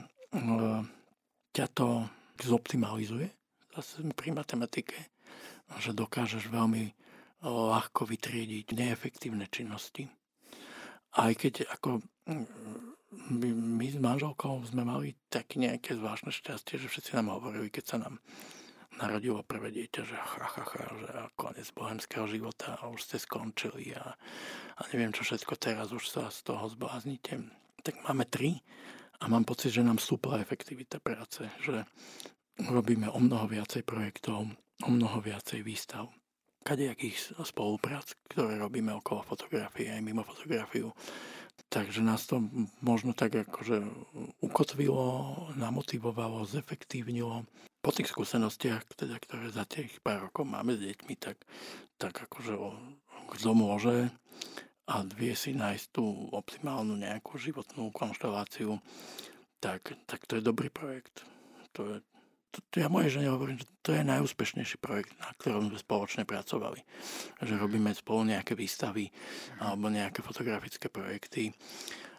ťa 1.56 1.66
to 1.72 2.04
zoptimalizuje 2.40 3.28
zase 3.72 4.04
pri 4.12 4.36
matematike, 4.36 4.96
že 5.80 5.96
dokážeš 5.96 6.48
veľmi 6.48 6.92
ľahko 7.44 8.08
vytriediť 8.08 8.74
neefektívne 8.74 9.46
činnosti. 9.48 10.10
Aj 11.16 11.32
keď 11.32 11.64
ako 11.72 12.04
my, 13.28 13.48
my 13.52 13.86
s 13.88 13.96
manželkou 13.96 14.60
sme 14.68 14.84
mali 14.84 15.16
také 15.32 15.60
nejaké 15.60 15.96
zvláštne 15.96 16.28
šťastie, 16.28 16.76
že 16.76 16.90
všetci 16.92 17.16
nám 17.16 17.40
hovorili, 17.40 17.72
keď 17.72 17.84
sa 17.84 17.96
nám 18.00 18.20
narodilo 18.98 19.46
prvé 19.46 19.70
dieťa, 19.70 20.02
že 20.02 20.16
ha, 20.18 20.46
ha, 20.50 20.64
ha, 20.66 20.86
že 20.98 21.08
koniec 21.38 21.68
bohemského 21.70 22.26
života 22.26 22.76
a 22.82 22.90
už 22.90 23.06
ste 23.06 23.16
skončili 23.22 23.94
a, 23.94 24.12
a 24.74 24.80
neviem 24.90 25.14
čo 25.14 25.22
všetko 25.22 25.54
teraz 25.54 25.94
už 25.94 26.04
sa 26.04 26.28
z 26.28 26.42
toho 26.42 26.66
zbláznite. 26.66 27.38
Tak 27.86 27.94
máme 28.04 28.26
tri 28.26 28.58
a 29.22 29.30
mám 29.30 29.46
pocit, 29.46 29.70
že 29.70 29.86
nám 29.86 30.02
stúpla 30.02 30.42
efektivita 30.42 30.98
práce, 30.98 31.46
že 31.62 31.86
robíme 32.58 33.06
o 33.06 33.18
mnoho 33.22 33.46
viacej 33.46 33.86
projektov, 33.86 34.50
o 34.82 34.88
mnoho 34.90 35.22
viacej 35.22 35.62
výstav 35.62 36.10
kadejakých 36.68 37.40
spoluprác, 37.48 38.12
ktoré 38.28 38.60
robíme 38.60 38.92
okolo 38.92 39.24
fotografie 39.24 39.88
aj 39.88 40.04
mimo 40.04 40.20
fotografiu 40.20 40.92
Takže 41.68 42.00
nás 42.00 42.24
to 42.24 42.40
možno 42.80 43.12
tak 43.12 43.44
akože 43.44 43.84
ukotvilo, 44.40 45.04
namotivovalo, 45.60 46.48
zefektívnilo. 46.48 47.44
Po 47.84 47.90
tých 47.92 48.08
skúsenostiach, 48.08 48.88
teda, 48.96 49.20
ktoré 49.20 49.52
za 49.52 49.68
tých 49.68 50.00
pár 50.00 50.32
rokov 50.32 50.48
máme 50.48 50.78
s 50.78 50.80
deťmi, 50.80 51.14
tak, 51.20 51.36
tak 52.00 52.24
akože 52.24 52.56
kto 53.28 53.50
môže 53.52 54.08
a 54.88 55.04
vie 55.12 55.36
si 55.36 55.52
nájsť 55.52 55.86
tú 55.92 56.32
optimálnu 56.32 56.96
nejakú 56.96 57.36
životnú 57.36 57.92
konšteláciu, 57.92 58.80
tak, 59.60 59.92
tak 60.08 60.24
to 60.24 60.40
je 60.40 60.48
dobrý 60.48 60.72
projekt. 60.72 61.28
To 61.76 61.84
je, 61.84 61.96
to, 62.50 62.80
ja 62.80 62.88
mojej 62.88 63.20
žene 63.20 63.28
hovorím, 63.32 63.60
že 63.60 63.68
to 63.84 63.92
je 63.92 64.02
najúspešnejší 64.04 64.80
projekt, 64.80 65.12
na 65.20 65.30
ktorom 65.36 65.68
sme 65.68 65.78
spoločne 65.78 66.24
pracovali. 66.24 66.80
Že 67.44 67.60
robíme 67.60 67.92
spolu 67.92 68.32
nejaké 68.32 68.56
výstavy 68.56 69.12
alebo 69.60 69.92
nejaké 69.92 70.24
fotografické 70.24 70.88
projekty. 70.88 71.52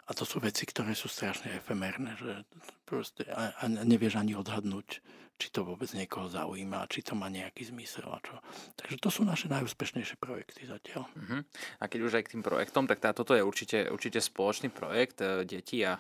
A 0.10 0.18
to 0.18 0.26
sú 0.26 0.42
veci, 0.42 0.66
ktoré 0.66 0.98
sú 0.98 1.06
strašne 1.06 1.54
efemérne, 1.54 2.18
že 2.18 2.46
proste 2.82 3.30
a, 3.30 3.54
a 3.62 3.70
nevieš 3.70 4.18
ani 4.18 4.34
odhadnúť, 4.34 5.06
či 5.40 5.48
to 5.56 5.64
vôbec 5.64 5.88
niekoho 5.96 6.28
zaujíma, 6.28 6.90
či 6.92 7.00
to 7.00 7.16
má 7.16 7.32
nejaký 7.32 7.72
zmysel 7.72 8.12
a 8.12 8.20
čo. 8.20 8.36
Takže 8.76 8.98
to 9.00 9.10
sú 9.14 9.22
naše 9.24 9.48
najúspešnejšie 9.48 10.20
projekty 10.20 10.68
zatiaľ. 10.68 11.08
Uh-huh. 11.16 11.42
A 11.80 11.88
keď 11.88 12.00
už 12.04 12.14
aj 12.20 12.24
k 12.28 12.32
tým 12.36 12.44
projektom, 12.44 12.90
tak 12.92 13.00
tá, 13.00 13.16
je 13.16 13.40
určite, 13.40 13.88
určite 13.88 14.20
spoločný 14.20 14.68
projekt 14.68 15.24
e, 15.24 15.48
detí 15.48 15.80
a 15.88 15.96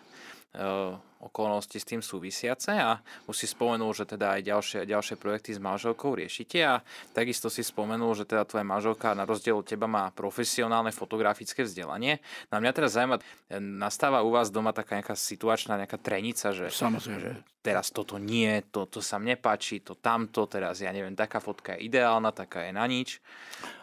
okolnosti 1.19 1.77
s 1.77 1.85
tým 1.85 1.99
súvisiace 1.99 2.71
a 2.73 2.97
už 3.27 3.35
si 3.35 3.45
spomenul, 3.45 3.91
že 3.91 4.07
teda 4.07 4.39
aj 4.39 4.41
ďalšie, 4.41 4.79
ďalšie 4.87 5.15
projekty 5.19 5.51
s 5.53 5.59
manželkou 5.59 6.15
riešite 6.15 6.59
a 6.63 6.79
takisto 7.11 7.51
si 7.51 7.59
spomenul, 7.61 8.15
že 8.15 8.23
teda 8.23 8.47
tvoja 8.47 8.63
manželka 8.63 9.11
na 9.13 9.27
rozdiel 9.27 9.59
od 9.59 9.67
teba 9.67 9.85
má 9.85 10.09
profesionálne 10.15 10.95
fotografické 10.95 11.67
vzdelanie. 11.67 12.23
Na 12.49 12.63
mňa 12.63 12.71
teraz 12.71 12.95
zaujíma, 12.95 13.19
nastáva 13.59 14.23
u 14.23 14.31
vás 14.31 14.49
doma 14.49 14.71
taká 14.71 14.97
nejaká 14.97 15.13
situačná 15.13 15.75
nejaká 15.77 15.99
trenica, 15.99 16.55
že, 16.55 16.71
Samozrejme. 16.71 17.19
že 17.19 17.31
teraz 17.59 17.91
toto 17.91 18.15
nie, 18.15 18.63
toto 18.71 19.03
sa 19.03 19.19
mne 19.19 19.37
nepáči, 19.37 19.85
to 19.85 19.93
tamto, 20.01 20.49
teraz 20.49 20.81
ja 20.81 20.89
neviem, 20.89 21.13
taká 21.13 21.37
fotka 21.37 21.77
je 21.77 21.85
ideálna, 21.85 22.33
taká 22.33 22.65
je 22.65 22.71
na 22.73 22.85
nič. 22.89 23.21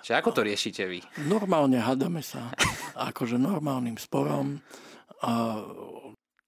Čiže 0.03 0.19
ako 0.19 0.31
to 0.35 0.41
riešite 0.43 0.83
vy? 0.89 0.99
Normálne 1.31 1.79
hádame 1.79 2.25
sa, 2.27 2.51
akože 2.99 3.39
normálnym 3.39 3.95
sporom. 3.95 4.59
A 5.25 5.65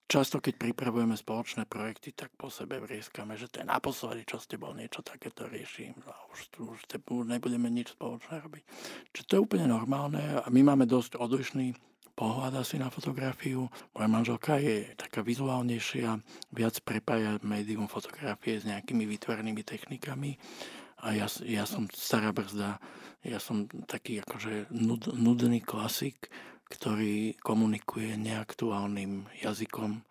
Často, 0.08 0.40
keď 0.40 0.56
pripravujeme 0.56 1.12
spoločné 1.20 1.68
projekty, 1.68 2.16
tak 2.16 2.32
po 2.32 2.48
sebe 2.48 2.80
vrieskame, 2.80 3.36
že 3.36 3.52
to 3.52 3.60
je 3.60 3.68
naposledy, 3.68 4.24
čo 4.24 4.40
ste 4.40 4.56
bol 4.56 4.72
niečo 4.72 5.04
takéto 5.04 5.44
riešim 5.44 5.92
a 6.08 6.16
už, 6.32 6.48
už, 6.64 6.80
už 6.88 7.28
nebudeme 7.28 7.68
nič 7.68 7.92
spoločné 7.92 8.40
robiť. 8.40 8.64
Čiže 9.12 9.26
to 9.28 9.32
je 9.36 9.44
úplne 9.44 9.68
normálne 9.68 10.40
a 10.40 10.48
my 10.48 10.64
máme 10.64 10.88
dosť 10.88 11.20
odlišný 11.20 11.76
pohľad 12.16 12.56
asi 12.56 12.80
na 12.80 12.88
fotografiu. 12.88 13.68
Moja 13.92 14.08
manželka 14.08 14.56
je 14.56 14.96
taká 14.96 15.20
vizuálnejšia, 15.20 16.16
viac 16.56 16.74
prepája 16.88 17.36
médium 17.44 17.84
fotografie 17.84 18.58
s 18.58 18.64
nejakými 18.64 19.04
výtvarnými 19.04 19.60
technikami 19.60 20.40
a 21.04 21.14
ja, 21.14 21.28
ja 21.44 21.62
som 21.62 21.86
stará 21.92 22.32
brzda, 22.32 22.80
ja 23.22 23.38
som 23.38 23.70
taký 23.86 24.24
akože 24.24 24.72
nud, 24.72 25.14
nudný 25.14 25.62
klasik, 25.62 26.32
ktorý 26.68 27.36
komunikuje 27.40 28.16
neaktuálnym 28.20 29.26
jazykom 29.40 30.04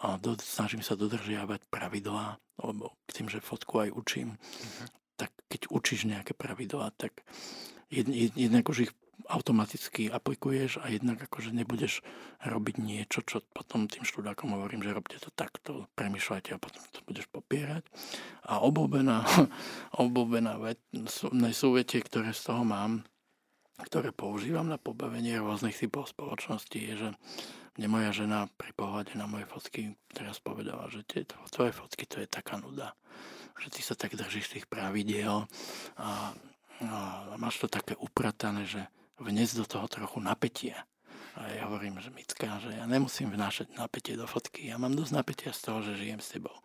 a 0.00 0.16
do, 0.16 0.32
snažím 0.40 0.80
sa 0.80 0.96
dodržiavať 0.96 1.68
pravidlá, 1.68 2.40
lebo 2.64 2.96
tým, 3.12 3.28
že 3.28 3.44
fotku 3.44 3.84
aj 3.84 3.90
učím, 3.92 4.40
uh-huh. 4.40 4.86
tak 5.20 5.30
keď 5.52 5.68
učíš 5.68 6.08
nejaké 6.08 6.32
pravidlá, 6.32 6.96
tak 6.96 7.20
jed, 7.92 8.08
jed, 8.08 8.32
jednak 8.32 8.64
už 8.72 8.88
ich 8.88 8.92
automaticky 9.28 10.08
aplikuješ 10.08 10.80
a 10.80 10.88
jednak 10.88 11.20
akože 11.20 11.52
nebudeš 11.52 12.00
robiť 12.40 12.76
niečo, 12.80 13.20
čo 13.20 13.44
potom 13.52 13.84
tým 13.84 14.08
študákom 14.08 14.56
hovorím, 14.56 14.80
že 14.80 14.96
robte 14.96 15.20
to 15.20 15.28
takto, 15.36 15.86
premyšľajte 15.94 16.56
a 16.56 16.62
potom 16.62 16.80
to 16.90 17.04
budeš 17.04 17.28
popierať. 17.28 17.84
A 18.48 18.64
obľúbená, 18.64 19.22
obľúbená 20.02 20.56
vec, 20.64 20.80
súvetie, 21.52 22.00
ktoré 22.00 22.32
z 22.32 22.48
toho 22.48 22.64
mám, 22.64 23.04
ktoré 23.86 24.12
používam 24.12 24.68
na 24.68 24.76
pobavenie 24.76 25.40
rôznych 25.40 25.76
typov 25.76 26.10
spoločnosti, 26.10 26.76
je, 26.76 26.94
že 26.96 27.08
mne 27.78 27.88
moja 27.96 28.10
žena 28.12 28.50
pri 28.58 28.74
pohľade 28.74 29.14
na 29.14 29.24
moje 29.24 29.46
fotky 29.46 29.94
teraz 30.10 30.42
povedala, 30.42 30.90
že 30.90 31.06
tie 31.06 31.22
tvoje 31.26 31.72
fotky 31.72 32.04
to 32.04 32.20
je 32.20 32.28
taká 32.28 32.58
nuda. 32.58 32.92
Že 33.60 33.68
ty 33.72 33.80
sa 33.84 33.94
tak 33.94 34.16
držíš 34.16 34.56
tých 34.56 34.66
pravidiel 34.66 35.44
a, 36.00 36.32
a 36.84 36.98
máš 37.36 37.60
to 37.60 37.68
také 37.68 37.96
upratané, 37.96 38.64
že 38.64 38.84
vnes 39.20 39.52
do 39.52 39.68
toho 39.68 39.84
trochu 39.86 40.18
napätia. 40.20 40.88
A 41.38 41.46
ja 41.52 41.70
hovorím, 41.70 42.02
že 42.02 42.10
Micka, 42.10 42.58
že 42.58 42.74
ja 42.74 42.84
nemusím 42.90 43.30
vnášať 43.30 43.72
napätie 43.78 44.18
do 44.18 44.26
fotky. 44.26 44.66
Ja 44.66 44.80
mám 44.80 44.98
dosť 44.98 45.12
napätia 45.14 45.52
z 45.54 45.60
toho, 45.62 45.78
že 45.84 45.94
žijem 45.94 46.18
s 46.18 46.32
tebou. 46.34 46.56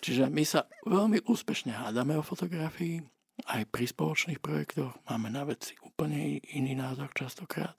Čiže 0.00 0.30
my 0.30 0.44
sa 0.46 0.64
veľmi 0.86 1.26
úspešne 1.26 1.74
hádame 1.74 2.16
o 2.16 2.24
fotografii, 2.24 3.02
aj 3.46 3.70
pri 3.70 3.86
spoločných 3.86 4.42
projektoch 4.42 4.98
máme 5.06 5.30
na 5.30 5.46
veci 5.46 5.78
úplne 5.84 6.42
iný 6.56 6.74
názor 6.74 7.14
častokrát. 7.14 7.78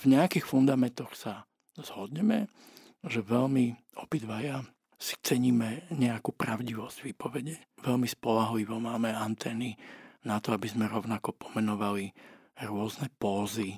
V 0.00 0.08
nejakých 0.08 0.48
fundamentoch 0.48 1.12
sa 1.12 1.44
zhodneme, 1.76 2.48
že 3.04 3.20
veľmi 3.20 3.76
obidvaja 4.00 4.62
si 4.96 5.18
ceníme 5.18 5.90
nejakú 5.90 6.30
pravdivosť 6.32 7.10
výpovede. 7.10 7.58
Veľmi 7.82 8.06
spolahlivo 8.06 8.78
máme 8.78 9.10
antény 9.10 9.74
na 10.22 10.38
to, 10.38 10.54
aby 10.54 10.70
sme 10.70 10.86
rovnako 10.86 11.34
pomenovali 11.34 12.14
rôzne 12.62 13.10
pózy 13.18 13.74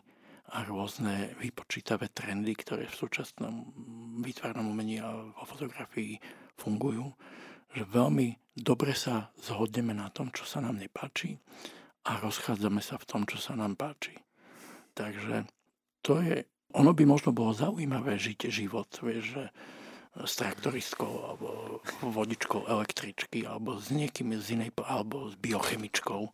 a 0.52 0.60
rôzne 0.68 1.32
vypočítavé 1.40 2.12
trendy, 2.12 2.52
ktoré 2.52 2.84
v 2.84 2.98
súčasnom 3.00 3.72
výtvarnom 4.20 4.68
umení 4.68 5.00
a 5.00 5.32
vo 5.32 5.44
fotografii 5.48 6.20
fungujú 6.60 7.08
že 7.74 7.84
veľmi 7.84 8.54
dobre 8.54 8.94
sa 8.94 9.34
zhodneme 9.42 9.92
na 9.92 10.08
tom, 10.14 10.30
čo 10.30 10.46
sa 10.46 10.62
nám 10.62 10.78
nepáči 10.78 11.36
a 12.06 12.22
rozchádzame 12.22 12.78
sa 12.78 12.96
v 12.96 13.08
tom, 13.10 13.22
čo 13.26 13.36
sa 13.42 13.58
nám 13.58 13.74
páči. 13.74 14.14
Takže 14.94 15.44
to 16.00 16.22
je 16.22 16.46
ono 16.74 16.90
by 16.90 17.06
možno 17.06 17.30
bolo 17.30 17.54
zaujímavé 17.54 18.18
žiť 18.18 18.50
život, 18.50 18.90
vieš, 18.98 19.38
že 19.38 19.44
s 20.14 20.38
traktoristkou 20.38 21.12
alebo 21.26 21.82
vodičkou 22.06 22.70
električky 22.70 23.42
alebo 23.42 23.82
s 23.82 23.90
niekým 23.90 24.30
z 24.38 24.54
inej, 24.54 24.70
alebo 24.86 25.26
s 25.26 25.34
biochemičkou, 25.34 26.22
e, 26.22 26.30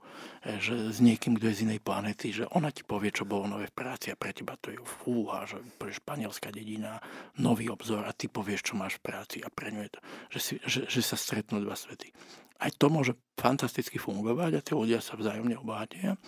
že 0.60 0.92
s 0.92 1.00
niekým, 1.00 1.40
kto 1.40 1.48
je 1.48 1.56
z 1.56 1.64
inej 1.64 1.80
planety, 1.80 2.28
že 2.28 2.44
ona 2.52 2.68
ti 2.68 2.84
povie, 2.84 3.08
čo 3.08 3.24
bolo 3.24 3.48
nové 3.48 3.72
v 3.72 3.76
práci 3.80 4.12
a 4.12 4.20
pre 4.20 4.36
teba 4.36 4.60
to 4.60 4.68
je 4.68 4.78
fúha, 4.84 5.48
že 5.48 5.64
pre 5.80 5.88
španielská 5.88 6.52
dedina, 6.52 7.00
nový 7.40 7.72
obzor 7.72 8.04
a 8.04 8.12
ty 8.12 8.28
povieš, 8.28 8.72
čo 8.72 8.74
máš 8.76 9.00
v 9.00 9.08
práci 9.08 9.40
a 9.40 9.48
pre 9.48 9.72
ňu 9.72 9.80
je 9.88 9.92
to, 9.96 10.00
že, 10.36 10.40
si, 10.44 10.54
že, 10.68 10.80
že 10.84 11.00
sa 11.00 11.16
stretnú 11.16 11.64
dva 11.64 11.72
svety. 11.72 12.12
Aj 12.60 12.68
to 12.76 12.92
môže 12.92 13.16
fantasticky 13.40 13.96
fungovať 13.96 14.60
a 14.60 14.60
tí 14.60 14.76
ľudia 14.76 15.00
sa 15.00 15.16
vzájomne 15.16 15.56
obohatia. 15.56 16.20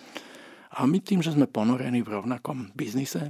A 0.73 0.89
my 0.89 0.97
tým, 0.97 1.21
že 1.21 1.37
sme 1.37 1.45
ponorení 1.45 2.01
v 2.01 2.17
rovnakom 2.17 2.73
biznise 2.73 3.29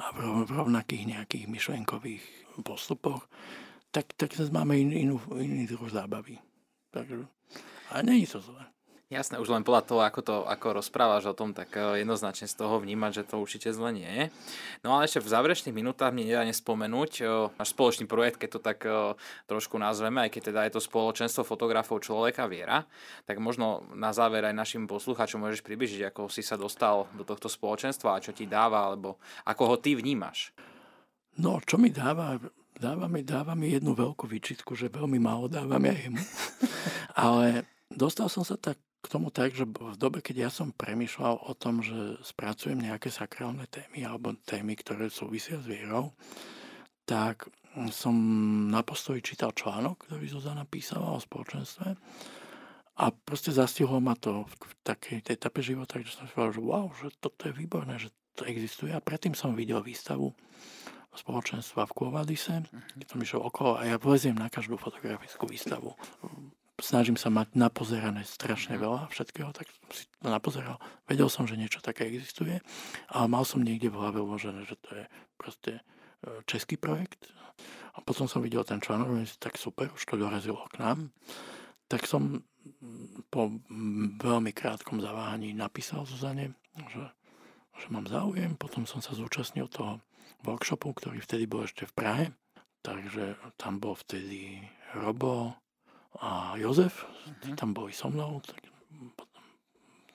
a 0.00 0.04
v 0.16 0.48
rovnakých 0.48 1.12
nejakých 1.12 1.44
myšlenkových 1.52 2.45
postupoch, 2.62 3.28
tak, 3.90 4.12
tak 4.16 4.36
máme 4.52 4.76
in, 4.76 4.92
inú, 4.92 5.16
iný 5.36 5.64
druh 5.68 5.88
zábavy. 5.88 6.40
Takže, 6.92 7.24
ale 7.90 8.00
nie 8.04 8.28
to 8.28 8.40
zle. 8.40 8.76
Jasné, 9.06 9.38
už 9.38 9.54
len 9.54 9.62
podľa 9.62 9.86
toho, 9.86 10.02
ako 10.02 10.18
to 10.18 10.36
ako 10.50 10.82
rozprávaš 10.82 11.30
o 11.30 11.38
tom, 11.38 11.54
tak 11.54 11.70
eh, 11.78 12.02
jednoznačne 12.02 12.50
z 12.50 12.58
toho 12.58 12.82
vnímať, 12.82 13.22
že 13.22 13.28
to 13.30 13.38
určite 13.38 13.70
zle 13.70 13.94
nie 13.94 14.10
je. 14.10 14.24
No 14.82 14.98
ale 14.98 15.06
ešte 15.06 15.22
v 15.22 15.30
záverečných 15.30 15.70
minútach 15.78 16.10
mi 16.10 16.26
nedá 16.26 16.42
nespomenúť 16.42 17.12
eh, 17.22 17.26
náš 17.54 17.70
spoločný 17.70 18.10
projekt, 18.10 18.42
keď 18.42 18.58
to 18.58 18.60
tak 18.66 18.82
eh, 18.82 19.14
trošku 19.46 19.78
nazveme, 19.78 20.26
aj 20.26 20.34
keď 20.34 20.42
teda 20.50 20.60
je 20.66 20.72
to 20.74 20.82
spoločenstvo 20.82 21.46
fotografov 21.46 22.02
človeka 22.02 22.50
viera, 22.50 22.82
tak 23.30 23.38
možno 23.38 23.86
na 23.94 24.10
záver 24.10 24.42
aj 24.42 24.58
našim 24.58 24.90
poslucháčom 24.90 25.38
môžeš 25.38 25.62
približiť, 25.62 26.10
ako 26.10 26.26
si 26.26 26.42
sa 26.42 26.58
dostal 26.58 27.06
do 27.14 27.22
tohto 27.22 27.46
spoločenstva 27.46 28.18
a 28.18 28.22
čo 28.22 28.34
ti 28.34 28.50
dáva, 28.50 28.90
alebo 28.90 29.22
ako 29.46 29.62
ho 29.70 29.76
ty 29.78 29.94
vnímaš. 29.94 30.50
No, 31.36 31.60
čo 31.64 31.76
mi 31.76 31.92
dáva? 31.92 32.40
Dáva 32.76 33.08
mi, 33.08 33.24
dáva 33.24 33.56
mi 33.56 33.72
jednu 33.72 33.96
veľkú 33.96 34.28
výčitku, 34.28 34.76
že 34.76 34.92
veľmi 34.92 35.16
málo 35.16 35.48
dávam 35.48 35.80
ja 35.80 35.96
jemu. 35.96 36.20
Ale 37.24 37.64
dostal 37.88 38.28
som 38.28 38.44
sa 38.44 38.60
tak 38.60 38.76
k 39.00 39.06
tomu 39.08 39.30
tak, 39.30 39.54
že 39.54 39.64
v 39.64 39.96
dobe, 39.96 40.18
keď 40.20 40.48
ja 40.48 40.50
som 40.50 40.74
premyšľal 40.74 41.46
o 41.46 41.52
tom, 41.54 41.80
že 41.80 42.20
spracujem 42.26 42.82
nejaké 42.82 43.08
sakrálne 43.08 43.64
témy 43.70 44.02
alebo 44.02 44.34
témy, 44.44 44.76
ktoré 44.76 45.08
súvisia 45.08 45.56
s 45.62 45.64
vierou, 45.64 46.12
tak 47.06 47.46
som 47.94 48.16
na 48.66 48.82
postoji 48.82 49.22
čítal 49.22 49.54
článok, 49.54 50.10
ktorý 50.10 50.26
Zuzana 50.26 50.66
písala 50.66 51.14
o 51.14 51.22
spoločenstve 51.22 51.94
a 52.96 53.04
proste 53.12 53.52
zastihlo 53.52 54.00
ma 54.00 54.16
to 54.16 54.48
v 54.48 54.72
takej 54.80 55.20
etape 55.28 55.60
života, 55.60 56.00
že 56.00 56.16
som 56.16 56.24
si 56.24 56.32
povedal, 56.32 56.56
že 56.56 56.62
wow, 56.64 56.86
že 56.96 57.08
toto 57.20 57.40
je 57.46 57.52
výborné, 57.52 58.00
že 58.00 58.08
to 58.32 58.48
existuje. 58.48 58.88
A 58.88 59.04
predtým 59.04 59.36
som 59.36 59.52
videl 59.52 59.84
výstavu 59.84 60.32
spoločenstva 61.16 61.88
v 61.88 61.94
Kuovadise, 61.96 62.64
mhm. 62.64 63.00
keď 63.02 63.06
som 63.08 63.20
išiel 63.22 63.40
okolo 63.42 63.80
a 63.80 63.82
ja 63.88 63.96
vleziem 63.96 64.36
na 64.36 64.52
každú 64.52 64.76
fotografickú 64.76 65.48
výstavu. 65.48 65.96
Snažím 66.76 67.16
sa 67.16 67.32
mať 67.32 67.56
napozerané 67.56 68.22
strašne 68.28 68.76
mhm. 68.76 68.82
veľa 68.84 69.00
všetkého, 69.08 69.50
tak 69.56 69.66
som 69.72 69.88
si 69.90 70.04
to 70.20 70.28
napozeral. 70.28 70.76
Vedel 71.08 71.32
som, 71.32 71.48
že 71.48 71.56
niečo 71.56 71.80
také 71.80 72.06
existuje, 72.06 72.60
ale 73.08 73.26
mal 73.26 73.42
som 73.48 73.64
niekde 73.64 73.88
v 73.88 73.98
hlave 73.98 74.20
uložené, 74.20 74.68
že 74.68 74.76
to 74.84 74.90
je 74.92 75.04
proste 75.40 75.72
e, 75.80 75.82
český 76.44 76.76
projekt. 76.76 77.32
A 77.96 78.04
potom 78.04 78.28
som 78.28 78.44
videl 78.44 78.60
ten 78.60 78.76
článok, 78.76 79.08
tak 79.40 79.56
super, 79.56 79.88
už 79.88 80.04
to 80.04 80.20
dorazilo 80.20 80.68
k 80.68 80.84
nám. 80.84 81.08
Tak 81.88 82.04
som 82.04 82.44
po 83.30 83.50
veľmi 84.20 84.52
krátkom 84.52 84.98
zaváhaní 84.98 85.54
napísal 85.54 86.06
Zuzane, 86.06 86.54
že, 86.90 87.04
že 87.78 87.86
mám 87.88 88.06
záujem. 88.06 88.58
Potom 88.58 88.84
som 88.84 89.00
sa 89.00 89.14
zúčastnil 89.14 89.70
toho 89.70 90.02
workshopu, 90.44 90.92
ktorý 90.92 91.22
vtedy 91.22 91.48
bol 91.48 91.64
ešte 91.64 91.88
v 91.88 91.96
Prahe. 91.96 92.24
Takže 92.84 93.38
tam 93.58 93.82
bol 93.82 93.98
vtedy 93.98 94.62
Robo 94.94 95.58
a 96.22 96.54
Jozef, 96.56 97.02
mm-hmm. 97.02 97.58
tam 97.58 97.74
boli 97.74 97.90
so 97.90 98.08
mnou, 98.08 98.38
tak 98.40 98.62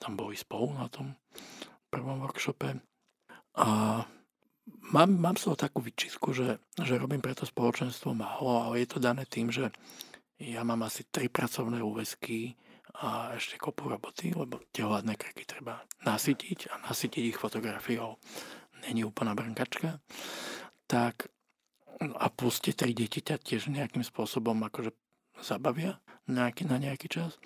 tam 0.02 0.18
boli 0.18 0.34
spolu 0.34 0.74
na 0.74 0.88
tom 0.88 1.14
prvom 1.92 2.24
workshope. 2.24 2.80
A 3.60 3.68
mám, 4.90 5.10
mám 5.14 5.36
z 5.36 5.46
toho 5.46 5.56
takú 5.60 5.84
vyčistku, 5.84 6.32
že, 6.32 6.58
že 6.80 6.98
robím 6.98 7.20
preto 7.20 7.46
spoločenstvo 7.46 8.16
málo, 8.16 8.66
ale 8.66 8.82
je 8.82 8.88
to 8.88 8.98
dané 8.98 9.28
tým, 9.28 9.52
že 9.52 9.70
ja 10.42 10.66
mám 10.66 10.82
asi 10.82 11.06
tri 11.06 11.30
pracovné 11.30 11.78
úväzky 11.84 12.56
a 12.98 13.32
ešte 13.38 13.56
kopu 13.56 13.88
roboty, 13.88 14.34
lebo 14.34 14.58
tie 14.74 14.82
hladné 14.84 15.14
krky 15.14 15.46
treba 15.46 15.80
nasytiť 16.02 16.72
a 16.72 16.74
nasytiť 16.90 17.22
ich 17.30 17.38
fotografiou 17.38 18.18
není 18.88 19.04
úplná 19.04 19.34
brnkačka, 19.34 19.98
tak 20.86 21.30
a 22.02 22.26
plus 22.28 22.58
tie 22.58 22.74
tri 22.74 22.92
deti 22.96 23.22
ťa 23.22 23.38
tiež 23.38 23.70
nejakým 23.70 24.02
spôsobom 24.02 24.58
akože 24.66 24.90
zabavia 25.38 26.02
nejaký, 26.26 26.66
na 26.66 26.78
nejaký 26.78 27.06
čas, 27.10 27.38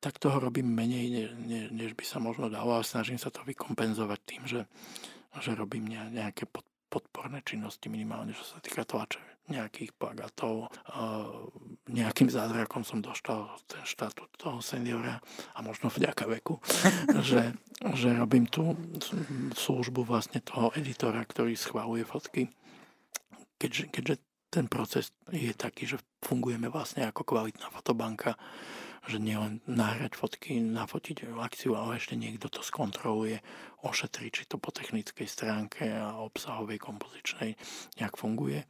tak 0.00 0.16
toho 0.16 0.40
robím 0.40 0.68
menej, 0.72 1.06
ne, 1.12 1.24
ne, 1.36 1.60
než 1.72 1.92
by 1.92 2.04
sa 2.04 2.16
možno 2.20 2.48
dalo 2.48 2.80
a 2.80 2.84
snažím 2.84 3.20
sa 3.20 3.28
to 3.28 3.44
vykompenzovať 3.44 4.20
tým, 4.24 4.42
že, 4.48 4.60
že 5.40 5.52
robím 5.52 5.88
nejaké 5.88 6.48
pod, 6.48 6.64
podporné 6.90 7.46
činnosti 7.46 7.86
minimálne, 7.86 8.34
čo 8.34 8.42
sa 8.42 8.58
týka 8.58 8.82
tlače 8.82 9.22
nejakých 9.50 9.90
plagátov. 9.98 10.70
Nejakým 11.90 12.30
zázrakom 12.30 12.86
som 12.86 13.02
dostal 13.02 13.50
ten 13.66 13.82
štatút 13.82 14.30
toho 14.38 14.62
seniora 14.62 15.18
a 15.54 15.58
možno 15.62 15.90
vďaka 15.90 16.30
veku, 16.30 16.62
že, 17.28 17.54
že 17.98 18.08
robím 18.14 18.46
tú 18.46 18.78
službu 19.54 20.06
vlastne 20.06 20.38
toho 20.42 20.70
editora, 20.78 21.22
ktorý 21.26 21.58
schváluje 21.58 22.06
fotky. 22.06 22.50
Keďže, 23.58 23.84
keďže 23.92 24.14
ten 24.50 24.66
proces 24.66 25.14
je 25.30 25.54
taký, 25.54 25.86
že 25.86 26.02
fungujeme 26.22 26.66
vlastne 26.70 27.06
ako 27.06 27.22
kvalitná 27.22 27.70
fotobanka, 27.70 28.34
že 29.08 29.16
nielen 29.16 29.64
nahrať 29.64 30.12
fotky, 30.16 30.60
nafotiť 30.60 31.30
akciu, 31.36 31.76
ale 31.78 31.96
ešte 31.96 32.18
niekto 32.18 32.52
to 32.52 32.60
skontroluje, 32.60 33.40
ošetrí, 33.80 34.28
či 34.28 34.44
to 34.44 34.60
po 34.60 34.72
technickej 34.74 35.24
stránke 35.24 35.88
a 35.88 36.20
obsahovej 36.20 36.76
kompozičnej 36.76 37.56
nejak 37.96 38.14
funguje 38.20 38.64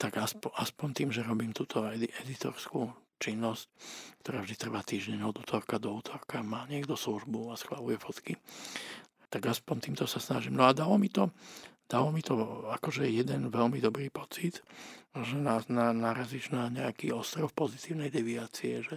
tak 0.00 0.16
aspoň, 0.16 0.50
aspoň 0.56 0.88
tým, 0.96 1.10
že 1.12 1.20
robím 1.20 1.52
túto 1.52 1.84
editorskú 1.92 2.88
činnosť, 3.20 3.68
ktorá 4.24 4.40
vždy 4.40 4.56
trvá 4.56 4.80
týždeň 4.80 5.20
od 5.28 5.44
útorka 5.44 5.76
do 5.76 5.92
útorka, 5.92 6.40
má 6.40 6.64
niekto 6.64 6.96
službu 6.96 7.52
a 7.52 7.60
schváluje 7.60 8.00
fotky, 8.00 8.40
tak 9.28 9.44
aspoň 9.44 9.76
týmto 9.92 10.08
sa 10.08 10.16
snažím. 10.16 10.56
No 10.56 10.64
a 10.64 10.72
dalo 10.72 10.96
mi 10.96 11.12
to, 11.12 11.28
dalo 11.90 12.14
mi 12.14 12.22
to 12.22 12.38
akože 12.70 13.10
jeden 13.10 13.50
veľmi 13.50 13.82
dobrý 13.82 14.14
pocit, 14.14 14.62
že 15.10 15.34
na, 15.34 15.58
na, 15.66 15.90
narazíš 15.90 16.54
na 16.54 16.70
nejaký 16.70 17.10
ostrov 17.10 17.50
pozitívnej 17.50 18.14
deviácie, 18.14 18.86
že, 18.86 18.96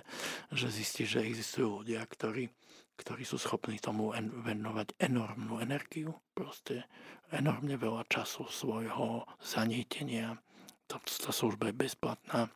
že 0.54 0.70
zistíš, 0.70 1.18
že 1.18 1.26
existujú 1.26 1.82
ľudia, 1.82 2.06
ktorí, 2.06 2.54
ktorí 2.94 3.26
sú 3.26 3.41
schopní 3.41 3.82
tomu 3.82 4.14
en, 4.14 4.30
venovať 4.30 4.94
enormnú 5.02 5.58
energiu, 5.58 6.14
proste 6.38 6.86
enormne 7.34 7.82
veľa 7.82 8.06
času 8.06 8.46
svojho 8.46 9.26
zanietenia, 9.41 10.38
tá, 10.86 11.02
tá 11.02 11.34
služba 11.34 11.74
je 11.74 11.82
bezplatná 11.89 12.54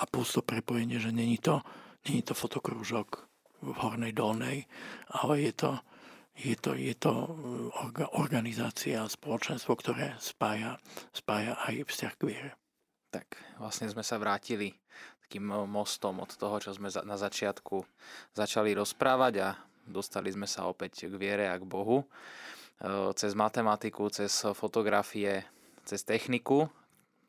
a 0.00 0.02
plus 0.08 0.32
to 0.32 0.40
prepojenie, 0.40 0.96
že 0.96 1.12
není 1.12 1.36
to, 1.36 1.60
není 2.08 2.24
to 2.24 2.32
fotokrúžok 2.32 3.28
v 3.60 3.76
Hornej 3.84 4.16
Dolnej, 4.16 4.64
ale 5.12 5.44
je 5.44 5.52
to, 5.52 5.76
je 6.40 6.56
to, 6.56 6.72
je 6.72 6.96
to 6.96 7.12
uh, 7.12 8.16
organizácia, 8.16 9.04
spoločenstvo, 9.04 9.76
ktoré 9.76 10.16
spája, 10.16 10.80
spája 11.12 11.60
aj 11.68 11.84
vzťah 11.84 12.14
k 12.16 12.22
viere. 12.24 12.50
Tak 13.12 13.36
vlastne 13.60 13.92
sme 13.92 14.00
sa 14.00 14.16
vrátili 14.16 14.72
takým 15.28 15.52
uh, 15.52 15.68
mostom 15.68 16.24
od 16.24 16.32
toho, 16.32 16.56
čo 16.58 16.72
sme 16.72 16.88
na 17.04 17.20
začiatku 17.20 17.84
začali 18.32 18.72
rozprávať 18.72 19.34
a 19.44 19.48
dostali 19.84 20.32
sme 20.32 20.48
sa 20.48 20.64
opäť 20.66 21.06
k 21.06 21.14
viere 21.20 21.52
a 21.52 21.60
k 21.60 21.68
Bohu. 21.68 22.08
Uh, 22.80 23.12
cez 23.12 23.36
matematiku, 23.36 24.08
cez 24.08 24.32
fotografie, 24.56 25.44
cez 25.84 26.00
techniku 26.00 26.72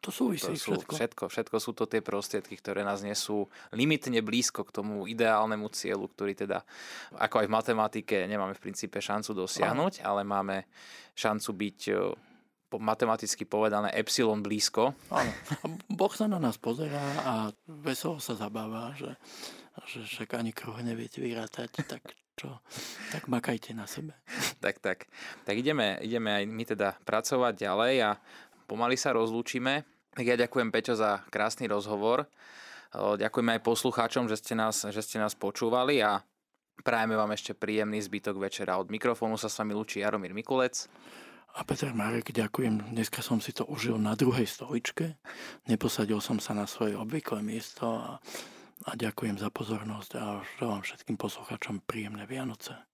to 0.01 0.09
súvisí 0.09 0.49
to 0.49 0.57
sú 0.57 0.73
všetko. 0.73 0.93
všetko. 0.97 1.23
Všetko 1.29 1.57
sú 1.61 1.71
to 1.77 1.85
tie 1.85 2.01
prostriedky, 2.01 2.57
ktoré 2.57 2.81
nás 2.81 3.05
nesú 3.05 3.45
limitne 3.69 4.25
blízko 4.25 4.65
k 4.65 4.73
tomu 4.81 5.05
ideálnemu 5.05 5.69
cieľu, 5.69 6.09
ktorý 6.09 6.33
teda, 6.33 6.65
ako 7.21 7.45
aj 7.45 7.47
v 7.47 7.53
matematike, 7.53 8.17
nemáme 8.25 8.57
v 8.57 8.63
princípe 8.65 8.97
šancu 8.97 9.37
dosiahnuť, 9.37 10.01
ale 10.01 10.25
máme 10.25 10.65
šancu 11.13 11.49
byť 11.53 11.79
matematicky 12.71 13.43
povedané 13.43 13.91
epsilon 13.91 14.39
blízko. 14.39 14.95
Áno. 15.11 15.31
A 15.61 15.65
boh 15.91 16.13
sa 16.15 16.25
na 16.25 16.39
nás 16.39 16.55
pozerá 16.55 17.03
a 17.21 17.33
veselo 17.67 18.17
sa 18.23 18.33
zabáva, 18.39 18.95
že, 18.95 19.11
že 19.91 20.07
však 20.07 20.39
ani 20.39 20.55
kruh 20.55 20.79
neviete 20.79 21.19
vyrátať, 21.19 21.69
tak 21.83 22.15
čo, 22.39 22.63
tak 23.11 23.27
makajte 23.27 23.75
na 23.75 23.83
sebe. 23.85 24.15
tak, 24.63 24.79
tak. 24.79 25.11
Tak 25.43 25.55
ideme, 25.59 25.99
ideme 25.99 26.31
aj 26.31 26.43
my 26.47 26.63
teda 26.63 26.89
pracovať 27.03 27.53
ďalej 27.59 27.95
a 28.07 28.11
pomaly 28.71 28.95
sa 28.95 29.11
rozlúčime. 29.11 29.83
Ja 30.15 30.39
ďakujem 30.39 30.71
Peťo 30.71 30.95
za 30.95 31.27
krásny 31.27 31.67
rozhovor. 31.67 32.31
Ďakujeme 32.95 33.59
aj 33.59 33.67
poslucháčom, 33.67 34.31
že 34.31 34.39
ste 34.39 34.55
nás, 34.55 34.87
že 34.87 35.03
ste 35.03 35.19
nás 35.19 35.35
počúvali 35.35 35.99
a 35.99 36.23
prajeme 36.79 37.19
vám 37.19 37.35
ešte 37.35 37.51
príjemný 37.51 37.99
zbytok 37.99 38.39
večera. 38.39 38.79
Od 38.79 38.87
mikrofónu 38.87 39.35
sa 39.35 39.51
s 39.51 39.59
vami 39.59 39.75
lúči 39.75 39.99
Jaromír 39.99 40.31
Mikulec. 40.31 40.87
A 41.59 41.67
Peter 41.67 41.91
Marek, 41.91 42.31
ďakujem. 42.31 42.95
Dneska 42.95 43.19
som 43.19 43.43
si 43.43 43.51
to 43.51 43.67
užil 43.67 43.99
na 43.99 44.15
druhej 44.15 44.47
stoličke. 44.47 45.19
Neposadil 45.67 46.23
som 46.23 46.39
sa 46.39 46.55
na 46.55 46.63
svoje 46.63 46.95
obvyklé 46.95 47.43
miesto 47.43 47.99
a, 47.99 48.23
a 48.87 48.91
ďakujem 48.95 49.35
za 49.35 49.51
pozornosť 49.51 50.11
a 50.15 50.39
želám 50.59 50.79
všetkým 50.87 51.19
poslucháčom 51.19 51.83
príjemné 51.83 52.23
Vianoce. 52.23 52.90